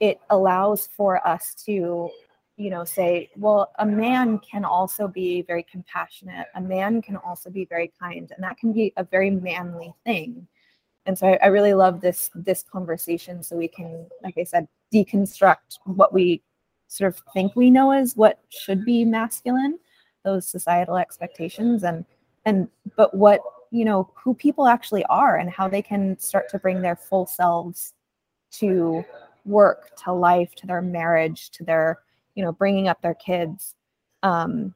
it 0.00 0.20
allows 0.30 0.88
for 0.88 1.26
us 1.26 1.54
to, 1.66 2.10
you 2.56 2.70
know, 2.70 2.84
say, 2.84 3.30
well, 3.36 3.72
a 3.78 3.86
man 3.86 4.38
can 4.38 4.64
also 4.64 5.08
be 5.08 5.42
very 5.42 5.62
compassionate. 5.62 6.46
A 6.54 6.60
man 6.60 7.00
can 7.00 7.16
also 7.16 7.50
be 7.50 7.64
very 7.64 7.92
kind, 7.98 8.30
and 8.34 8.42
that 8.44 8.58
can 8.58 8.72
be 8.72 8.92
a 8.96 9.04
very 9.04 9.30
manly 9.30 9.92
thing. 10.04 10.46
And 11.06 11.18
so 11.18 11.28
I, 11.28 11.38
I 11.42 11.46
really 11.46 11.74
love 11.74 12.00
this 12.00 12.30
this 12.34 12.62
conversation 12.62 13.42
so 13.42 13.56
we 13.56 13.68
can, 13.68 14.06
like 14.22 14.38
I 14.38 14.44
said, 14.44 14.68
deconstruct 14.94 15.78
what 15.84 16.12
we 16.12 16.42
sort 16.88 17.14
of 17.14 17.22
think 17.32 17.56
we 17.56 17.70
know 17.70 17.90
as 17.90 18.16
what 18.16 18.38
should 18.50 18.84
be 18.84 19.04
masculine, 19.04 19.78
those 20.24 20.46
societal 20.46 20.96
expectations, 20.96 21.84
and 21.84 22.04
and 22.44 22.68
but 22.96 23.14
what 23.14 23.40
you 23.70 23.84
know 23.84 24.10
who 24.14 24.34
people 24.34 24.68
actually 24.68 25.04
are 25.06 25.36
and 25.38 25.50
how 25.50 25.68
they 25.68 25.82
can 25.82 26.18
start 26.18 26.50
to 26.50 26.58
bring 26.58 26.82
their 26.82 26.96
full 26.96 27.26
selves 27.26 27.94
to 28.52 29.02
work 29.46 29.96
to 29.96 30.12
life 30.12 30.54
to 30.54 30.66
their 30.66 30.82
marriage 30.82 31.50
to 31.50 31.64
their 31.64 32.00
you 32.34 32.44
know 32.44 32.52
bringing 32.52 32.88
up 32.88 33.02
their 33.02 33.14
kids. 33.14 33.74
Um 34.22 34.74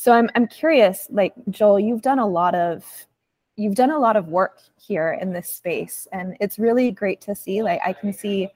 so 0.00 0.12
i'm 0.12 0.30
i'm 0.34 0.46
curious 0.46 1.06
like 1.10 1.34
joel 1.50 1.78
you've 1.78 2.00
done 2.00 2.18
a 2.18 2.26
lot 2.26 2.54
of 2.54 3.06
you've 3.56 3.74
done 3.74 3.90
a 3.90 3.98
lot 3.98 4.16
of 4.16 4.28
work 4.28 4.60
here 4.80 5.18
in 5.20 5.30
this 5.30 5.50
space 5.50 6.08
and 6.10 6.34
it's 6.40 6.58
really 6.58 6.90
great 6.90 7.20
to 7.20 7.34
see 7.34 7.62
like 7.62 7.78
i 7.84 7.92
can 7.92 8.10
see 8.10 8.48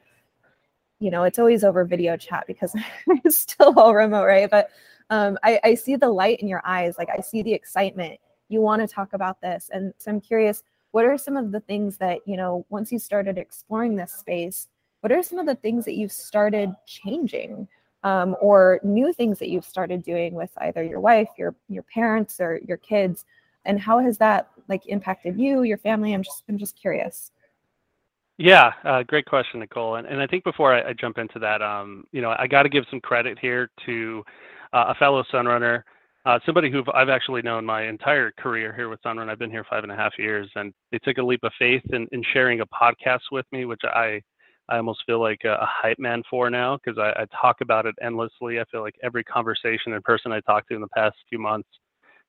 you 1.00 1.10
know 1.10 1.24
it's 1.24 1.38
always 1.38 1.62
over 1.62 1.84
video 1.84 2.16
chat 2.16 2.44
because 2.46 2.74
it's 3.24 3.36
still 3.36 3.78
all 3.78 3.94
remote 3.94 4.24
right? 4.24 4.48
But 4.48 4.70
um, 5.10 5.36
I, 5.42 5.60
I 5.62 5.74
see 5.74 5.96
the 5.96 6.08
light 6.08 6.40
in 6.40 6.48
your 6.48 6.62
eyes 6.64 6.96
like 6.96 7.10
i 7.10 7.20
see 7.20 7.42
the 7.42 7.52
excitement. 7.52 8.18
You 8.48 8.62
want 8.62 8.80
to 8.80 8.88
talk 8.88 9.12
about 9.12 9.38
this 9.42 9.68
and 9.70 9.92
so 9.98 10.12
i'm 10.12 10.22
curious 10.22 10.62
what 10.92 11.04
are 11.04 11.18
some 11.18 11.36
of 11.36 11.52
the 11.52 11.60
things 11.60 11.98
that 11.98 12.20
you 12.24 12.38
know 12.38 12.64
once 12.70 12.90
you 12.90 12.98
started 12.98 13.36
exploring 13.36 13.96
this 13.96 14.12
space 14.12 14.68
what 15.02 15.12
are 15.12 15.22
some 15.22 15.38
of 15.38 15.44
the 15.44 15.56
things 15.56 15.84
that 15.84 15.94
you've 15.94 16.12
started 16.12 16.72
changing 16.86 17.68
um, 18.04 18.36
or 18.40 18.80
new 18.82 19.12
things 19.12 19.38
that 19.38 19.48
you've 19.48 19.64
started 19.64 20.02
doing 20.02 20.34
with 20.34 20.50
either 20.58 20.82
your 20.82 21.00
wife 21.00 21.28
your 21.36 21.54
your 21.68 21.82
parents 21.82 22.40
or 22.40 22.60
your 22.66 22.76
kids? 22.76 23.24
And 23.64 23.80
how 23.80 23.98
has 23.98 24.18
that 24.18 24.50
like 24.68 24.86
impacted 24.86 25.38
you 25.38 25.62
your 25.62 25.78
family? 25.78 26.12
I'm 26.12 26.22
just 26.22 26.44
i'm 26.48 26.58
just 26.58 26.76
curious. 26.76 27.32
Yeah 28.36 28.72
uh, 28.84 29.02
great 29.02 29.26
question 29.26 29.60
nicole. 29.60 29.96
And, 29.96 30.06
and 30.06 30.20
i 30.20 30.26
think 30.26 30.44
before 30.44 30.72
I, 30.72 30.90
I 30.90 30.92
jump 30.92 31.18
into 31.18 31.38
that 31.40 31.62
um, 31.62 32.04
you 32.12 32.22
know 32.22 32.34
i 32.38 32.46
got 32.46 32.62
to 32.62 32.68
give 32.68 32.84
some 32.90 33.00
credit 33.00 33.38
here 33.40 33.70
to 33.86 34.22
uh, 34.72 34.86
a 34.88 34.94
fellow 34.94 35.24
sunrunner 35.32 35.82
uh, 36.26 36.38
somebody 36.46 36.70
who 36.70 36.82
I've 36.94 37.10
actually 37.10 37.42
known 37.42 37.66
my 37.66 37.86
entire 37.86 38.32
career 38.32 38.72
here 38.74 38.88
with 38.88 39.02
Sunrun. 39.02 39.28
I've 39.28 39.38
been 39.38 39.50
here 39.50 39.66
five 39.68 39.82
and 39.82 39.92
a 39.92 39.96
half 39.96 40.12
years, 40.18 40.50
and 40.54 40.72
they 40.90 40.98
took 40.98 41.18
a 41.18 41.22
leap 41.22 41.40
of 41.42 41.52
faith 41.58 41.82
in, 41.92 42.08
in 42.12 42.22
sharing 42.32 42.60
a 42.60 42.66
podcast 42.66 43.20
with 43.30 43.44
me, 43.52 43.66
which 43.66 43.82
I 43.84 44.22
I 44.68 44.76
almost 44.78 45.02
feel 45.06 45.20
like 45.20 45.42
a, 45.44 45.54
a 45.54 45.68
hype 45.68 45.98
man 45.98 46.22
for 46.28 46.48
now 46.48 46.78
because 46.78 46.98
I, 46.98 47.22
I, 47.22 47.26
talk 47.40 47.60
about 47.60 47.84
it 47.86 47.94
endlessly. 48.00 48.60
I 48.60 48.64
feel 48.70 48.80
like 48.80 48.96
every 49.02 49.22
conversation 49.22 49.92
and 49.92 50.02
person 50.02 50.32
I 50.32 50.40
talked 50.40 50.68
to 50.68 50.74
in 50.74 50.80
the 50.80 50.88
past 50.88 51.16
few 51.28 51.38
months, 51.38 51.68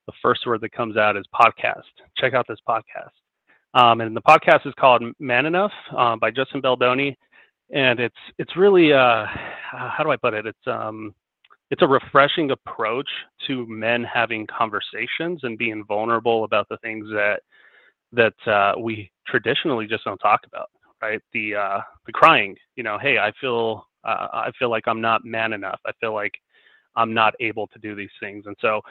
the 0.05 0.13
first 0.21 0.45
word 0.45 0.61
that 0.61 0.73
comes 0.73 0.97
out 0.97 1.15
is 1.15 1.25
podcast. 1.33 1.83
Check 2.17 2.33
out 2.33 2.45
this 2.47 2.59
podcast. 2.67 3.11
Um, 3.73 4.01
and 4.01 4.15
the 4.15 4.21
podcast 4.21 4.67
is 4.67 4.73
called 4.79 5.03
Man 5.19 5.45
Enough 5.45 5.71
uh, 5.95 6.15
by 6.17 6.31
Justin 6.31 6.61
Baldoni, 6.61 7.15
and 7.73 7.99
it's 7.99 8.15
it's 8.37 8.55
really 8.55 8.93
uh, 8.93 9.25
how 9.71 10.03
do 10.03 10.11
I 10.11 10.17
put 10.17 10.33
it? 10.33 10.45
It's 10.45 10.67
um, 10.67 11.13
it's 11.71 11.81
a 11.81 11.87
refreshing 11.87 12.51
approach 12.51 13.09
to 13.47 13.65
men 13.67 14.03
having 14.03 14.47
conversations 14.47 15.41
and 15.43 15.57
being 15.57 15.83
vulnerable 15.83 16.45
about 16.45 16.69
the 16.69 16.77
things 16.77 17.07
that 17.09 17.41
that 18.13 18.47
uh, 18.47 18.79
we 18.79 19.11
traditionally 19.27 19.87
just 19.87 20.05
don't 20.05 20.19
talk 20.19 20.41
about 20.45 20.69
right 21.05 21.21
the 21.33 21.55
uh, 21.55 21.81
the 22.05 22.11
crying 22.11 22.55
you 22.75 22.83
know 22.83 22.97
hey 22.97 23.17
i 23.17 23.31
feel 23.39 23.85
uh, 24.03 24.27
i 24.33 24.51
feel 24.57 24.69
like 24.69 24.87
i'm 24.87 25.01
not 25.01 25.25
man 25.25 25.53
enough. 25.53 25.79
I 25.85 25.91
feel 25.99 26.13
like 26.13 26.33
i'm 26.95 27.13
not 27.13 27.33
able 27.39 27.67
to 27.67 27.79
do 27.79 27.95
these 27.95 28.15
things. 28.19 28.45
And 28.47 28.55
so 28.59 28.81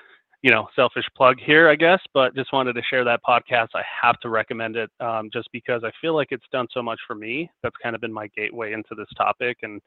you 0.42 0.50
know 0.50 0.68
selfish 0.76 1.06
plug 1.16 1.36
here 1.40 1.70
i 1.70 1.74
guess 1.74 2.00
but 2.12 2.34
just 2.34 2.52
wanted 2.52 2.74
to 2.74 2.82
share 2.90 3.04
that 3.04 3.20
podcast. 3.26 3.68
I 3.74 3.82
have 4.02 4.18
to 4.20 4.28
recommend 4.28 4.76
it 4.76 4.90
um, 5.00 5.30
just 5.32 5.48
because 5.52 5.82
i 5.84 5.90
feel 6.00 6.14
like 6.14 6.28
it's 6.30 6.44
done 6.52 6.68
so 6.72 6.82
much 6.82 7.00
for 7.06 7.14
me. 7.14 7.50
That's 7.62 7.76
kind 7.82 7.94
of 7.94 8.00
been 8.00 8.12
my 8.12 8.28
gateway 8.36 8.72
into 8.72 8.94
this 8.96 9.12
topic 9.16 9.58
and 9.62 9.80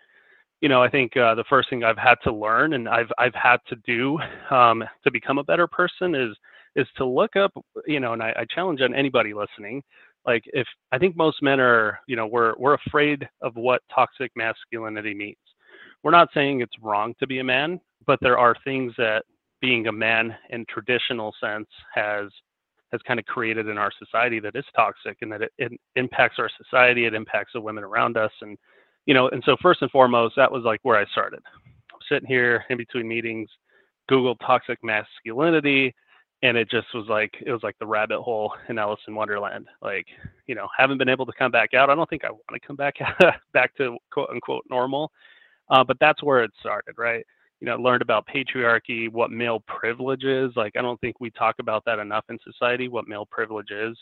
you 0.59 0.69
know, 0.69 0.81
I 0.81 0.89
think 0.89 1.15
uh, 1.15 1.35
the 1.35 1.43
first 1.47 1.69
thing 1.69 1.83
I've 1.83 1.99
had 1.99 2.15
to 2.23 2.33
learn 2.33 2.73
and 2.73 2.89
I've 2.89 3.11
I've 3.17 3.35
had 3.35 3.57
to 3.69 3.75
do 3.85 4.17
um, 4.55 4.83
to 5.03 5.11
become 5.11 5.37
a 5.37 5.43
better 5.43 5.67
person 5.67 6.15
is 6.15 6.35
is 6.75 6.87
to 6.95 7.05
look 7.05 7.35
up, 7.35 7.51
you 7.87 7.99
know, 7.99 8.13
and 8.13 8.21
I, 8.21 8.29
I 8.37 8.45
challenge 8.53 8.81
on 8.81 8.93
anybody 8.93 9.33
listening. 9.33 9.81
Like, 10.27 10.43
if 10.47 10.67
I 10.91 10.97
think 10.97 11.15
most 11.15 11.41
men 11.41 11.59
are, 11.61 11.99
you 12.05 12.17
know, 12.17 12.27
we're 12.27 12.53
we're 12.57 12.75
afraid 12.75 13.27
of 13.41 13.55
what 13.55 13.81
toxic 13.93 14.31
masculinity 14.35 15.13
means. 15.13 15.37
We're 16.03 16.11
not 16.11 16.29
saying 16.33 16.61
it's 16.61 16.75
wrong 16.81 17.15
to 17.19 17.27
be 17.27 17.39
a 17.39 17.43
man, 17.43 17.79
but 18.05 18.19
there 18.21 18.37
are 18.37 18.55
things 18.65 18.93
that 18.97 19.23
being 19.61 19.87
a 19.87 19.91
man 19.91 20.35
in 20.49 20.65
traditional 20.69 21.33
sense 21.41 21.67
has 21.95 22.27
has 22.91 23.01
kind 23.07 23.19
of 23.19 23.25
created 23.25 23.67
in 23.67 23.77
our 23.77 23.91
society 23.97 24.39
that 24.39 24.55
is 24.55 24.63
toxic 24.75 25.17
and 25.21 25.31
that 25.31 25.41
it, 25.41 25.51
it 25.57 25.71
impacts 25.95 26.39
our 26.39 26.49
society, 26.61 27.05
it 27.05 27.13
impacts 27.13 27.51
the 27.53 27.61
women 27.61 27.83
around 27.83 28.17
us, 28.17 28.31
and 28.41 28.57
you 29.05 29.13
know, 29.13 29.29
and 29.29 29.41
so 29.45 29.55
first 29.61 29.81
and 29.81 29.91
foremost, 29.91 30.35
that 30.35 30.51
was 30.51 30.63
like 30.63 30.81
where 30.83 30.97
I 30.97 31.05
started. 31.11 31.39
I'm 31.65 31.99
sitting 32.09 32.27
here 32.27 32.65
in 32.69 32.77
between 32.77 33.07
meetings, 33.07 33.49
Google 34.09 34.35
toxic 34.35 34.77
masculinity, 34.83 35.95
and 36.43 36.55
it 36.57 36.69
just 36.69 36.87
was 36.93 37.07
like 37.07 37.33
it 37.45 37.51
was 37.51 37.63
like 37.63 37.77
the 37.79 37.87
rabbit 37.87 38.21
hole 38.21 38.53
in 38.69 38.77
Alice 38.77 38.99
in 39.07 39.15
Wonderland. 39.15 39.67
Like, 39.81 40.05
you 40.45 40.55
know, 40.55 40.67
haven't 40.77 40.97
been 40.97 41.09
able 41.09 41.25
to 41.25 41.33
come 41.37 41.51
back 41.51 41.73
out. 41.73 41.89
I 41.89 41.95
don't 41.95 42.09
think 42.09 42.23
I 42.23 42.31
want 42.31 42.43
to 42.53 42.59
come 42.59 42.75
back 42.75 42.95
back 43.53 43.75
to 43.77 43.97
quote 44.11 44.29
unquote 44.29 44.63
normal, 44.69 45.11
uh, 45.69 45.83
but 45.83 45.97
that's 45.99 46.21
where 46.23 46.43
it 46.43 46.51
started, 46.59 46.95
right? 46.97 47.25
You 47.59 47.65
know, 47.65 47.75
learned 47.77 48.03
about 48.03 48.27
patriarchy, 48.27 49.11
what 49.11 49.31
male 49.31 49.63
privilege 49.67 50.23
is. 50.23 50.51
Like, 50.55 50.75
I 50.77 50.83
don't 50.83 51.01
think 51.01 51.19
we 51.19 51.31
talk 51.31 51.55
about 51.59 51.83
that 51.85 51.97
enough 51.97 52.25
in 52.29 52.37
society. 52.43 52.87
What 52.87 53.07
male 53.07 53.25
privilege 53.25 53.71
is. 53.71 53.97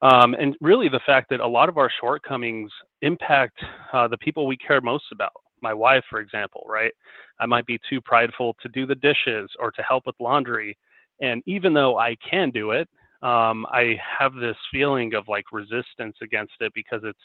Um, 0.00 0.34
and 0.34 0.56
really 0.60 0.88
the 0.88 1.00
fact 1.04 1.28
that 1.30 1.40
a 1.40 1.46
lot 1.46 1.68
of 1.68 1.76
our 1.76 1.90
shortcomings 2.00 2.70
impact 3.02 3.58
uh, 3.92 4.06
the 4.08 4.18
people 4.18 4.46
we 4.46 4.56
care 4.56 4.80
most 4.80 5.04
about. 5.12 5.32
My 5.60 5.74
wife, 5.74 6.04
for 6.08 6.20
example, 6.20 6.64
right? 6.68 6.92
I 7.40 7.46
might 7.46 7.66
be 7.66 7.80
too 7.90 8.00
prideful 8.00 8.54
to 8.62 8.68
do 8.68 8.86
the 8.86 8.94
dishes 8.94 9.50
or 9.58 9.72
to 9.72 9.82
help 9.82 10.06
with 10.06 10.14
laundry. 10.20 10.78
And 11.20 11.42
even 11.46 11.74
though 11.74 11.98
I 11.98 12.16
can 12.28 12.50
do 12.50 12.70
it, 12.72 12.88
um, 13.22 13.66
I 13.70 13.98
have 14.18 14.34
this 14.34 14.56
feeling 14.72 15.14
of 15.14 15.26
like 15.28 15.46
resistance 15.52 16.16
against 16.22 16.52
it 16.60 16.72
because 16.74 17.00
it's 17.02 17.18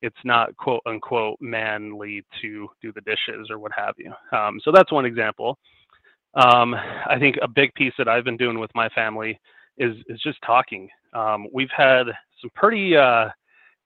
it's 0.00 0.16
not 0.24 0.56
quote 0.56 0.82
unquote 0.86 1.36
manly 1.40 2.24
to 2.40 2.68
do 2.82 2.92
the 2.92 3.00
dishes 3.02 3.48
or 3.50 3.58
what 3.58 3.72
have 3.76 3.94
you. 3.98 4.12
Um, 4.36 4.60
so 4.64 4.70
that's 4.72 4.92
one 4.92 5.04
example. 5.04 5.58
Um, 6.34 6.74
I 6.74 7.16
think 7.18 7.36
a 7.42 7.48
big 7.48 7.72
piece 7.74 7.92
that 7.98 8.08
I've 8.08 8.24
been 8.24 8.36
doing 8.36 8.58
with 8.58 8.70
my 8.74 8.88
family 8.90 9.38
is 9.78 9.96
is 10.08 10.20
just 10.20 10.38
talking. 10.44 10.88
Um, 11.14 11.46
we've 11.52 11.70
had 11.74 12.04
some 12.40 12.50
pretty, 12.54 12.96
uh, 12.96 13.28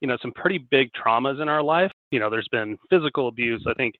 you 0.01 0.09
know, 0.09 0.17
some 0.21 0.33
pretty 0.33 0.59
big 0.59 0.91
traumas 0.93 1.41
in 1.41 1.49
our 1.49 1.62
life. 1.62 1.93
You 2.11 2.21
know, 2.21 2.29
there's 2.31 2.49
been 2.49 2.79
physical 2.91 3.29
abuse. 3.29 3.65
I 3.69 3.75
think 3.75 3.95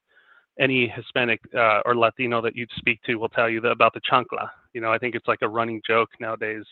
any 0.59 0.87
Hispanic 0.87 1.39
uh, 1.55 1.81
or 1.85 1.95
Latino 1.95 2.41
that 2.41 2.55
you 2.55 2.67
speak 2.77 3.01
to 3.03 3.15
will 3.15 3.29
tell 3.29 3.49
you 3.49 3.59
about 3.65 3.93
the 3.93 4.01
chancla. 4.01 4.49
You 4.73 4.81
know, 4.81 4.91
I 4.91 4.97
think 4.97 5.15
it's 5.15 5.27
like 5.27 5.41
a 5.41 5.47
running 5.47 5.81
joke 5.85 6.09
nowadays 6.19 6.63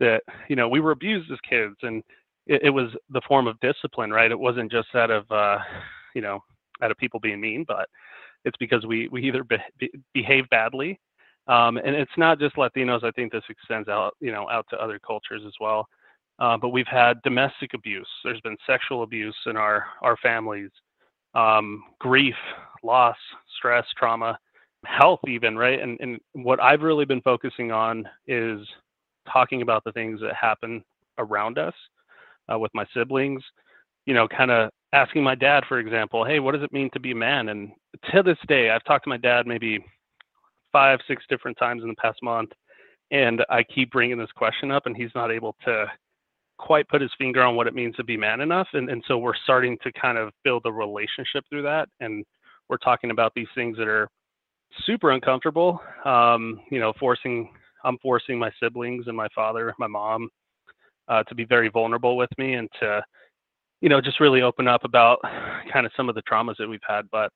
that 0.00 0.22
you 0.48 0.56
know 0.56 0.68
we 0.68 0.80
were 0.80 0.90
abused 0.90 1.30
as 1.30 1.38
kids, 1.48 1.76
and 1.82 2.02
it, 2.46 2.62
it 2.64 2.70
was 2.70 2.90
the 3.10 3.22
form 3.26 3.46
of 3.46 3.58
discipline, 3.60 4.10
right? 4.10 4.30
It 4.30 4.38
wasn't 4.38 4.70
just 4.70 4.88
out 4.94 5.10
of 5.10 5.30
uh, 5.30 5.58
you 6.14 6.22
know 6.22 6.40
out 6.82 6.90
of 6.90 6.98
people 6.98 7.20
being 7.20 7.40
mean, 7.40 7.64
but 7.66 7.88
it's 8.44 8.56
because 8.58 8.84
we 8.86 9.08
we 9.08 9.22
either 9.22 9.44
be, 9.44 9.56
be, 9.78 9.90
behave 10.12 10.48
badly 10.50 11.00
um, 11.48 11.76
and 11.76 11.94
it's 11.94 12.16
not 12.16 12.38
just 12.38 12.56
Latinos. 12.56 13.04
I 13.04 13.10
think 13.12 13.32
this 13.32 13.44
extends 13.48 13.88
out, 13.88 14.16
you 14.20 14.32
know, 14.32 14.48
out 14.50 14.66
to 14.70 14.82
other 14.82 14.98
cultures 14.98 15.42
as 15.46 15.52
well. 15.60 15.86
Uh, 16.38 16.56
but 16.56 16.68
we've 16.68 16.86
had 16.86 17.22
domestic 17.22 17.72
abuse. 17.74 18.08
There's 18.24 18.40
been 18.40 18.56
sexual 18.66 19.02
abuse 19.02 19.36
in 19.46 19.56
our 19.56 19.86
our 20.02 20.16
families, 20.18 20.70
um, 21.34 21.82
grief, 21.98 22.34
loss, 22.86 23.16
stress, 23.58 23.84
trauma, 23.98 24.38
health, 24.84 25.20
even 25.28 25.56
right. 25.56 25.80
And 25.80 25.98
and 26.00 26.18
what 26.32 26.62
I've 26.62 26.82
really 26.82 27.04
been 27.04 27.22
focusing 27.22 27.72
on 27.72 28.08
is 28.26 28.60
talking 29.30 29.62
about 29.62 29.84
the 29.84 29.92
things 29.92 30.20
that 30.20 30.34
happen 30.34 30.84
around 31.18 31.58
us 31.58 31.74
uh, 32.52 32.58
with 32.58 32.70
my 32.74 32.86
siblings. 32.94 33.42
You 34.06 34.14
know, 34.14 34.28
kind 34.28 34.50
of 34.50 34.70
asking 34.92 35.24
my 35.24 35.34
dad, 35.34 35.64
for 35.68 35.78
example, 35.78 36.24
hey, 36.24 36.38
what 36.38 36.52
does 36.52 36.62
it 36.62 36.72
mean 36.72 36.90
to 36.92 37.00
be 37.00 37.10
a 37.10 37.16
man? 37.16 37.48
And 37.48 37.72
to 38.12 38.22
this 38.22 38.38
day, 38.46 38.70
I've 38.70 38.84
talked 38.84 39.04
to 39.04 39.10
my 39.10 39.16
dad 39.16 39.46
maybe 39.46 39.84
five, 40.72 41.00
six 41.08 41.24
different 41.28 41.58
times 41.58 41.82
in 41.82 41.88
the 41.88 41.96
past 41.96 42.18
month, 42.22 42.50
and 43.10 43.44
I 43.50 43.62
keep 43.64 43.90
bringing 43.90 44.18
this 44.18 44.32
question 44.36 44.70
up, 44.70 44.86
and 44.86 44.96
he's 44.96 45.14
not 45.14 45.32
able 45.32 45.56
to 45.64 45.86
quite 46.58 46.88
put 46.88 47.02
his 47.02 47.10
finger 47.18 47.42
on 47.42 47.56
what 47.56 47.66
it 47.66 47.74
means 47.74 47.94
to 47.96 48.04
be 48.04 48.16
man 48.16 48.40
enough. 48.40 48.68
And 48.72 48.88
and 48.88 49.02
so 49.08 49.18
we're 49.18 49.36
starting 49.44 49.76
to 49.82 49.92
kind 49.92 50.18
of 50.18 50.32
build 50.44 50.62
a 50.66 50.72
relationship 50.72 51.44
through 51.50 51.62
that, 51.62 51.88
and 52.00 52.24
we're 52.68 52.76
talking 52.78 53.10
about 53.10 53.32
these 53.34 53.48
things 53.54 53.76
that 53.78 53.88
are 53.88 54.08
super 54.84 55.12
uncomfortable. 55.12 55.80
Um, 56.04 56.60
you 56.70 56.80
know, 56.80 56.92
forcing 56.98 57.50
I'm 57.84 57.98
forcing 57.98 58.38
my 58.38 58.50
siblings 58.60 59.06
and 59.06 59.16
my 59.16 59.28
father, 59.34 59.72
my 59.78 59.86
mom, 59.86 60.28
uh, 61.08 61.22
to 61.24 61.34
be 61.34 61.44
very 61.44 61.68
vulnerable 61.68 62.16
with 62.16 62.30
me 62.38 62.54
and 62.54 62.68
to 62.80 63.04
you 63.80 63.88
know 63.88 64.00
just 64.00 64.20
really 64.20 64.42
open 64.42 64.66
up 64.66 64.84
about 64.84 65.18
kind 65.72 65.86
of 65.86 65.92
some 65.96 66.08
of 66.08 66.14
the 66.14 66.22
traumas 66.22 66.56
that 66.58 66.68
we've 66.68 66.80
had 66.88 67.08
but 67.10 67.30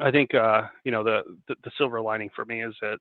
I 0.00 0.10
think 0.10 0.34
uh, 0.34 0.62
you 0.84 0.92
know 0.92 1.02
the, 1.02 1.22
the, 1.48 1.56
the 1.64 1.70
silver 1.76 2.00
lining 2.00 2.30
for 2.34 2.44
me 2.44 2.62
is 2.62 2.74
that, 2.80 2.98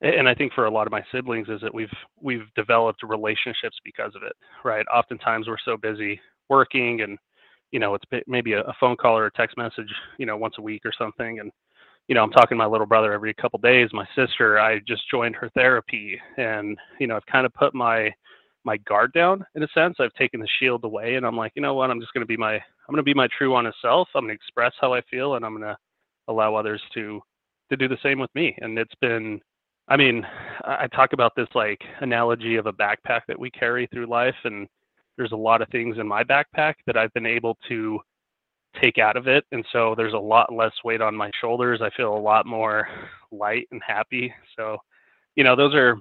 and 0.00 0.28
I 0.28 0.34
think 0.34 0.52
for 0.52 0.66
a 0.66 0.70
lot 0.70 0.86
of 0.86 0.92
my 0.92 1.02
siblings 1.12 1.48
is 1.48 1.60
that 1.60 1.74
we've 1.74 1.92
we've 2.20 2.52
developed 2.54 3.02
relationships 3.02 3.76
because 3.84 4.14
of 4.14 4.22
it, 4.22 4.32
right? 4.64 4.86
Oftentimes 4.94 5.48
we're 5.48 5.56
so 5.64 5.76
busy 5.76 6.20
working, 6.48 7.00
and 7.00 7.18
you 7.74 7.80
know 7.80 7.94
it's 7.94 8.04
maybe 8.28 8.52
a, 8.52 8.62
phone 8.78 8.96
call 8.96 9.18
or 9.18 9.26
a 9.26 9.32
text 9.32 9.56
message, 9.58 9.92
you 10.16 10.26
know, 10.26 10.36
once 10.36 10.54
a 10.58 10.62
week 10.62 10.82
or 10.84 10.92
something, 10.96 11.40
and 11.40 11.50
you 12.06 12.14
know 12.14 12.22
I'm 12.22 12.30
talking 12.30 12.56
to 12.56 12.64
my 12.64 12.66
little 12.66 12.86
brother 12.86 13.12
every 13.12 13.34
couple 13.34 13.58
days. 13.58 13.90
My 13.92 14.06
sister, 14.14 14.60
I 14.60 14.78
just 14.86 15.10
joined 15.10 15.34
her 15.34 15.50
therapy, 15.56 16.20
and 16.38 16.78
you 17.00 17.08
know 17.08 17.16
I've 17.16 17.26
kind 17.26 17.44
of 17.44 17.52
put 17.52 17.74
my 17.74 18.14
my 18.62 18.76
guard 18.78 19.12
down 19.12 19.44
in 19.56 19.64
a 19.64 19.68
sense. 19.74 19.96
I've 19.98 20.14
taken 20.14 20.40
the 20.40 20.48
shield 20.60 20.84
away 20.84 21.16
and 21.16 21.26
I'm 21.26 21.36
like, 21.36 21.52
you 21.56 21.62
know 21.62 21.74
what, 21.74 21.90
I'm 21.90 22.00
just 22.00 22.14
gonna 22.14 22.24
be 22.24 22.36
my 22.36 22.54
I'm 22.54 22.92
gonna 22.92 23.02
be 23.02 23.12
my 23.12 23.28
true 23.36 23.54
honest 23.56 23.76
self. 23.82 24.08
I'm 24.14 24.22
gonna 24.22 24.34
express 24.34 24.72
how 24.80 24.94
I 24.94 25.02
feel 25.10 25.34
and 25.34 25.44
I'm 25.44 25.52
gonna 25.52 25.76
allow 26.28 26.54
others 26.54 26.80
to 26.94 27.20
to 27.70 27.76
do 27.76 27.88
the 27.88 27.98
same 28.04 28.20
with 28.20 28.32
me. 28.36 28.56
And 28.60 28.78
it's 28.78 28.94
been 29.00 29.40
I 29.88 29.96
mean, 29.96 30.24
I 30.64 30.86
talk 30.86 31.12
about 31.12 31.32
this 31.36 31.48
like 31.56 31.82
analogy 32.00 32.54
of 32.54 32.66
a 32.66 32.72
backpack 32.72 33.22
that 33.26 33.38
we 33.38 33.50
carry 33.50 33.88
through 33.88 34.06
life 34.06 34.36
and 34.44 34.68
there's 35.16 35.32
a 35.32 35.36
lot 35.36 35.62
of 35.62 35.68
things 35.68 35.98
in 35.98 36.06
my 36.06 36.24
backpack 36.24 36.74
that 36.86 36.96
I've 36.96 37.12
been 37.12 37.26
able 37.26 37.56
to 37.68 38.00
take 38.82 38.98
out 38.98 39.16
of 39.16 39.28
it 39.28 39.44
and 39.52 39.64
so 39.72 39.94
there's 39.96 40.14
a 40.14 40.18
lot 40.18 40.52
less 40.52 40.72
weight 40.84 41.00
on 41.00 41.14
my 41.14 41.30
shoulders. 41.40 41.80
I 41.80 41.90
feel 41.96 42.16
a 42.16 42.18
lot 42.18 42.44
more 42.44 42.88
light 43.30 43.68
and 43.70 43.80
happy. 43.86 44.34
So, 44.56 44.78
you 45.36 45.44
know, 45.44 45.54
those 45.54 45.74
are 45.74 45.96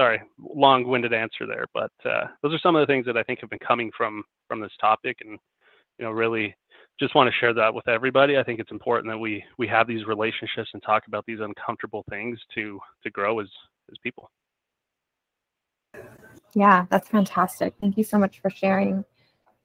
sorry, 0.00 0.22
long-winded 0.38 1.12
answer 1.12 1.46
there, 1.46 1.66
but 1.74 1.92
uh, 2.06 2.26
those 2.42 2.54
are 2.54 2.58
some 2.62 2.74
of 2.74 2.80
the 2.80 2.90
things 2.90 3.04
that 3.04 3.18
I 3.18 3.22
think 3.22 3.40
have 3.40 3.50
been 3.50 3.58
coming 3.58 3.90
from 3.94 4.24
from 4.48 4.60
this 4.60 4.72
topic, 4.80 5.18
and 5.20 5.38
you 5.98 6.06
know, 6.06 6.10
really 6.10 6.56
just 6.98 7.14
want 7.14 7.30
to 7.30 7.38
share 7.38 7.52
that 7.52 7.74
with 7.74 7.86
everybody. 7.86 8.38
I 8.38 8.42
think 8.42 8.60
it's 8.60 8.70
important 8.70 9.12
that 9.12 9.18
we 9.18 9.44
we 9.58 9.68
have 9.68 9.86
these 9.86 10.06
relationships 10.06 10.70
and 10.72 10.82
talk 10.82 11.06
about 11.06 11.26
these 11.26 11.40
uncomfortable 11.40 12.04
things 12.08 12.38
to 12.54 12.80
to 13.02 13.10
grow 13.10 13.40
as 13.40 13.48
as 13.90 13.98
people. 14.02 14.30
Yeah, 16.54 16.86
that's 16.90 17.08
fantastic. 17.08 17.74
Thank 17.80 17.96
you 17.96 18.04
so 18.04 18.18
much 18.18 18.40
for 18.40 18.50
sharing. 18.50 19.04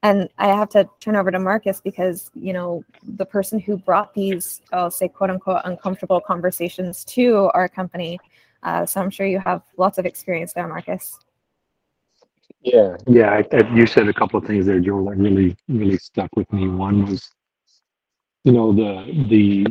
And 0.04 0.30
I 0.38 0.48
have 0.48 0.70
to 0.70 0.88
turn 1.00 1.16
over 1.16 1.32
to 1.32 1.40
Marcus 1.40 1.82
because, 1.82 2.30
you 2.36 2.54
know, 2.54 2.84
the 3.04 3.26
person 3.26 3.60
who 3.60 3.78
brought 3.78 4.14
these, 4.14 4.62
I'll 4.72 4.92
say, 4.92 5.08
quote 5.08 5.32
unquote, 5.32 5.62
uncomfortable 5.66 6.22
conversations 6.22 7.04
to 7.06 7.50
our 7.56 7.68
company 7.68 8.20
uh, 8.66 8.84
so 8.84 9.00
I'm 9.00 9.12
sure 9.12 9.28
you 9.28 9.40
have 9.40 9.62
lots 9.78 10.00
of 10.00 10.06
experience 10.08 10.54
there, 10.54 10.68
Marcus. 10.68 11.20
Yeah, 12.62 12.98
yeah. 13.06 13.30
I, 13.30 13.46
I, 13.56 13.76
you 13.76 13.86
said 13.86 14.08
a 14.10 14.14
couple 14.14 14.40
of 14.40 14.46
things 14.46 14.66
there, 14.66 14.80
Joel, 14.80 15.06
that 15.06 15.18
really, 15.18 15.56
really 15.70 16.00
stuck 16.00 16.36
with 16.36 16.52
me. 16.52 16.68
One 16.68 17.06
was, 17.06 17.30
you 18.44 18.52
know, 18.52 18.74
the 18.74 19.26
the 19.30 19.68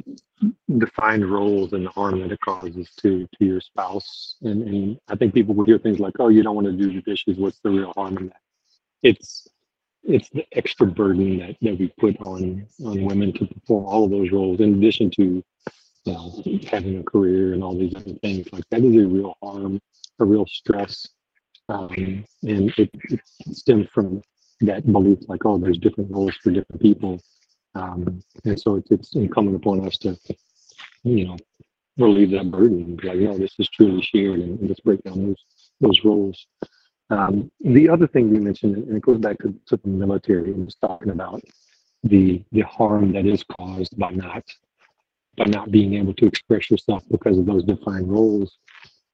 defined 0.79 1.31
roles 1.31 1.73
and 1.73 1.87
the 1.87 1.90
harm 1.90 2.20
that 2.20 2.33
it 2.33 2.40
causes 2.40 2.90
to 3.01 3.27
to 3.38 3.44
your 3.44 3.61
spouse. 3.61 4.37
And, 4.42 4.62
and 4.62 5.01
I 5.09 5.16
think 5.16 5.35
people 5.35 5.55
will 5.55 5.64
hear 5.64 5.79
things 5.79 5.99
like, 5.99 6.14
"Oh, 6.18 6.29
you 6.29 6.42
don't 6.42 6.55
want 6.55 6.66
to 6.66 6.73
do 6.73 6.92
the 6.92 7.03
dishes. 7.03 7.38
What's 7.38 7.61
the 7.61 7.70
real 7.70 7.92
harm 7.97 8.18
in 8.18 8.27
that?" 8.29 8.40
It's 9.03 9.49
it's 10.03 10.29
the 10.31 10.47
extra 10.53 10.87
burden 10.87 11.38
that, 11.38 11.57
that 11.62 11.79
we 11.79 11.88
put 11.99 12.16
on 12.20 12.66
on 12.85 13.05
women 13.05 13.33
to 13.35 13.47
perform 13.47 13.87
all 13.87 14.05
of 14.05 14.11
those 14.11 14.31
roles, 14.31 14.61
in 14.61 14.75
addition 14.75 15.11
to 15.12 15.42
you 16.05 16.12
know, 16.12 16.42
having 16.70 16.99
a 16.99 17.03
career 17.03 17.55
and 17.55 17.62
all 17.62 17.79
these 17.79 17.94
other 17.94 18.14
things. 18.23 18.47
Like 18.53 18.68
that 18.70 18.83
is 18.85 18.94
a 18.97 19.07
real 19.07 19.37
harm, 19.42 19.81
a 20.18 20.25
real 20.25 20.47
stress. 20.47 21.09
Um, 21.68 22.25
and 22.42 22.70
it, 22.77 22.90
it 22.92 23.20
stems 23.53 23.88
from 23.94 24.23
that 24.61 24.90
belief 24.90 25.18
like, 25.29 25.47
oh, 25.47 25.59
there's 25.59 25.79
different 25.79 26.11
roles 26.11 26.37
for 26.37 26.51
different 26.51 26.83
people. 26.83 27.20
Um, 27.75 28.23
and 28.45 28.61
so 28.61 28.77
it's, 28.77 28.91
it's 28.91 29.15
incumbent 29.15 29.57
upon 29.57 29.87
us 29.87 29.99
to, 29.99 30.17
you 31.03 31.27
know, 31.27 31.37
relieve 31.99 32.31
that 32.33 32.51
burden. 32.51 32.83
And 32.83 32.97
be 32.97 33.09
like, 33.09 33.19
no, 33.19 33.39
this 33.39 33.55
is 33.59 33.69
truly 33.69 34.03
shared 34.03 34.41
and, 34.41 34.59
and 34.61 34.69
let's 34.69 34.81
break 34.81 35.03
down 35.03 35.27
those, 35.27 35.45
those 35.81 36.05
roles. 36.05 36.47
Um, 37.11 37.51
the 37.61 37.89
other 37.89 38.07
thing 38.07 38.31
we 38.31 38.39
mentioned, 38.39 38.77
and 38.77 38.97
it 38.97 39.03
goes 39.03 39.19
back 39.19 39.39
to, 39.39 39.55
to 39.67 39.77
the 39.77 39.89
military, 39.89 40.53
and 40.53 40.65
was 40.65 40.77
talking 40.77 41.11
about 41.11 41.43
the 42.03 42.43
the 42.53 42.61
harm 42.63 43.13
that 43.13 43.25
is 43.27 43.43
caused 43.59 43.97
by 43.99 44.11
not 44.11 44.43
by 45.37 45.45
not 45.45 45.71
being 45.71 45.95
able 45.95 46.15
to 46.15 46.27
express 46.27 46.71
yourself 46.71 47.03
because 47.11 47.39
of 47.39 47.47
those 47.47 47.65
defined 47.65 48.11
roles. 48.11 48.59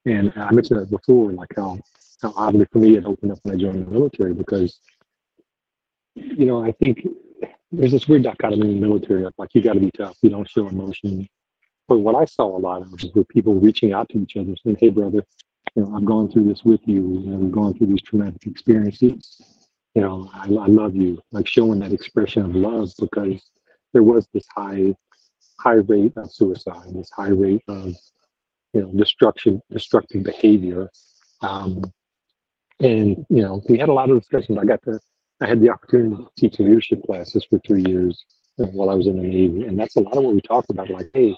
And 0.06 0.32
I 0.36 0.50
mentioned 0.50 0.80
that 0.80 0.90
before, 0.90 1.32
like 1.32 1.50
how, 1.56 1.78
how 2.22 2.32
oddly 2.36 2.66
for 2.72 2.78
me 2.78 2.96
it 2.96 3.04
opened 3.04 3.32
up 3.32 3.38
when 3.42 3.54
I 3.54 3.58
joined 3.58 3.86
the 3.86 3.90
military 3.90 4.34
because, 4.34 4.80
you 6.14 6.46
know, 6.46 6.64
I 6.64 6.72
think 6.72 7.06
there's 7.72 7.92
this 7.92 8.08
weird 8.08 8.24
dichotomy 8.24 8.68
in 8.68 8.80
the 8.80 8.86
military 8.86 9.24
of 9.24 9.32
like, 9.38 9.54
you 9.54 9.62
got 9.62 9.74
to 9.74 9.80
be 9.80 9.90
tough, 9.96 10.16
you 10.22 10.30
don't 10.30 10.48
show 10.48 10.68
emotion. 10.68 11.28
But 11.88 11.98
what 11.98 12.14
I 12.14 12.24
saw 12.24 12.56
a 12.56 12.58
lot 12.58 12.82
of 12.82 12.92
was 12.92 13.04
people 13.28 13.54
reaching 13.54 13.92
out 13.92 14.08
to 14.10 14.18
each 14.18 14.36
other 14.36 14.54
saying, 14.64 14.76
hey, 14.80 14.90
brother, 14.90 15.24
you 15.74 15.82
know, 15.82 15.96
I've 15.96 16.04
gone 16.04 16.30
through 16.30 16.44
this 16.44 16.64
with 16.64 16.80
you, 16.84 17.20
you 17.24 17.30
know, 17.30 17.36
we've 17.36 17.52
gone 17.52 17.74
through 17.74 17.88
these 17.88 18.02
traumatic 18.02 18.46
experiences. 18.46 19.40
You 19.94 20.02
know, 20.02 20.30
I, 20.32 20.44
I 20.44 20.66
love 20.66 20.94
you, 20.94 21.20
like 21.32 21.48
showing 21.48 21.80
that 21.80 21.92
expression 21.92 22.44
of 22.44 22.54
love 22.54 22.90
because 22.98 23.42
there 23.92 24.02
was 24.02 24.26
this 24.32 24.46
high 24.54 24.94
high 25.58 25.74
rate 25.74 26.12
of 26.16 26.32
suicide, 26.32 26.86
this 26.94 27.10
high 27.10 27.28
rate 27.28 27.62
of 27.68 27.94
you 28.72 28.82
know 28.82 28.92
destruction, 28.94 29.60
destructive 29.70 30.22
behavior. 30.22 30.90
Um, 31.42 31.92
and 32.80 33.26
you 33.28 33.42
know, 33.42 33.62
we 33.68 33.78
had 33.78 33.88
a 33.88 33.92
lot 33.92 34.10
of 34.10 34.18
discussions. 34.20 34.58
I 34.58 34.64
got 34.64 34.82
to, 34.84 35.00
I 35.40 35.46
had 35.46 35.60
the 35.60 35.70
opportunity 35.70 36.16
to 36.16 36.28
teach 36.36 36.58
leadership 36.58 37.02
classes 37.04 37.44
for 37.48 37.58
three 37.66 37.82
years 37.86 38.24
while 38.56 38.90
I 38.90 38.94
was 38.94 39.06
in 39.06 39.16
the 39.16 39.22
Navy, 39.22 39.64
and 39.64 39.78
that's 39.78 39.96
a 39.96 40.00
lot 40.00 40.18
of 40.18 40.24
what 40.24 40.34
we 40.34 40.40
talked 40.42 40.70
about. 40.70 40.90
Like, 40.90 41.10
hey, 41.14 41.34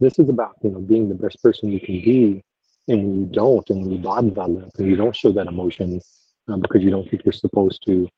this 0.00 0.18
is 0.18 0.28
about 0.28 0.56
you 0.62 0.70
know 0.70 0.80
being 0.80 1.08
the 1.08 1.14
best 1.14 1.42
person 1.42 1.72
you 1.72 1.80
can 1.80 2.00
be, 2.02 2.44
and 2.88 3.02
when 3.02 3.20
you 3.20 3.26
don't, 3.26 3.68
and 3.70 3.82
when 3.82 3.92
you 3.92 3.98
bottom 3.98 4.34
that 4.34 4.50
lip, 4.50 4.70
and 4.78 4.88
you 4.88 4.96
don't 4.96 5.16
show 5.16 5.32
that 5.32 5.46
emotion 5.46 6.00
um, 6.48 6.60
because 6.60 6.82
you 6.82 6.90
don't 6.90 7.08
think 7.08 7.24
you're 7.24 7.32
supposed 7.32 7.82
to, 7.86 8.08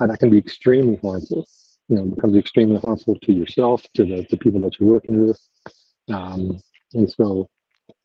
and 0.00 0.10
that 0.10 0.18
can 0.18 0.30
be 0.30 0.38
extremely 0.38 0.98
harmful 1.02 1.46
you 1.88 1.96
know 1.96 2.04
becomes 2.04 2.36
extremely 2.36 2.80
harmful 2.84 3.16
to 3.22 3.32
yourself, 3.32 3.82
to 3.94 4.04
the, 4.04 4.26
the 4.30 4.36
people 4.36 4.60
that 4.60 4.78
you're 4.78 4.90
working 4.90 5.26
with. 5.26 5.40
Um, 6.12 6.60
and 6.94 7.10
so 7.10 7.48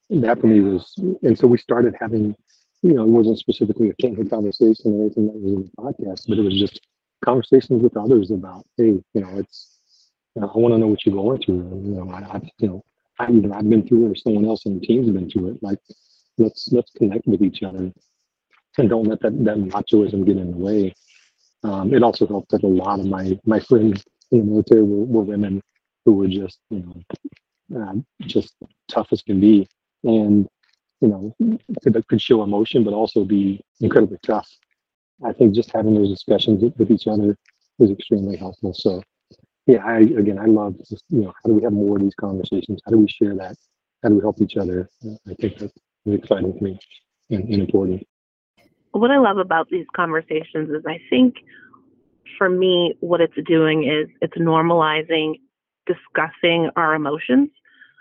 that 0.10 0.40
for 0.40 0.48
me 0.48 0.62
was, 0.62 0.94
and 1.22 1.38
so 1.38 1.48
we 1.48 1.58
started 1.58 1.96
having, 2.00 2.36
you 2.84 2.94
know, 2.94 3.04
it 3.04 3.10
wasn't 3.10 3.40
specifically 3.40 3.90
a 3.90 3.94
kinghood 3.96 4.30
conversation 4.30 4.94
or 4.94 5.02
anything 5.06 5.28
that 5.28 5.36
was 5.36 5.54
in 5.54 5.64
the 5.64 5.82
podcast, 5.82 6.28
but 6.28 6.38
it 6.38 6.42
was 6.42 6.60
just 6.60 6.82
conversations 7.24 7.82
with 7.82 7.96
others 7.96 8.30
about, 8.30 8.66
hey, 8.78 9.00
you 9.14 9.22
know, 9.22 9.30
it's, 9.38 9.80
you 10.36 10.42
know, 10.42 10.52
I 10.54 10.58
want 10.58 10.74
to 10.74 10.78
know 10.78 10.88
what 10.88 11.06
you're 11.06 11.16
going 11.16 11.42
through. 11.42 11.82
You 11.84 11.96
know, 11.96 12.12
I, 12.12 12.38
I 12.38 12.42
you 12.60 12.68
know, 12.68 12.84
I 13.20 13.32
even 13.32 13.54
I've 13.54 13.70
been 13.70 13.88
through 13.88 14.08
it 14.08 14.12
or 14.12 14.16
someone 14.16 14.46
else 14.46 14.66
on 14.66 14.80
the 14.80 14.86
team's 14.86 15.10
been 15.10 15.30
through 15.30 15.52
it. 15.52 15.64
Like, 15.64 15.80
let's 16.38 16.70
let's 16.72 16.92
connect 16.92 17.26
with 17.26 17.42
each 17.42 17.64
other 17.64 17.92
and 18.78 18.90
don't 18.90 19.08
let 19.08 19.22
that 19.22 19.44
that 19.46 19.58
machoism 19.58 20.26
get 20.26 20.38
in 20.38 20.52
the 20.52 20.58
way. 20.58 20.94
Um, 21.64 21.94
it 21.94 22.04
also 22.04 22.28
helped 22.28 22.52
that 22.52 22.64
a 22.64 22.68
lot 22.68 23.00
of 23.00 23.06
my 23.06 23.40
my 23.46 23.60
friends 23.60 24.04
in 24.32 24.40
the 24.40 24.46
military 24.46 24.84
were, 24.84 25.06
were 25.06 25.22
women 25.22 25.62
who 26.06 26.14
were 26.14 26.28
just 26.28 26.60
you 26.70 26.84
know 27.70 27.82
uh, 27.82 27.94
just 28.22 28.56
tough 28.90 29.08
as 29.12 29.22
can 29.22 29.40
be, 29.40 29.68
and 30.04 30.48
you 31.04 31.10
know 31.10 31.36
could, 31.84 32.08
could 32.08 32.22
show 32.22 32.44
emotion 32.44 32.84
but 32.84 32.94
also 32.94 33.24
be 33.24 33.62
incredibly 33.82 34.18
tough. 34.24 34.50
I 35.24 35.34
think 35.34 35.54
just 35.54 35.72
having 35.72 35.94
those 35.94 36.10
discussions 36.10 36.64
with 36.78 36.92
each 36.92 37.08
other 37.08 37.38
is 37.80 37.92
extremely 37.92 38.38
helpful. 38.38 38.74
So 38.74 39.04
yeah, 39.68 39.86
I 39.86 40.00
again 40.00 40.40
I 40.40 40.46
love 40.46 40.78
just 40.90 41.04
you 41.10 41.22
know 41.22 41.34
how 41.44 41.50
do 41.50 41.54
we 41.54 41.64
have 41.64 41.74
more 41.74 41.98
of 41.98 42.04
these 42.04 42.16
conversations? 42.16 42.82
How 42.86 42.92
do 42.92 43.00
we 43.00 43.08
share 43.08 43.36
that? 43.36 43.56
How 44.02 44.10
do 44.10 44.16
we 44.16 44.22
help 44.22 44.42
each 44.42 44.58
other? 44.58 44.90
I 45.30 45.34
think 45.36 45.58
that's 45.60 45.74
exciting 46.06 46.58
for 46.58 46.64
me 46.64 46.80
and, 47.30 47.44
and 47.46 47.62
important 47.62 48.08
what 48.94 49.10
I 49.10 49.18
love 49.18 49.38
about 49.40 49.70
these 49.70 49.88
conversations 49.96 50.70
is 50.70 50.84
I 50.88 51.00
think 51.10 51.38
for 52.38 52.50
me, 52.50 52.96
what 53.00 53.22
it's 53.22 53.38
doing 53.46 53.84
is 53.84 54.08
it's 54.22 54.38
normalizing 54.38 55.40
discussing 55.86 56.70
our 56.76 56.94
emotions. 56.94 57.50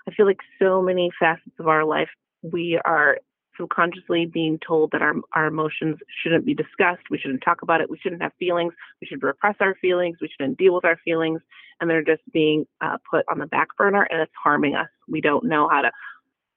I 0.08 0.12
feel 0.14 0.26
like 0.26 0.40
so 0.60 0.82
many 0.82 1.10
facets 1.18 1.58
of 1.58 1.68
our 1.68 1.84
life, 1.84 2.08
we 2.42 2.80
are 2.84 3.18
subconsciously 3.58 4.26
being 4.26 4.58
told 4.66 4.90
that 4.92 5.02
our, 5.02 5.14
our 5.34 5.46
emotions 5.46 5.96
shouldn't 6.22 6.46
be 6.46 6.54
discussed. 6.54 7.02
We 7.10 7.18
shouldn't 7.18 7.42
talk 7.44 7.62
about 7.62 7.80
it. 7.80 7.90
We 7.90 7.98
shouldn't 7.98 8.22
have 8.22 8.32
feelings. 8.38 8.72
We 9.00 9.06
should 9.06 9.22
repress 9.22 9.56
our 9.60 9.74
feelings. 9.80 10.18
We 10.20 10.28
shouldn't 10.28 10.58
deal 10.58 10.74
with 10.74 10.84
our 10.84 10.98
feelings. 11.04 11.40
And 11.80 11.88
they're 11.88 12.04
just 12.04 12.22
being 12.32 12.66
uh, 12.80 12.96
put 13.10 13.24
on 13.30 13.38
the 13.38 13.46
back 13.46 13.68
burner 13.76 14.06
and 14.10 14.20
it's 14.20 14.32
harming 14.42 14.74
us. 14.74 14.88
We 15.08 15.20
don't 15.20 15.44
know 15.44 15.68
how 15.68 15.82
to 15.82 15.90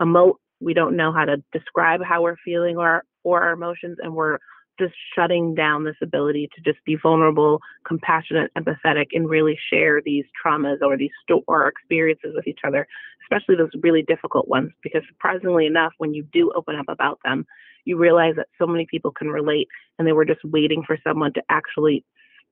emote. 0.01 0.35
We 0.61 0.73
don't 0.73 0.95
know 0.95 1.11
how 1.11 1.25
to 1.25 1.43
describe 1.51 2.01
how 2.03 2.21
we're 2.21 2.37
feeling 2.43 2.77
or 2.77 3.03
or 3.23 3.41
our 3.41 3.53
emotions 3.53 3.97
and 4.01 4.13
we're 4.13 4.37
just 4.79 4.93
shutting 5.15 5.55
down 5.55 5.83
this 5.83 5.95
ability 6.01 6.49
to 6.55 6.61
just 6.61 6.83
be 6.85 6.95
vulnerable, 6.95 7.59
compassionate, 7.85 8.51
empathetic, 8.57 9.07
and 9.13 9.29
really 9.29 9.57
share 9.69 10.01
these 10.01 10.25
traumas 10.43 10.81
or 10.81 10.97
these 10.97 11.11
sto- 11.23 11.43
or 11.47 11.67
experiences 11.67 12.33
with 12.35 12.47
each 12.47 12.59
other, 12.65 12.87
especially 13.23 13.55
those 13.55 13.69
really 13.81 14.01
difficult 14.03 14.47
ones. 14.47 14.71
Because 14.83 15.03
surprisingly 15.07 15.65
enough, 15.65 15.93
when 15.97 16.13
you 16.13 16.23
do 16.33 16.51
open 16.55 16.75
up 16.75 16.85
about 16.89 17.19
them, 17.23 17.45
you 17.85 17.97
realize 17.97 18.35
that 18.35 18.47
so 18.57 18.65
many 18.65 18.85
people 18.89 19.11
can 19.11 19.29
relate, 19.29 19.67
and 19.97 20.07
they 20.07 20.13
were 20.13 20.25
just 20.25 20.43
waiting 20.43 20.83
for 20.85 20.97
someone 21.03 21.33
to 21.33 21.43
actually 21.49 22.03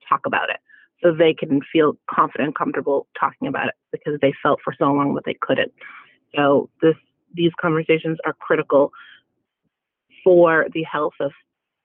talk 0.07 0.21
about 0.25 0.49
it, 0.49 0.57
so 1.01 1.11
they 1.11 1.33
can 1.33 1.61
feel 1.71 1.97
confident 2.09 2.47
and 2.47 2.55
comfortable 2.55 3.07
talking 3.19 3.47
about 3.47 3.67
it 3.67 3.73
because 3.91 4.19
they 4.21 4.33
felt 4.41 4.59
for 4.63 4.73
so 4.77 4.85
long 4.85 5.15
that 5.15 5.25
they 5.25 5.37
couldn't. 5.41 5.71
So 6.35 6.69
this 6.81 6.95
these 7.35 7.51
conversations 7.59 8.19
are 8.25 8.33
critical 8.33 8.91
for 10.23 10.67
the 10.73 10.83
health 10.83 11.13
of 11.19 11.31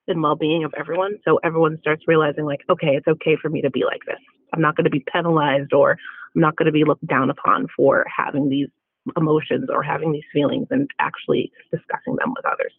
and 0.09 0.23
well-being 0.23 0.65
of 0.65 0.75
everyone. 0.77 1.19
So 1.25 1.39
everyone 1.45 1.79
starts 1.81 2.05
realizing 2.07 2.45
like 2.45 2.61
okay 2.71 2.97
it's 2.97 3.09
okay 3.09 3.37
for 3.41 3.49
me 3.49 3.61
to 3.63 3.71
be 3.71 3.85
like 3.85 4.01
this. 4.07 4.21
I'm 4.53 4.61
not 4.61 4.77
going 4.77 4.85
to 4.85 4.91
be 4.91 5.05
penalized 5.13 5.73
or 5.73 5.99
i'm 6.35 6.41
not 6.41 6.57
going 6.57 6.67
to 6.67 6.73
be 6.73 6.85
looked 6.85 7.07
down 7.07 7.31
upon 7.31 7.67
for 7.77 8.05
having 8.15 8.49
these 8.49 8.69
emotions 9.17 9.69
or 9.73 9.83
having 9.83 10.13
these 10.13 10.25
feelings 10.33 10.67
and 10.71 10.91
actually 10.99 11.51
discussing 11.71 12.17
them 12.17 12.35
with 12.35 12.45
others. 12.45 12.73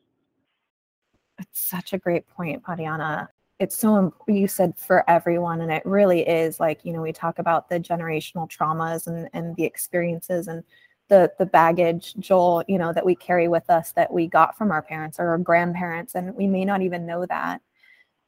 It's 1.40 1.60
such 1.60 1.94
a 1.94 1.98
great 1.98 2.28
point, 2.28 2.64
Badiana. 2.64 3.28
It's 3.60 3.76
so 3.76 4.14
you 4.28 4.48
said 4.48 4.78
for 4.78 5.10
everyone, 5.10 5.62
and 5.62 5.72
it 5.72 5.86
really 5.86 6.28
is 6.28 6.60
like 6.60 6.86
you 6.86 6.94
know 6.94 7.02
we 7.02 7.12
talk 7.12 7.40
about 7.40 7.70
the 7.70 7.80
generational 7.80 8.50
traumas 8.50 9.08
and 9.08 9.30
and 9.34 9.56
the 9.56 9.64
experiences 9.64 10.48
and 10.48 10.64
the 11.10 11.32
the 11.38 11.46
baggage, 11.46 12.16
Joel, 12.20 12.64
you 12.68 12.78
know 12.78 12.94
that 12.94 13.06
we 13.06 13.16
carry 13.16 13.48
with 13.48 13.70
us 13.70 13.92
that 13.94 14.14
we 14.14 14.28
got 14.28 14.58
from 14.58 14.72
our 14.72 14.82
parents 14.82 15.20
or 15.20 15.30
our 15.30 15.38
grandparents, 15.38 16.16
and 16.16 16.36
we 16.36 16.48
may 16.48 16.66
not 16.66 16.82
even 16.82 17.06
know 17.06 17.26
that. 17.26 17.62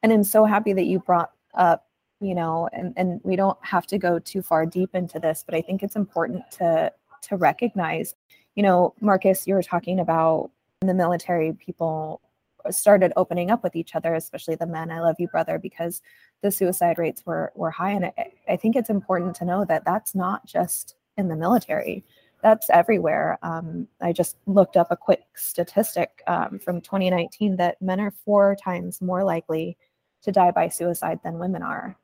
And 0.03 0.11
I'm 0.11 0.23
so 0.23 0.45
happy 0.45 0.73
that 0.73 0.85
you 0.85 0.99
brought 0.99 1.31
up 1.53 1.87
you 2.21 2.35
know 2.35 2.69
and 2.71 2.93
and 2.95 3.19
we 3.23 3.35
don't 3.35 3.57
have 3.61 3.87
to 3.87 3.97
go 3.97 4.19
too 4.19 4.41
far 4.41 4.65
deep 4.65 4.93
into 4.93 5.19
this 5.19 5.43
but 5.45 5.55
i 5.55 5.61
think 5.61 5.83
it's 5.83 5.95
important 5.95 6.43
to 6.51 6.91
to 7.21 7.35
recognize 7.35 8.15
you 8.55 8.63
know 8.63 8.93
marcus 9.01 9.47
you 9.47 9.55
were 9.55 9.63
talking 9.63 9.99
about 9.99 10.51
the 10.81 10.93
military 10.93 11.51
people 11.53 12.21
started 12.69 13.11
opening 13.15 13.49
up 13.49 13.63
with 13.63 13.75
each 13.75 13.95
other 13.95 14.13
especially 14.13 14.55
the 14.55 14.67
men 14.67 14.91
i 14.91 14.99
love 14.99 15.15
you 15.19 15.27
brother 15.27 15.57
because 15.57 16.01
the 16.41 16.51
suicide 16.51 16.97
rates 16.99 17.25
were 17.25 17.51
were 17.55 17.71
high 17.71 17.91
and 17.91 18.05
I, 18.05 18.13
I 18.47 18.55
think 18.55 18.75
it's 18.75 18.89
important 18.89 19.35
to 19.37 19.45
know 19.45 19.65
that 19.65 19.83
that's 19.83 20.13
not 20.13 20.45
just 20.45 20.95
in 21.17 21.27
the 21.27 21.35
military 21.35 22.05
that's 22.41 22.69
everywhere. 22.69 23.37
Um, 23.43 23.87
i 24.01 24.11
just 24.11 24.37
looked 24.45 24.77
up 24.77 24.91
a 24.91 24.97
quick 24.97 25.23
statistic 25.35 26.21
um, 26.27 26.59
from 26.59 26.81
2019 26.81 27.55
that 27.57 27.81
men 27.81 27.99
are 27.99 28.11
four 28.11 28.55
times 28.55 29.01
more 29.01 29.23
likely 29.23 29.77
to 30.23 30.31
die 30.31 30.51
by 30.51 30.67
suicide 30.67 31.19
than 31.23 31.39
women 31.39 31.61
are. 31.61 31.95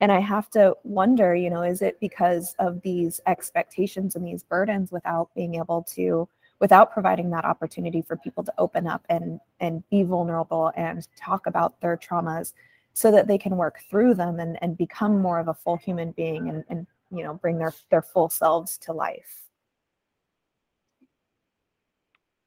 And 0.00 0.10
i 0.12 0.20
have 0.20 0.50
to 0.50 0.74
wonder 0.84 1.34
you 1.34 1.50
know 1.50 1.62
is 1.62 1.82
it 1.82 1.98
because 2.00 2.54
of 2.58 2.80
these 2.82 3.20
expectations 3.26 4.16
and 4.16 4.26
these 4.26 4.42
burdens 4.42 4.90
without 4.90 5.30
being 5.34 5.54
able 5.56 5.82
to 5.94 6.28
without 6.62 6.92
providing 6.92 7.28
that 7.30 7.44
opportunity 7.44 8.02
for 8.02 8.16
people 8.16 8.44
to 8.44 8.54
open 8.58 8.86
up 8.86 9.04
and 9.08 9.40
and 9.60 9.82
be 9.90 10.02
vulnerable 10.04 10.72
and 10.76 11.08
talk 11.16 11.46
about 11.46 11.80
their 11.80 11.96
traumas 11.96 12.52
so 12.94 13.10
that 13.10 13.26
they 13.26 13.38
can 13.38 13.56
work 13.56 13.80
through 13.90 14.14
them 14.14 14.38
and, 14.38 14.58
and 14.62 14.76
become 14.76 15.20
more 15.20 15.38
of 15.40 15.48
a 15.48 15.54
full 15.54 15.76
human 15.76 16.12
being 16.12 16.48
and, 16.48 16.64
and 16.68 16.86
you 17.10 17.22
know 17.24 17.34
bring 17.34 17.58
their 17.58 17.72
their 17.90 18.02
full 18.02 18.28
selves 18.28 18.78
to 18.78 18.92
life 18.92 19.42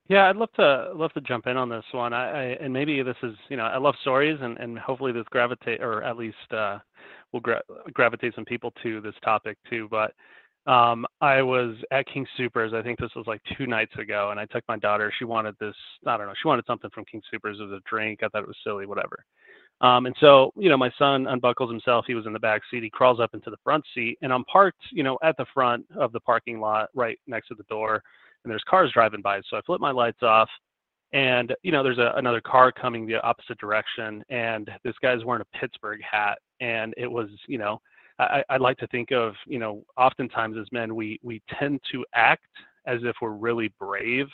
yeah, 0.07 0.29
I'd 0.29 0.35
love 0.35 0.51
to 0.53 0.91
love 0.95 1.13
to 1.13 1.21
jump 1.21 1.47
in 1.47 1.57
on 1.57 1.69
this 1.69 1.85
one. 1.91 2.13
I, 2.13 2.29
I 2.29 2.43
and 2.61 2.71
maybe 2.73 3.01
this 3.01 3.15
is 3.23 3.35
you 3.49 3.57
know 3.57 3.63
I 3.65 3.77
love 3.77 3.95
stories 4.01 4.37
and 4.41 4.57
and 4.57 4.77
hopefully 4.77 5.11
this 5.11 5.25
gravitate 5.31 5.81
or 5.81 6.03
at 6.03 6.17
least 6.17 6.35
uh, 6.51 6.79
will 7.31 7.39
gra- 7.39 7.63
gravitate 7.93 8.35
some 8.35 8.45
people 8.45 8.71
to 8.83 9.01
this 9.01 9.15
topic 9.23 9.57
too. 9.69 9.87
But 9.89 10.13
um, 10.67 11.05
I 11.21 11.41
was 11.41 11.75
at 11.91 12.07
King 12.07 12.25
Supers. 12.37 12.73
I 12.73 12.81
think 12.81 12.99
this 12.99 13.11
was 13.15 13.25
like 13.27 13.41
two 13.57 13.67
nights 13.67 13.93
ago, 13.97 14.29
and 14.31 14.39
I 14.39 14.45
took 14.45 14.63
my 14.67 14.77
daughter. 14.77 15.11
She 15.17 15.25
wanted 15.25 15.55
this. 15.59 15.75
I 16.05 16.17
don't 16.17 16.27
know. 16.27 16.33
She 16.41 16.47
wanted 16.47 16.65
something 16.65 16.89
from 16.93 17.05
King 17.05 17.21
Supers. 17.31 17.57
It 17.59 17.63
was 17.63 17.71
a 17.73 17.89
drink. 17.89 18.21
I 18.23 18.27
thought 18.29 18.43
it 18.43 18.47
was 18.47 18.57
silly, 18.63 18.85
whatever. 18.85 19.23
Um, 19.81 20.05
and 20.05 20.15
so, 20.19 20.51
you 20.55 20.69
know, 20.69 20.77
my 20.77 20.89
son 20.97 21.27
unbuckles 21.27 21.69
himself. 21.69 22.05
He 22.07 22.15
was 22.15 22.25
in 22.25 22.33
the 22.33 22.39
back 22.39 22.61
seat. 22.71 22.81
He 22.81 22.89
crawls 22.89 23.19
up 23.19 23.33
into 23.33 23.49
the 23.49 23.57
front 23.63 23.83
seat, 23.93 24.17
and 24.21 24.31
I'm 24.31 24.45
parked, 24.45 24.81
you 24.91 25.03
know, 25.03 25.17
at 25.21 25.35
the 25.37 25.45
front 25.53 25.85
of 25.97 26.11
the 26.13 26.19
parking 26.21 26.59
lot, 26.59 26.89
right 26.95 27.19
next 27.27 27.49
to 27.49 27.55
the 27.55 27.65
door. 27.69 28.01
And 28.45 28.51
there's 28.51 28.63
cars 28.69 28.91
driving 28.93 29.21
by. 29.21 29.41
So 29.49 29.57
I 29.57 29.61
flip 29.65 29.81
my 29.81 29.91
lights 29.91 30.21
off, 30.21 30.49
and 31.13 31.53
you 31.63 31.71
know, 31.71 31.83
there's 31.83 31.97
a, 31.97 32.13
another 32.15 32.41
car 32.41 32.71
coming 32.71 33.07
the 33.07 33.21
opposite 33.21 33.57
direction, 33.57 34.23
and 34.29 34.69
this 34.83 34.93
guy's 35.01 35.25
wearing 35.25 35.41
a 35.41 35.57
Pittsburgh 35.57 35.99
hat, 36.09 36.37
and 36.61 36.93
it 36.95 37.11
was, 37.11 37.29
you 37.47 37.57
know, 37.57 37.81
I, 38.19 38.43
I 38.49 38.57
like 38.57 38.77
to 38.77 38.87
think 38.87 39.11
of, 39.11 39.33
you 39.45 39.59
know, 39.59 39.83
oftentimes 39.97 40.57
as 40.57 40.71
men, 40.71 40.95
we 40.95 41.19
we 41.23 41.41
tend 41.59 41.81
to 41.91 42.05
act 42.13 42.47
as 42.85 42.99
if 43.03 43.15
we're 43.21 43.31
really 43.31 43.73
brave, 43.79 44.27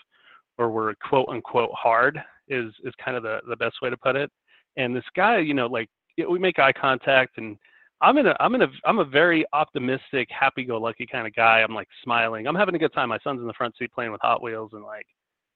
or 0.57 0.69
we're 0.69 0.93
quote 0.95 1.29
unquote 1.29 1.71
hard 1.71 2.21
is 2.47 2.73
is 2.83 2.93
kind 3.03 3.17
of 3.17 3.23
the 3.23 3.39
the 3.47 3.55
best 3.55 3.77
way 3.81 3.89
to 3.89 3.97
put 3.97 4.15
it. 4.15 4.29
And 4.77 4.95
this 4.95 5.05
guy, 5.15 5.39
you 5.39 5.53
know, 5.53 5.67
like 5.67 5.89
we 6.17 6.37
make 6.37 6.59
eye 6.59 6.73
contact 6.73 7.37
and 7.37 7.57
I'm 8.01 8.17
in 8.17 8.27
a 8.27 8.35
I'm 8.39 8.55
in 8.55 8.63
a 8.63 8.67
I'm 8.85 8.99
a 8.99 9.05
very 9.05 9.45
optimistic, 9.53 10.27
happy-go-lucky 10.31 11.07
kind 11.11 11.27
of 11.27 11.35
guy. 11.35 11.59
I'm 11.59 11.75
like 11.75 11.87
smiling. 12.03 12.47
I'm 12.47 12.55
having 12.55 12.75
a 12.75 12.79
good 12.79 12.93
time. 12.93 13.09
My 13.09 13.19
son's 13.23 13.41
in 13.41 13.47
the 13.47 13.53
front 13.53 13.75
seat 13.77 13.91
playing 13.93 14.11
with 14.11 14.21
Hot 14.21 14.41
Wheels 14.41 14.71
and 14.73 14.83
like, 14.83 15.05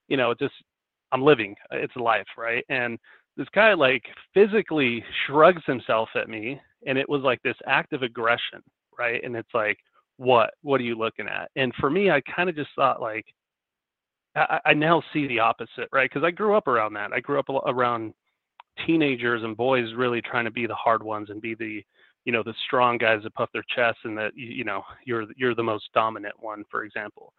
you 0.07 0.17
know, 0.17 0.33
just 0.33 0.53
I'm 1.11 1.23
living. 1.23 1.55
It's 1.71 1.95
life, 1.95 2.27
right? 2.37 2.63
And 2.69 2.99
this 3.37 3.47
guy 3.53 3.73
like 3.73 4.03
physically 4.33 5.03
shrugs 5.25 5.63
himself 5.65 6.09
at 6.15 6.29
me 6.29 6.59
and 6.85 6.97
it 6.97 7.07
was 7.07 7.21
like 7.21 7.41
this 7.41 7.57
act 7.67 7.93
of 7.93 8.03
aggression 8.03 8.61
right 8.97 9.23
and 9.23 9.35
it's 9.35 9.53
like 9.53 9.77
what 10.17 10.51
what 10.61 10.79
are 10.79 10.85
you 10.85 10.97
looking 10.97 11.27
at 11.27 11.49
and 11.55 11.73
for 11.79 11.89
me 11.89 12.09
i 12.09 12.21
kind 12.21 12.49
of 12.49 12.55
just 12.55 12.69
thought 12.75 13.01
like 13.01 13.25
I, 14.35 14.59
I 14.65 14.73
now 14.73 15.03
see 15.11 15.27
the 15.27 15.39
opposite 15.39 15.89
right 15.91 16.09
because 16.09 16.25
i 16.25 16.31
grew 16.31 16.55
up 16.55 16.67
around 16.67 16.93
that 16.93 17.11
i 17.11 17.19
grew 17.19 17.39
up 17.39 17.49
around 17.49 18.13
teenagers 18.85 19.43
and 19.43 19.55
boys 19.55 19.93
really 19.95 20.21
trying 20.21 20.45
to 20.45 20.51
be 20.51 20.67
the 20.67 20.75
hard 20.75 21.03
ones 21.03 21.29
and 21.29 21.41
be 21.41 21.55
the 21.55 21.83
you 22.25 22.31
know 22.31 22.43
the 22.43 22.53
strong 22.65 22.97
guys 22.97 23.21
that 23.23 23.33
puff 23.35 23.49
their 23.53 23.65
chests 23.73 24.01
and 24.03 24.17
that 24.17 24.35
you 24.35 24.63
know 24.63 24.83
you're 25.05 25.25
you're 25.37 25.55
the 25.55 25.63
most 25.63 25.85
dominant 25.93 26.35
one 26.39 26.63
for 26.69 26.83
example. 26.83 27.33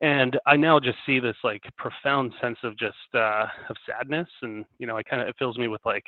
And 0.00 0.38
i 0.46 0.56
now 0.56 0.80
just 0.80 0.98
see 1.06 1.20
this 1.20 1.36
like 1.44 1.62
profound 1.78 2.34
sense 2.42 2.58
of 2.62 2.76
just 2.76 2.96
uh 3.14 3.46
of 3.68 3.76
sadness. 3.86 4.28
And 4.42 4.64
you 4.78 4.86
know 4.86 4.96
i 4.96 5.02
kind 5.02 5.22
of 5.22 5.28
it 5.28 5.36
fills 5.38 5.58
me 5.58 5.68
with 5.68 5.80
like 5.84 6.04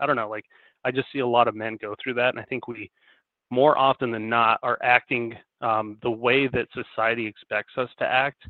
i 0.00 0.06
don't 0.06 0.16
know 0.16 0.28
like 0.28 0.44
I 0.84 0.90
just 0.90 1.08
see 1.12 1.18
a 1.18 1.26
lot 1.26 1.48
of 1.48 1.54
men 1.54 1.78
go 1.80 1.94
through 2.02 2.14
that, 2.14 2.30
and 2.30 2.40
I 2.40 2.44
think 2.44 2.68
we 2.68 2.90
more 3.50 3.76
often 3.76 4.10
than 4.10 4.28
not 4.28 4.60
are 4.62 4.78
acting 4.82 5.36
um, 5.60 5.98
the 6.02 6.10
way 6.10 6.46
that 6.48 6.68
society 6.72 7.26
expects 7.26 7.74
us 7.76 7.90
to 7.98 8.06
act 8.06 8.42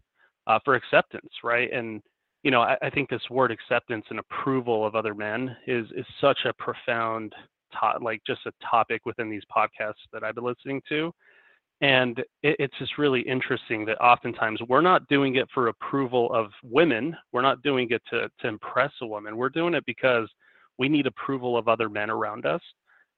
uh, 0.46 0.58
for 0.64 0.74
acceptance, 0.74 1.32
right? 1.42 1.72
And 1.72 2.02
you 2.42 2.50
know, 2.50 2.60
I, 2.60 2.76
I, 2.80 2.90
think 2.90 3.10
this 3.10 3.28
word 3.30 3.50
acceptance 3.50 4.04
and 4.08 4.18
approval 4.18 4.86
of 4.86 4.94
other 4.94 5.14
men 5.14 5.56
is 5.66 5.86
is 5.96 6.06
such 6.20 6.38
a 6.44 6.52
profound, 6.54 7.34
to- 7.72 8.02
like 8.02 8.22
just 8.26 8.40
a 8.46 8.52
topic 8.68 9.06
within 9.06 9.30
these 9.30 9.42
podcasts 9.54 10.02
that 10.12 10.22
I've 10.24 10.34
been 10.34 10.44
listening 10.44 10.82
to. 10.88 11.12
And 11.82 12.18
it, 12.42 12.56
it's 12.58 12.78
just 12.78 12.98
really 12.98 13.22
interesting 13.22 13.84
that 13.86 14.00
oftentimes 14.00 14.60
we're 14.68 14.82
not 14.82 15.06
doing 15.08 15.36
it 15.36 15.48
for 15.54 15.68
approval 15.68 16.32
of 16.32 16.50
women. 16.62 17.16
We're 17.32 17.42
not 17.42 17.62
doing 17.62 17.88
it 17.90 18.02
to 18.10 18.28
to 18.40 18.48
impress 18.48 18.92
a 19.02 19.06
woman. 19.06 19.36
We're 19.36 19.48
doing 19.48 19.74
it 19.74 19.84
because 19.86 20.28
we 20.78 20.88
need 20.88 21.06
approval 21.06 21.56
of 21.56 21.68
other 21.68 21.88
men 21.88 22.10
around 22.10 22.46
us 22.46 22.62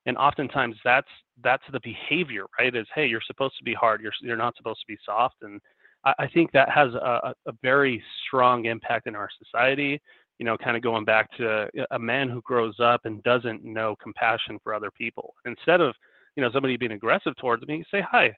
and 0.05 0.17
oftentimes 0.17 0.75
that's 0.83 1.07
that's 1.43 1.63
the 1.71 1.79
behavior 1.81 2.45
right 2.59 2.75
is 2.75 2.87
hey 2.93 3.05
you're 3.05 3.21
supposed 3.25 3.57
to 3.57 3.63
be 3.63 3.73
hard 3.73 4.01
you're 4.01 4.13
you're 4.21 4.37
not 4.37 4.55
supposed 4.57 4.79
to 4.79 4.87
be 4.87 4.97
soft 5.05 5.35
and 5.41 5.59
i, 6.05 6.13
I 6.19 6.27
think 6.27 6.51
that 6.51 6.69
has 6.69 6.93
a, 6.93 7.33
a 7.45 7.51
very 7.61 8.03
strong 8.25 8.65
impact 8.65 9.07
in 9.07 9.15
our 9.15 9.29
society 9.43 10.01
you 10.39 10.45
know 10.45 10.57
kind 10.57 10.75
of 10.75 10.83
going 10.83 11.05
back 11.05 11.29
to 11.37 11.67
a 11.91 11.99
man 11.99 12.29
who 12.29 12.41
grows 12.41 12.75
up 12.79 13.01
and 13.05 13.23
doesn't 13.23 13.63
know 13.63 13.95
compassion 14.01 14.59
for 14.63 14.73
other 14.73 14.91
people. 14.91 15.33
Instead 15.45 15.81
of 15.81 15.95
you 16.35 16.43
know 16.43 16.51
somebody 16.51 16.77
being 16.77 16.91
aggressive 16.93 17.35
towards 17.37 17.65
me 17.67 17.83
say 17.91 18.01
hi 18.09 18.33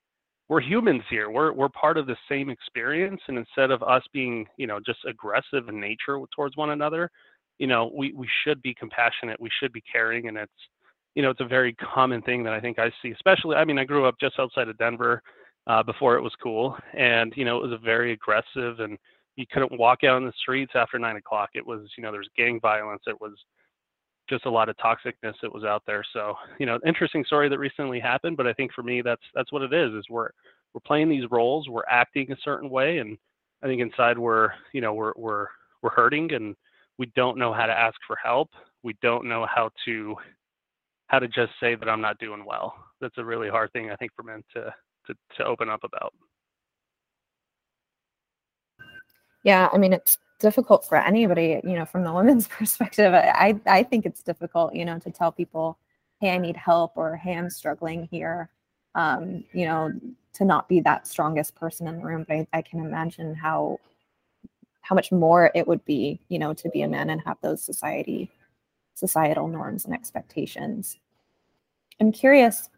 we're 0.48 0.62
humans 0.62 1.02
here. 1.10 1.32
We're 1.32 1.54
we're 1.54 1.70
part 1.70 1.98
of 1.98 2.06
the 2.06 2.18
same 2.30 2.50
experience. 2.50 3.20
And 3.28 3.38
instead 3.38 3.72
of 3.72 3.82
us 3.84 4.04
being 4.14 4.46
you 4.58 4.68
know 4.68 4.80
just 4.86 5.00
aggressive 5.08 5.70
in 5.70 5.80
nature 5.80 6.20
towards 6.36 6.56
one 6.56 6.72
another 6.72 7.10
you 7.60 7.68
know 7.68 7.92
we 7.96 8.14
we 8.14 8.28
should 8.44 8.62
be 8.62 8.74
compassionate. 8.74 9.40
We 9.40 9.50
should 9.60 9.72
be 9.72 9.82
caring. 9.82 10.28
And 10.28 10.38
it's 10.38 10.52
you 11.16 11.24
know 11.24 11.30
it's 11.30 11.42
a 11.42 11.48
very 11.48 11.74
common 11.76 12.22
thing 12.24 12.44
that 12.44 12.54
i 12.54 12.60
think 12.60 12.78
i 12.78 12.92
see 13.02 13.12
especially 13.12 13.56
i 13.56 13.64
mean 13.64 13.80
i 13.80 13.86
grew 13.86 14.06
up 14.06 14.16
just 14.20 14.38
outside 14.38 14.68
of 14.68 14.78
denver 14.78 15.22
uh, 15.68 15.82
before 15.82 16.16
it 16.16 16.22
was 16.22 16.34
cool. 16.44 16.78
And 16.96 17.34
you 17.36 17.46
know 17.46 17.58
it 17.58 17.64
was 17.64 17.72
a 17.72 17.84
very 17.84 18.12
aggressive 18.12 18.80
and 18.80 18.98
you 19.36 19.46
couldn't 19.52 19.78
walk 19.78 20.04
out 20.04 20.18
in 20.18 20.26
the 20.26 20.34
streets 20.40 20.74
after 20.76 21.00
nine 21.00 21.18
o'clock 21.18 21.50
it 21.54 21.66
was 21.66 21.90
you 21.98 22.04
know 22.04 22.12
there 22.12 22.20
was 22.20 22.30
gang 22.38 22.60
violence 22.60 23.02
it 23.08 23.20
was 23.20 23.34
just 24.28 24.46
a 24.46 24.50
lot 24.50 24.70
of 24.70 24.78
toxicness 24.78 25.36
that 25.42 25.54
was 25.54 25.64
out 25.64 25.84
there 25.86 26.04
so 26.14 26.36
you 26.60 26.66
know 26.66 26.80
interesting 26.86 27.24
story 27.26 27.48
that 27.50 27.60
recently 27.60 28.00
happened 28.00 28.38
but 28.38 28.48
i 28.48 28.54
think 28.54 28.72
for 28.74 28.84
me 28.84 29.02
that's 29.02 29.22
that's 29.34 29.52
what 29.52 29.62
it 29.62 29.74
is 29.74 29.94
is 29.94 30.06
we're 30.10 30.30
we're 30.74 30.82
playing 30.86 31.10
these 31.10 31.30
roles 31.32 31.70
we're 31.70 31.84
acting 31.90 32.32
a 32.32 32.38
certain 32.44 32.70
way 32.70 32.98
and 32.98 33.18
i 33.64 33.68
think 33.68 33.82
inside 33.82 34.18
we're 34.18 34.50
you 34.74 34.82
know 34.82 34.94
we're 34.94 35.14
we're 35.16 35.48
we're 35.82 35.92
hurting 35.92 36.34
and 36.34 36.56
we 36.98 37.08
don't 37.16 37.38
know 37.38 37.54
how 37.54 37.66
to 37.66 37.78
ask 37.78 37.96
for 38.08 38.16
help. 38.16 38.50
We 38.84 38.96
don't 39.02 39.28
know 39.28 39.46
how 39.54 39.70
to 39.86 40.16
how 41.08 41.20
to 41.20 41.28
just 41.28 41.52
say 41.60 41.76
that 41.76 41.88
I'm 41.88 42.02
not 42.02 42.18
doing 42.18 42.44
well. 42.46 42.74
That's 43.00 43.18
a 43.18 43.26
really 43.26 43.50
hard 43.50 43.72
thing 43.74 43.92
I 43.92 43.96
think 43.96 44.12
for 44.16 44.24
men 44.24 44.44
to 44.54 44.74
to, 45.08 45.14
to 45.38 45.46
open 45.46 45.70
up 45.70 45.84
about. 45.84 46.14
Yeah, 49.46 49.70
I 49.72 49.78
mean 49.78 49.94
it's 49.94 50.18
difficult 50.40 50.86
for 50.86 50.98
anybody, 50.98 51.62
you 51.64 51.74
know, 51.76 51.86
from 51.86 52.04
the 52.04 52.12
women's 52.20 52.48
perspective. 52.50 53.14
I 53.14 53.60
I 53.68 53.84
think 53.84 54.06
it's 54.06 54.24
difficult, 54.24 54.76
you 54.76 54.84
know, 54.86 55.00
to 55.00 55.12
tell 55.12 55.32
people, 55.32 55.78
hey, 56.20 56.32
I 56.36 56.38
need 56.40 56.58
help 56.58 56.94
or 56.98 57.16
hey, 57.16 57.36
I'm 57.38 57.50
struggling 57.50 58.10
here. 58.12 58.50
Um, 58.96 59.44
you 59.54 59.66
know, 59.66 59.92
to 60.34 60.46
not 60.46 60.68
be 60.70 60.80
that 60.82 61.08
strongest 61.08 61.56
person 61.56 61.88
in 61.88 61.98
the 62.00 62.06
room. 62.06 62.26
But 62.28 62.36
I, 62.38 62.48
I 62.54 62.62
can 62.64 62.80
imagine 62.82 63.36
how 63.36 63.80
how 64.82 64.96
much 64.96 65.12
more 65.12 65.52
it 65.56 65.68
would 65.68 65.84
be, 65.86 66.20
you 66.30 66.40
know, 66.40 66.54
to 66.54 66.70
be 66.70 66.82
a 66.84 66.88
man 66.88 67.10
and 67.10 67.22
have 67.26 67.38
those 67.42 67.64
society 67.64 68.32
societal 68.96 69.48
norms 69.48 69.86
and 69.86 69.94
expectations. 69.94 71.00
I'm 72.02 72.12
curious 72.12 72.70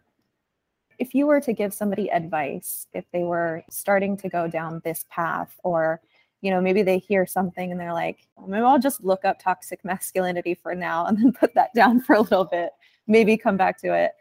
if 1.00 1.14
you 1.14 1.28
were 1.28 1.42
to 1.42 1.54
give 1.54 1.74
somebody 1.74 2.10
advice 2.10 2.88
if 2.94 3.06
they 3.12 3.24
were 3.24 3.64
starting 3.70 4.18
to 4.18 4.30
go 4.30 4.48
down 4.48 4.82
this 4.84 5.06
path 5.10 5.56
or 5.64 6.02
you 6.42 6.52
know, 6.52 6.62
maybe 6.62 6.84
they 6.84 7.00
hear 7.00 7.26
something 7.26 7.72
and 7.72 7.80
they're 7.80 7.94
like, 7.94 8.28
well, 8.36 8.48
maybe 8.48 8.64
I'll 8.64 8.80
just 8.80 9.04
look 9.04 9.26
up 9.26 9.40
toxic 9.42 9.84
masculinity 9.84 10.54
for 10.54 10.76
now 10.76 11.06
and 11.06 11.18
then 11.18 11.32
put 11.40 11.54
that 11.56 11.74
down 11.74 12.02
for 12.02 12.16
a 12.16 12.22
little 12.22 12.46
bit, 12.46 12.72
maybe 13.08 13.38
come 13.38 13.58
back 13.58 13.80
to 13.82 13.94
it. 13.94 14.12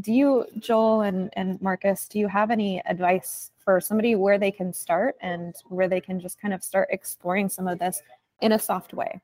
Do 0.00 0.12
you, 0.12 0.46
Joel 0.58 1.02
and, 1.02 1.30
and 1.32 1.60
Marcus, 1.60 2.06
do 2.06 2.20
you 2.20 2.28
have 2.28 2.52
any 2.52 2.80
advice 2.86 3.50
for 3.58 3.80
somebody 3.80 4.14
where 4.14 4.38
they 4.38 4.52
can 4.52 4.72
start 4.72 5.16
and 5.20 5.54
where 5.68 5.88
they 5.88 6.00
can 6.00 6.20
just 6.20 6.40
kind 6.40 6.54
of 6.54 6.62
start 6.62 6.88
exploring 6.92 7.48
some 7.48 7.66
of 7.66 7.80
this 7.80 8.00
in 8.40 8.52
a 8.52 8.58
soft 8.58 8.94
way? 8.94 9.20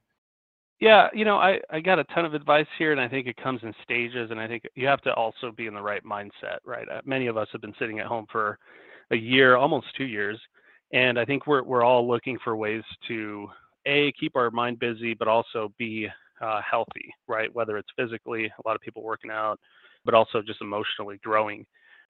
Yeah, 0.81 1.09
you 1.15 1.25
know, 1.25 1.37
I, 1.37 1.61
I 1.71 1.81
got 1.81 1.99
a 1.99 2.05
ton 2.05 2.27
of 2.27 2.35
advice 2.35 2.67
here, 2.79 2.93
and 2.93 3.01
I 3.01 3.09
think 3.09 3.27
it 3.27 3.37
comes 3.39 3.61
in 3.63 3.73
stages, 3.83 4.31
and 4.31 4.39
I 4.39 4.47
think 4.47 4.65
you 4.75 4.87
have 4.87 5.01
to 5.03 5.15
also 5.15 5.51
be 5.51 5.67
in 5.67 5.75
the 5.75 5.81
right 5.81 6.05
mindset, 6.05 6.59
right? 6.67 6.87
Uh, 6.87 7.01
many 7.07 7.29
of 7.29 7.39
us 7.39 7.49
have 7.53 7.63
been 7.63 7.73
sitting 7.79 7.99
at 7.99 8.07
home 8.07 8.27
for 8.31 8.59
a 9.11 9.17
year, 9.17 9.57
almost 9.57 9.87
two 9.97 10.05
years, 10.05 10.39
and 10.93 11.19
I 11.19 11.25
think 11.25 11.47
we're 11.47 11.63
we're 11.63 11.85
all 11.85 12.07
looking 12.07 12.39
for 12.43 12.57
ways 12.57 12.83
to 13.09 13.49
a 13.87 14.13
keep 14.13 14.37
our 14.37 14.51
mind 14.51 14.79
busy, 14.79 15.15
but 15.15 15.29
also 15.29 15.73
be 15.79 16.09
uh, 16.41 16.61
healthy, 16.69 17.15
right? 17.29 17.55
Whether 17.55 17.79
it's 17.79 17.89
physically, 17.97 18.47
a 18.47 18.69
lot 18.69 18.77
of 18.77 18.83
people 18.83 19.03
working 19.03 19.31
out, 19.31 19.59
but 20.05 20.15
also 20.15 20.43
just 20.43 20.61
emotionally 20.61 21.19
growing. 21.23 21.65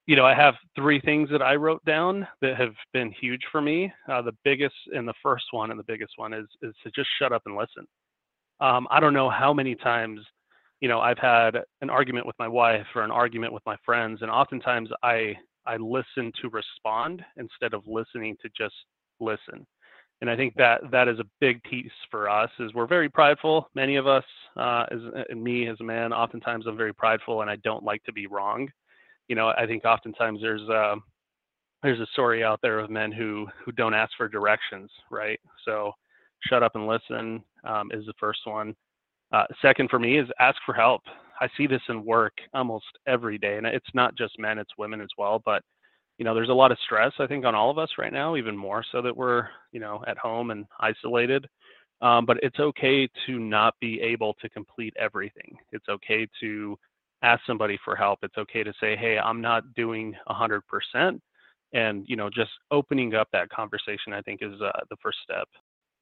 You 0.06 0.16
know, 0.16 0.24
I 0.24 0.34
have 0.34 0.54
three 0.76 1.00
things 1.00 1.28
that 1.30 1.42
I 1.42 1.56
wrote 1.56 1.84
down 1.84 2.26
that 2.40 2.56
have 2.56 2.74
been 2.92 3.10
huge 3.10 3.42
for 3.50 3.60
me. 3.60 3.92
Uh, 4.08 4.22
the 4.22 4.36
biggest 4.44 4.74
and 4.94 5.06
the 5.06 5.14
first 5.22 5.46
one, 5.50 5.70
and 5.70 5.78
the 5.78 5.84
biggest 5.84 6.12
one 6.16 6.32
is 6.32 6.46
is 6.62 6.74
to 6.84 6.90
just 6.92 7.08
shut 7.18 7.32
up 7.32 7.42
and 7.46 7.56
listen 7.56 7.86
um, 8.60 8.86
I 8.90 9.00
don't 9.00 9.14
know 9.14 9.30
how 9.30 9.52
many 9.52 9.74
times, 9.74 10.20
you 10.80 10.88
know, 10.88 11.00
I've 11.00 11.18
had 11.18 11.56
an 11.80 11.90
argument 11.90 12.26
with 12.26 12.36
my 12.38 12.48
wife 12.48 12.86
or 12.94 13.02
an 13.02 13.10
argument 13.10 13.52
with 13.52 13.62
my 13.66 13.76
friends, 13.84 14.22
and 14.22 14.30
oftentimes 14.30 14.90
I 15.02 15.34
I 15.66 15.76
listen 15.76 16.32
to 16.42 16.48
respond 16.50 17.24
instead 17.36 17.74
of 17.74 17.86
listening 17.86 18.36
to 18.42 18.48
just 18.56 18.74
listen. 19.20 19.66
And 20.20 20.30
I 20.30 20.36
think 20.36 20.54
that 20.54 20.80
that 20.90 21.08
is 21.08 21.18
a 21.18 21.26
big 21.40 21.62
piece 21.64 21.92
for 22.10 22.28
us. 22.28 22.50
Is 22.58 22.72
we're 22.72 22.86
very 22.86 23.08
prideful. 23.08 23.68
Many 23.74 23.96
of 23.96 24.06
us, 24.06 24.24
uh, 24.56 24.86
as 24.90 25.00
and 25.28 25.42
me 25.42 25.68
as 25.68 25.76
a 25.80 25.84
man, 25.84 26.12
oftentimes 26.12 26.66
I'm 26.66 26.76
very 26.76 26.94
prideful, 26.94 27.42
and 27.42 27.50
I 27.50 27.56
don't 27.56 27.84
like 27.84 28.02
to 28.04 28.12
be 28.12 28.26
wrong. 28.26 28.68
You 29.28 29.36
know, 29.36 29.48
I 29.48 29.66
think 29.66 29.84
oftentimes 29.84 30.40
there's 30.40 30.62
a 30.62 30.72
uh, 30.72 30.96
there's 31.82 32.00
a 32.00 32.06
story 32.12 32.42
out 32.42 32.60
there 32.62 32.78
of 32.78 32.90
men 32.90 33.12
who 33.12 33.46
who 33.64 33.72
don't 33.72 33.94
ask 33.94 34.12
for 34.16 34.28
directions, 34.28 34.90
right? 35.10 35.38
So 35.66 35.92
shut 36.48 36.62
up 36.62 36.76
and 36.76 36.86
listen 36.86 37.42
um, 37.64 37.90
is 37.92 38.06
the 38.06 38.14
first 38.18 38.40
one. 38.44 38.74
Uh, 39.32 39.44
second 39.60 39.90
for 39.90 39.98
me 39.98 40.18
is 40.18 40.28
ask 40.38 40.56
for 40.64 40.74
help. 40.74 41.02
I 41.40 41.48
see 41.56 41.66
this 41.66 41.82
in 41.88 42.04
work 42.04 42.32
almost 42.54 42.86
every 43.06 43.38
day, 43.38 43.56
and 43.56 43.66
it's 43.66 43.94
not 43.94 44.16
just 44.16 44.38
men; 44.38 44.58
it's 44.58 44.78
women 44.78 45.00
as 45.00 45.08
well. 45.18 45.42
But 45.44 45.62
you 46.18 46.24
know, 46.24 46.34
there's 46.34 46.48
a 46.48 46.54
lot 46.54 46.72
of 46.72 46.78
stress 46.84 47.12
I 47.18 47.26
think 47.26 47.44
on 47.44 47.54
all 47.54 47.70
of 47.70 47.78
us 47.78 47.90
right 47.98 48.12
now, 48.12 48.36
even 48.36 48.56
more 48.56 48.84
so 48.92 49.02
that 49.02 49.16
we're 49.16 49.48
you 49.72 49.80
know 49.80 50.02
at 50.06 50.18
home 50.18 50.50
and 50.50 50.66
isolated. 50.80 51.46
Um, 52.02 52.26
but 52.26 52.38
it's 52.42 52.58
okay 52.60 53.08
to 53.26 53.38
not 53.38 53.74
be 53.80 54.00
able 54.02 54.34
to 54.34 54.48
complete 54.50 54.94
everything. 54.98 55.56
It's 55.72 55.88
okay 55.88 56.28
to 56.40 56.78
ask 57.22 57.40
somebody 57.46 57.78
for 57.84 57.96
help. 57.96 58.18
It's 58.22 58.36
okay 58.38 58.62
to 58.62 58.72
say, 58.80 58.96
"Hey, 58.96 59.18
I'm 59.18 59.40
not 59.40 59.74
doing 59.74 60.14
100%." 60.28 61.20
And 61.72 62.04
you 62.08 62.16
know, 62.16 62.30
just 62.30 62.50
opening 62.70 63.14
up 63.14 63.28
that 63.32 63.48
conversation, 63.50 64.12
I 64.12 64.22
think, 64.22 64.40
is 64.42 64.60
uh, 64.60 64.72
the 64.90 64.96
first 65.02 65.18
step. 65.22 65.48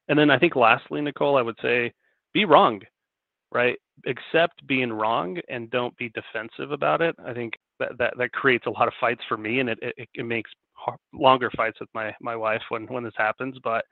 And 0.08 0.18
then 0.18 0.30
I 0.30 0.38
think 0.38 0.56
lastly, 0.56 1.00
Nicole, 1.00 1.36
I 1.36 1.42
would 1.42 1.56
say 1.62 1.92
be 2.34 2.44
wrong, 2.44 2.80
right? 3.54 3.78
Accept 4.06 4.66
being 4.66 4.92
wrong 4.92 5.38
and 5.48 5.70
don't 5.70 5.96
be 5.96 6.10
defensive 6.10 6.72
about 6.72 7.00
it. 7.00 7.14
I 7.24 7.32
think 7.32 7.54
that 7.78 7.96
that, 7.98 8.14
that 8.18 8.32
creates 8.32 8.66
a 8.66 8.70
lot 8.70 8.88
of 8.88 8.94
fights 9.00 9.22
for 9.28 9.36
me, 9.36 9.60
and 9.60 9.70
it 9.70 9.78
it, 9.80 10.08
it 10.14 10.26
makes 10.26 10.50
longer 11.14 11.50
fights 11.56 11.80
with 11.80 11.88
my 11.94 12.14
my 12.20 12.36
wife 12.36 12.62
when 12.68 12.86
when 12.86 13.04
this 13.04 13.14
happens. 13.16 13.56
But 13.62 13.84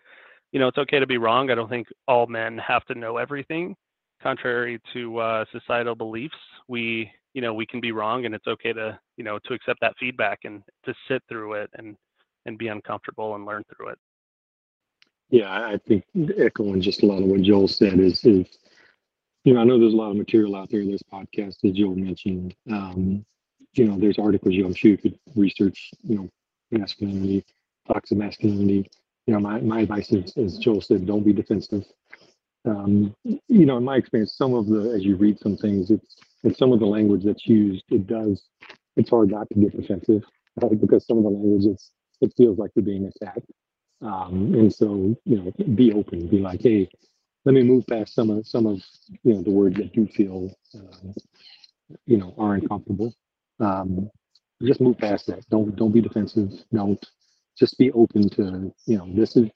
you 0.50 0.58
know, 0.58 0.68
it's 0.68 0.78
okay 0.78 0.98
to 0.98 1.06
be 1.06 1.16
wrong. 1.18 1.50
I 1.50 1.54
don't 1.54 1.70
think 1.70 1.86
all 2.08 2.26
men 2.26 2.58
have 2.58 2.84
to 2.86 2.94
know 2.94 3.16
everything. 3.16 3.74
Contrary 4.22 4.80
to 4.92 5.18
uh, 5.18 5.44
societal 5.52 5.94
beliefs, 5.94 6.36
we 6.68 7.10
you 7.32 7.40
know 7.40 7.54
we 7.54 7.66
can 7.66 7.80
be 7.80 7.92
wrong, 7.92 8.26
and 8.26 8.34
it's 8.34 8.46
okay 8.46 8.72
to 8.72 8.98
you 9.16 9.24
know 9.24 9.38
to 9.46 9.54
accept 9.54 9.80
that 9.80 9.94
feedback 9.98 10.40
and 10.44 10.62
to 10.84 10.92
sit 11.08 11.22
through 11.28 11.54
it 11.54 11.70
and 11.74 11.96
and 12.46 12.58
be 12.58 12.68
uncomfortable 12.68 13.36
and 13.36 13.46
learn 13.46 13.62
through 13.74 13.88
it. 13.88 13.98
Yeah, 15.30 15.50
I 15.50 15.78
think 15.88 16.04
echoing 16.36 16.82
just 16.82 17.02
a 17.02 17.06
lot 17.06 17.22
of 17.22 17.28
what 17.28 17.40
Joel 17.40 17.66
said 17.66 17.98
is, 17.98 18.22
is 18.24 18.46
you 19.44 19.54
know, 19.54 19.60
I 19.60 19.64
know 19.64 19.78
there's 19.78 19.94
a 19.94 19.96
lot 19.96 20.10
of 20.10 20.16
material 20.16 20.56
out 20.56 20.70
there. 20.70 20.84
There's 20.84 21.02
podcasts 21.12 21.64
as 21.64 21.72
Joel 21.72 21.96
mentioned. 21.96 22.54
Um, 22.70 23.24
you 23.74 23.86
know, 23.86 23.98
there's 23.98 24.18
articles 24.18 24.54
you, 24.54 24.66
I'm 24.66 24.74
sure 24.74 24.90
you 24.90 24.98
could 24.98 25.18
research, 25.34 25.90
you 26.02 26.16
know, 26.16 26.28
masculinity, 26.70 27.44
toxic 27.86 28.18
masculinity. 28.18 28.90
You 29.26 29.34
know, 29.34 29.40
my, 29.40 29.60
my 29.60 29.80
advice 29.80 30.12
is, 30.12 30.36
as 30.36 30.58
Joel 30.58 30.80
said, 30.80 31.06
don't 31.06 31.24
be 31.24 31.32
defensive. 31.32 31.84
Um, 32.64 33.14
you 33.24 33.66
know, 33.66 33.78
in 33.78 33.84
my 33.84 33.96
experience, 33.96 34.34
some 34.36 34.54
of 34.54 34.66
the, 34.66 34.92
as 34.94 35.04
you 35.04 35.16
read 35.16 35.38
some 35.38 35.56
things, 35.56 35.90
it's, 35.90 36.16
and 36.44 36.56
some 36.56 36.72
of 36.72 36.80
the 36.80 36.86
language 36.86 37.24
that's 37.24 37.46
used, 37.46 37.84
it 37.90 38.06
does, 38.06 38.44
it's 38.96 39.10
hard 39.10 39.30
not 39.30 39.48
to 39.52 39.58
get 39.58 39.76
defensive, 39.76 40.22
right? 40.60 40.80
Because 40.80 41.06
some 41.06 41.18
of 41.18 41.24
the 41.24 41.30
language, 41.30 41.64
it's, 41.66 41.90
it 42.20 42.32
feels 42.36 42.58
like 42.58 42.70
you're 42.74 42.84
being 42.84 43.10
attacked. 43.16 43.50
Um, 44.02 44.54
and 44.54 44.72
so, 44.72 45.16
you 45.24 45.36
know, 45.38 45.52
be 45.74 45.92
open, 45.92 46.26
be 46.26 46.38
like, 46.38 46.60
hey, 46.60 46.88
let 47.44 47.54
me 47.54 47.62
move 47.62 47.86
past 47.86 48.14
some 48.14 48.30
of 48.30 48.46
some 48.46 48.66
of 48.66 48.82
you 49.22 49.34
know 49.34 49.42
the 49.42 49.50
words 49.50 49.76
that 49.76 49.94
you 49.96 50.06
feel 50.06 50.54
uh, 50.74 51.12
you 52.06 52.16
know 52.16 52.34
are 52.38 52.54
uncomfortable. 52.54 53.14
Um, 53.60 54.10
just 54.62 54.80
move 54.80 54.98
past 54.98 55.26
that. 55.26 55.48
Don't 55.50 55.74
don't 55.76 55.92
be 55.92 56.00
defensive. 56.00 56.50
Don't 56.72 57.04
just 57.58 57.78
be 57.78 57.90
open 57.92 58.28
to 58.30 58.72
you 58.86 58.98
know 58.98 59.08
this 59.14 59.36
is 59.36 59.50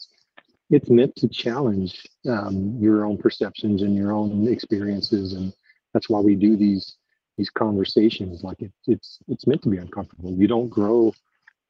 it's 0.71 0.91
meant 0.91 1.15
to 1.17 1.29
challenge 1.29 2.05
um, 2.29 2.77
your 2.81 3.05
own 3.05 3.17
perceptions 3.17 3.83
and 3.83 3.95
your 3.95 4.13
own 4.13 4.49
experiences, 4.49 5.35
and 5.35 5.53
that's 5.95 6.09
why 6.09 6.21
we 6.21 6.35
do 6.35 6.57
these 6.57 6.97
these 7.39 7.51
conversations. 7.51 8.43
Like 8.43 8.61
it, 8.63 8.73
it's 8.87 9.19
it's 9.29 9.47
meant 9.47 9.63
to 9.63 9.69
be 9.69 9.79
uncomfortable. 9.79 10.33
You 10.33 10.49
don't 10.49 10.69
grow 10.69 11.13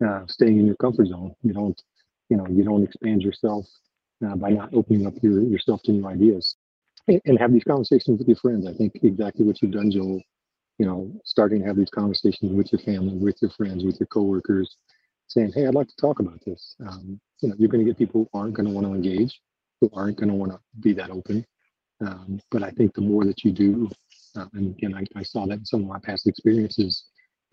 uh, 0.04 0.22
staying 0.28 0.58
in 0.58 0.66
your 0.66 0.76
comfort 0.76 1.08
zone. 1.08 1.34
You 1.42 1.52
don't 1.52 1.80
you 2.30 2.38
know 2.38 2.46
you 2.48 2.64
don't 2.64 2.84
expand 2.84 3.22
yourself 3.22 3.66
uh, 4.26 4.36
by 4.36 4.50
not 4.50 4.72
opening 4.72 5.06
up 5.06 5.14
your, 5.22 5.42
yourself 5.42 5.82
to 5.82 5.92
new 5.92 6.06
ideas. 6.06 6.56
And, 7.08 7.20
and, 7.24 7.38
have 7.38 7.52
these 7.52 7.64
conversations 7.64 8.18
with 8.18 8.28
your 8.28 8.36
friends. 8.36 8.66
I 8.66 8.72
think 8.72 8.92
exactly 9.02 9.44
what 9.44 9.62
you've 9.62 9.72
done 9.72 9.90
joel 9.90 10.20
you 10.78 10.86
know 10.86 11.10
starting 11.24 11.60
to 11.60 11.66
have 11.66 11.76
these 11.76 11.90
conversations 11.90 12.52
with 12.52 12.70
your 12.72 12.80
family 12.80 13.14
with 13.14 13.36
your 13.40 13.50
friends 13.52 13.84
with 13.84 13.98
your 13.98 14.06
coworkers 14.08 14.76
saying 15.26 15.50
hey 15.54 15.66
i'd 15.66 15.74
like 15.74 15.88
to 15.88 15.96
talk 15.96 16.20
about 16.20 16.38
this. 16.44 16.76
Um, 16.86 17.20
you 17.40 17.48
know 17.48 17.54
you're 17.58 17.68
going 17.68 17.84
to 17.84 17.90
get 17.90 17.98
people 17.98 18.28
who 18.32 18.38
aren't 18.38 18.54
going 18.54 18.66
to 18.66 18.74
want 18.74 18.86
to 18.86 18.92
engage 18.92 19.40
who 19.80 19.90
aren't 19.94 20.16
going 20.16 20.28
to 20.28 20.34
want 20.34 20.52
to 20.52 20.58
be 20.80 20.92
that 20.94 21.10
open. 21.10 21.46
Um, 22.00 22.40
but 22.50 22.62
i 22.62 22.70
think 22.70 22.92
the 22.94 23.00
more 23.00 23.24
that 23.24 23.42
you 23.42 23.52
do 23.52 23.88
uh, 24.36 24.46
and 24.52 24.76
again 24.76 24.94
I, 24.94 25.04
I, 25.18 25.22
saw 25.22 25.46
that 25.46 25.60
in 25.60 25.64
some 25.64 25.80
of 25.80 25.86
my 25.86 25.98
past 26.00 26.26
experiences 26.26 27.04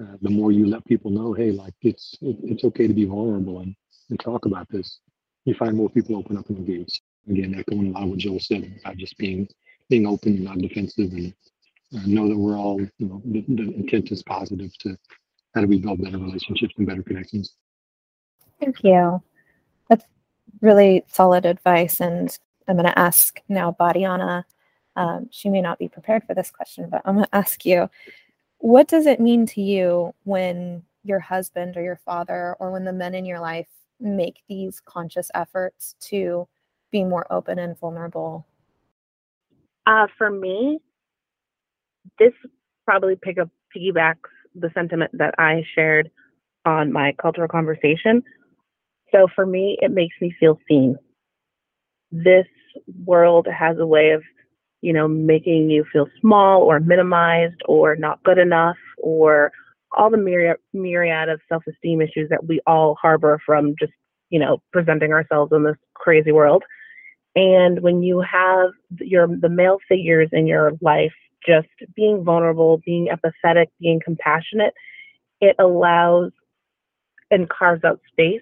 uh, 0.02 0.18
the 0.22 0.30
more 0.30 0.52
you 0.52 0.66
let 0.66 0.84
people 0.86 1.12
know 1.12 1.32
hey 1.32 1.52
like 1.52 1.76
it's 1.82 2.18
it, 2.22 2.36
it's 2.44 2.66
okay 2.66 2.88
to 2.88 2.94
be 2.94 3.06
vulnerable 3.06 3.60
and 3.60 3.74
and 4.10 4.20
talk 4.20 4.46
about 4.46 4.68
this, 4.70 5.00
you 5.46 5.54
find 5.54 5.76
more 5.76 5.90
people 5.90 6.16
open 6.16 6.38
up 6.38 6.50
and 6.50 6.58
engage. 6.58 7.02
Again, 7.30 7.56
echoing 7.58 7.88
a 7.88 8.00
lot 8.00 8.08
what 8.08 8.20
Joel 8.20 8.40
said 8.40 8.80
about 8.82 8.98
just 8.98 9.18
being 9.18 9.48
being 9.90 10.06
open 10.08 10.36
and 10.36 10.46
not 10.46 10.58
defensive, 10.58 11.12
and 11.12 11.34
uh, 11.96 12.02
know 12.06 12.28
that 12.28 12.38
we're 12.38 12.58
all, 12.58 12.80
you 12.80 13.08
know, 13.08 13.22
the, 13.26 13.44
the 13.48 13.76
intent 13.76 14.12
is 14.12 14.24
positive 14.24 14.76
to 14.80 14.98
how 15.54 15.62
do 15.62 15.68
we 15.68 15.80
build 15.80 16.04
better 16.04 16.18
relationships 16.18 16.74
and 16.78 16.88
better 16.88 17.04
connections. 17.04 17.54
Thank 18.60 18.84
you. 18.84 19.22
That's 19.90 20.06
really 20.62 21.04
solid 21.08 21.46
advice, 21.46 22.00
and 22.00 22.38
I'm 22.68 22.76
going 22.76 22.86
to 22.86 23.00
ask 23.00 23.40
now 23.50 23.76
Badiana. 23.80 24.44
Um, 24.96 25.28
she 25.32 25.50
may 25.50 25.62
not 25.62 25.80
be 25.80 25.88
prepared 25.88 26.24
for 26.24 26.36
this 26.36 26.52
question, 26.52 26.88
but 26.90 27.02
I'm 27.06 27.16
going 27.16 27.26
to 27.26 27.36
ask 27.36 27.66
you 27.66 27.90
what 28.60 28.88
does 28.88 29.08
it 29.08 29.20
mean 29.20 29.46
to 29.46 29.62
you 29.62 30.14
when 30.24 30.84
your 31.04 31.20
husband 31.20 31.76
or 31.76 31.84
your 31.84 32.00
father 32.06 32.56
or 32.60 32.72
when 32.72 32.86
the 32.86 32.94
men 32.94 33.14
in 33.14 33.26
your 33.26 33.42
life 33.42 33.68
make 34.04 34.44
these 34.48 34.82
conscious 34.86 35.32
efforts 35.34 35.96
to 36.02 36.48
be 36.92 37.04
more 37.04 37.26
open 37.32 37.58
and 37.58 37.78
vulnerable? 37.80 38.46
Uh, 39.86 40.08
for 40.18 40.30
me, 40.30 40.80
this 42.20 42.34
probably 42.86 43.16
pick 43.16 43.38
up 43.40 43.50
piggybacks 43.76 44.30
the 44.56 44.70
sentiment 44.74 45.12
that 45.18 45.34
I 45.38 45.64
shared 45.74 46.12
on 46.66 46.92
my 46.92 47.14
cultural 47.22 47.48
conversation. 47.48 48.24
So 49.12 49.28
for 49.34 49.46
me, 49.46 49.78
it 49.82 49.92
makes 49.92 50.16
me 50.22 50.34
feel 50.40 50.60
seen. 50.68 50.96
This 52.12 52.46
world 53.06 53.48
has 53.48 53.78
a 53.80 53.86
way 53.86 54.12
of, 54.12 54.22
you 54.82 54.94
know, 54.94 55.08
making 55.08 55.70
you 55.70 55.86
feel 55.92 56.08
small 56.22 56.62
or 56.62 56.80
minimized 56.80 57.62
or 57.66 57.96
not 57.96 58.24
good 58.24 58.38
enough 58.38 58.78
or 58.98 59.52
all 59.94 60.10
the 60.10 60.18
myriad 60.18 60.58
myriad 60.74 61.30
of 61.30 61.40
self-esteem 61.50 62.02
issues 62.02 62.30
that 62.30 62.46
we 62.48 62.60
all 62.68 62.96
harbor 63.02 63.40
from 63.46 63.76
just 63.80 63.94
you 64.30 64.40
know 64.40 64.62
presenting 64.72 65.12
ourselves 65.12 65.52
in 65.54 65.64
this 65.64 65.78
crazy 65.94 66.32
world 66.32 66.64
and 67.36 67.82
when 67.82 68.04
you 68.04 68.22
have 68.22 68.72
your 69.00 69.28
the 69.28 69.50
male 69.50 69.80
figures 69.88 70.30
in 70.32 70.48
your 70.48 70.72
life 70.82 71.14
just 71.46 71.68
being 71.96 72.24
vulnerable 72.24 72.82
being 72.86 73.08
empathetic 73.08 73.68
being 73.80 74.00
compassionate 74.04 74.74
it 75.42 75.56
allows 75.60 76.32
and 77.32 77.50
carves 77.50 77.84
out 77.84 78.00
space 78.10 78.42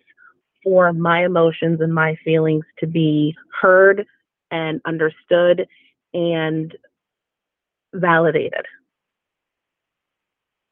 for 0.64 0.94
my 0.94 1.26
emotions 1.26 1.82
and 1.82 1.94
my 1.94 2.16
feelings 2.24 2.66
to 2.80 2.86
be 2.88 3.36
heard 3.60 4.06
and 4.52 4.82
understood 4.86 5.68
and 6.14 6.76
validated. 7.94 8.66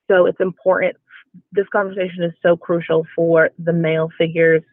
So 0.09 0.25
it's 0.25 0.39
important. 0.39 0.95
This 1.51 1.67
conversation 1.71 2.23
is 2.23 2.33
so 2.41 2.57
crucial 2.57 3.05
for 3.15 3.51
the 3.59 3.73
male 3.73 4.09
figures 4.17 4.63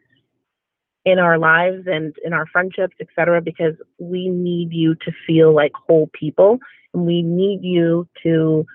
in 1.04 1.18
our 1.18 1.38
lives 1.38 1.86
and 1.86 2.14
in 2.24 2.32
our 2.32 2.46
friendships, 2.46 2.96
etc., 3.00 3.40
because 3.40 3.74
we 3.98 4.28
need 4.28 4.72
you 4.72 4.94
to 4.96 5.12
feel 5.26 5.54
like 5.54 5.72
whole 5.74 6.10
people 6.12 6.58
and 6.92 7.06
we 7.06 7.22
need 7.22 7.60
you 7.62 8.08
to 8.22 8.66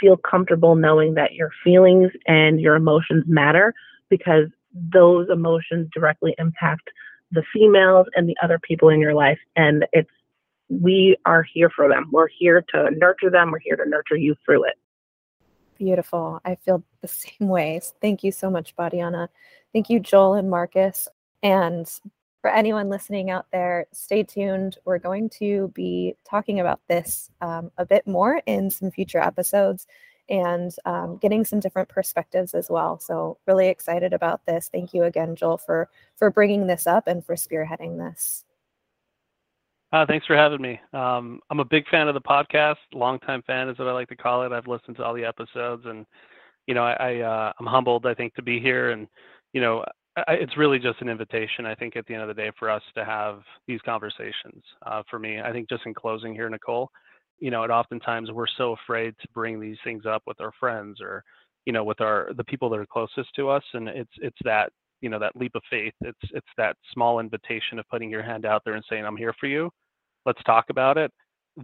feel 0.00 0.16
comfortable 0.16 0.74
knowing 0.74 1.14
that 1.14 1.32
your 1.32 1.50
feelings 1.64 2.10
and 2.26 2.60
your 2.60 2.76
emotions 2.76 3.24
matter 3.26 3.72
because 4.10 4.46
those 4.92 5.28
emotions 5.30 5.88
directly 5.94 6.34
impact 6.38 6.90
the 7.30 7.42
females 7.52 8.06
and 8.14 8.28
the 8.28 8.36
other 8.42 8.58
people 8.58 8.88
in 8.88 9.00
your 9.00 9.14
life. 9.14 9.38
And 9.56 9.86
it's, 9.92 10.10
we 10.68 11.16
are 11.24 11.42
here 11.42 11.70
for 11.74 11.88
them. 11.88 12.08
We're 12.12 12.28
here 12.28 12.64
to 12.74 12.90
nurture 12.96 13.30
them. 13.30 13.50
We're 13.50 13.60
here 13.60 13.76
to 13.76 13.88
nurture 13.88 14.16
you 14.16 14.34
through 14.44 14.64
it. 14.64 14.74
Beautiful. 15.78 16.40
I 16.44 16.56
feel 16.56 16.82
the 17.00 17.08
same 17.08 17.48
way. 17.48 17.80
Thank 18.00 18.24
you 18.24 18.32
so 18.32 18.50
much, 18.50 18.76
Badiana. 18.76 19.28
Thank 19.72 19.90
you, 19.90 20.00
Joel 20.00 20.34
and 20.34 20.50
Marcus. 20.50 21.08
And 21.42 21.88
for 22.42 22.50
anyone 22.50 22.88
listening 22.88 23.30
out 23.30 23.46
there, 23.52 23.86
stay 23.92 24.22
tuned. 24.22 24.78
We're 24.84 24.98
going 24.98 25.30
to 25.38 25.68
be 25.74 26.16
talking 26.28 26.60
about 26.60 26.80
this 26.88 27.30
um, 27.40 27.70
a 27.78 27.86
bit 27.86 28.06
more 28.06 28.40
in 28.46 28.70
some 28.70 28.90
future 28.90 29.18
episodes 29.20 29.86
and 30.28 30.74
um, 30.84 31.16
getting 31.16 31.44
some 31.44 31.60
different 31.60 31.88
perspectives 31.88 32.54
as 32.54 32.68
well. 32.68 32.98
So 32.98 33.38
really 33.46 33.68
excited 33.68 34.12
about 34.12 34.44
this. 34.46 34.68
Thank 34.70 34.94
you 34.94 35.04
again, 35.04 35.36
Joel, 35.36 35.58
for 35.58 35.88
for 36.16 36.30
bringing 36.30 36.66
this 36.66 36.86
up 36.86 37.06
and 37.06 37.24
for 37.24 37.34
spearheading 37.34 37.98
this. 37.98 38.44
Uh, 39.92 40.04
thanks 40.06 40.26
for 40.26 40.36
having 40.36 40.60
me. 40.60 40.78
Um, 40.92 41.40
I'm 41.50 41.60
a 41.60 41.64
big 41.64 41.88
fan 41.88 42.08
of 42.08 42.14
the 42.14 42.20
podcast. 42.20 42.76
Longtime 42.92 43.42
fan 43.46 43.68
is 43.68 43.78
what 43.78 43.88
I 43.88 43.92
like 43.92 44.08
to 44.08 44.16
call 44.16 44.42
it. 44.44 44.52
I've 44.52 44.66
listened 44.66 44.96
to 44.96 45.04
all 45.04 45.14
the 45.14 45.24
episodes, 45.24 45.84
and 45.86 46.04
you 46.66 46.74
know, 46.74 46.84
I, 46.84 46.92
I 46.92 47.20
uh, 47.20 47.52
I'm 47.58 47.66
humbled. 47.66 48.06
I 48.06 48.14
think 48.14 48.34
to 48.34 48.42
be 48.42 48.60
here, 48.60 48.90
and 48.90 49.08
you 49.54 49.62
know, 49.62 49.84
I, 50.16 50.34
it's 50.34 50.58
really 50.58 50.78
just 50.78 51.00
an 51.00 51.08
invitation. 51.08 51.66
I 51.66 51.74
think 51.74 51.96
at 51.96 52.06
the 52.06 52.14
end 52.14 52.22
of 52.22 52.28
the 52.28 52.34
day, 52.34 52.50
for 52.58 52.68
us 52.70 52.82
to 52.96 53.04
have 53.04 53.40
these 53.66 53.80
conversations. 53.84 54.62
Uh, 54.86 55.02
for 55.10 55.18
me, 55.18 55.40
I 55.40 55.52
think 55.52 55.68
just 55.70 55.86
in 55.86 55.94
closing 55.94 56.34
here, 56.34 56.50
Nicole, 56.50 56.90
you 57.38 57.50
know, 57.50 57.62
and 57.62 57.72
oftentimes 57.72 58.30
we're 58.30 58.46
so 58.58 58.72
afraid 58.74 59.14
to 59.22 59.28
bring 59.34 59.60
these 59.60 59.78
things 59.84 60.04
up 60.06 60.22
with 60.26 60.40
our 60.40 60.52
friends 60.60 61.00
or, 61.00 61.24
you 61.66 61.72
know, 61.72 61.84
with 61.84 62.00
our 62.02 62.30
the 62.36 62.44
people 62.44 62.68
that 62.70 62.78
are 62.80 62.86
closest 62.86 63.34
to 63.36 63.48
us, 63.48 63.64
and 63.74 63.88
it's 63.88 64.12
it's 64.18 64.38
that 64.44 64.70
you 65.00 65.08
know 65.08 65.18
that 65.18 65.36
leap 65.36 65.52
of 65.54 65.62
faith. 65.70 65.94
It's 66.00 66.18
it's 66.32 66.46
that 66.56 66.76
small 66.92 67.20
invitation 67.20 67.78
of 67.78 67.88
putting 67.90 68.10
your 68.10 68.22
hand 68.22 68.46
out 68.46 68.62
there 68.64 68.74
and 68.74 68.84
saying, 68.88 69.04
"I'm 69.04 69.16
here 69.16 69.34
for 69.38 69.46
you. 69.46 69.70
Let's 70.26 70.42
talk 70.44 70.66
about 70.70 70.98
it." 70.98 71.10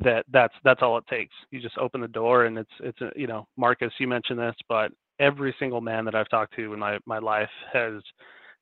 That 0.02 0.24
that's 0.32 0.54
that's 0.64 0.82
all 0.82 0.98
it 0.98 1.04
takes. 1.08 1.34
You 1.50 1.60
just 1.60 1.78
open 1.78 2.00
the 2.00 2.08
door, 2.08 2.44
and 2.44 2.58
it's 2.58 2.70
it's 2.80 3.00
a, 3.00 3.10
you 3.16 3.26
know, 3.26 3.46
Marcus, 3.56 3.92
you 3.98 4.08
mentioned 4.08 4.38
this, 4.38 4.56
but 4.68 4.90
every 5.20 5.54
single 5.58 5.80
man 5.80 6.04
that 6.04 6.14
I've 6.14 6.28
talked 6.28 6.54
to 6.56 6.72
in 6.72 6.78
my 6.78 6.98
my 7.06 7.18
life 7.18 7.50
has 7.72 8.02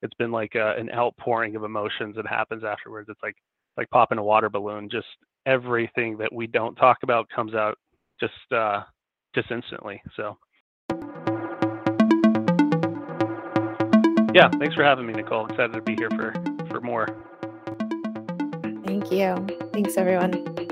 it's 0.02 0.14
been 0.14 0.32
like 0.32 0.54
a, 0.56 0.74
an 0.76 0.90
outpouring 0.90 1.56
of 1.56 1.64
emotions 1.64 2.16
that 2.16 2.26
happens 2.26 2.64
afterwards. 2.64 3.08
It's 3.08 3.22
like 3.22 3.36
like 3.76 3.88
popping 3.90 4.18
a 4.18 4.22
water 4.24 4.50
balloon. 4.50 4.88
Just 4.90 5.06
everything 5.46 6.16
that 6.18 6.32
we 6.32 6.46
don't 6.46 6.74
talk 6.74 6.98
about 7.02 7.28
comes 7.34 7.54
out 7.54 7.78
just 8.20 8.32
uh, 8.54 8.82
just 9.34 9.50
instantly. 9.50 10.02
So 10.16 10.36
yeah, 14.34 14.48
thanks 14.58 14.74
for 14.74 14.84
having 14.84 15.06
me, 15.06 15.12
Nicole. 15.14 15.46
Excited 15.46 15.72
to 15.72 15.82
be 15.82 15.94
here 15.96 16.10
for 16.10 16.32
for 16.70 16.80
more. 16.80 17.08
Thank 18.84 19.12
you. 19.12 19.46
Thanks 19.72 19.96
everyone. 19.96 20.71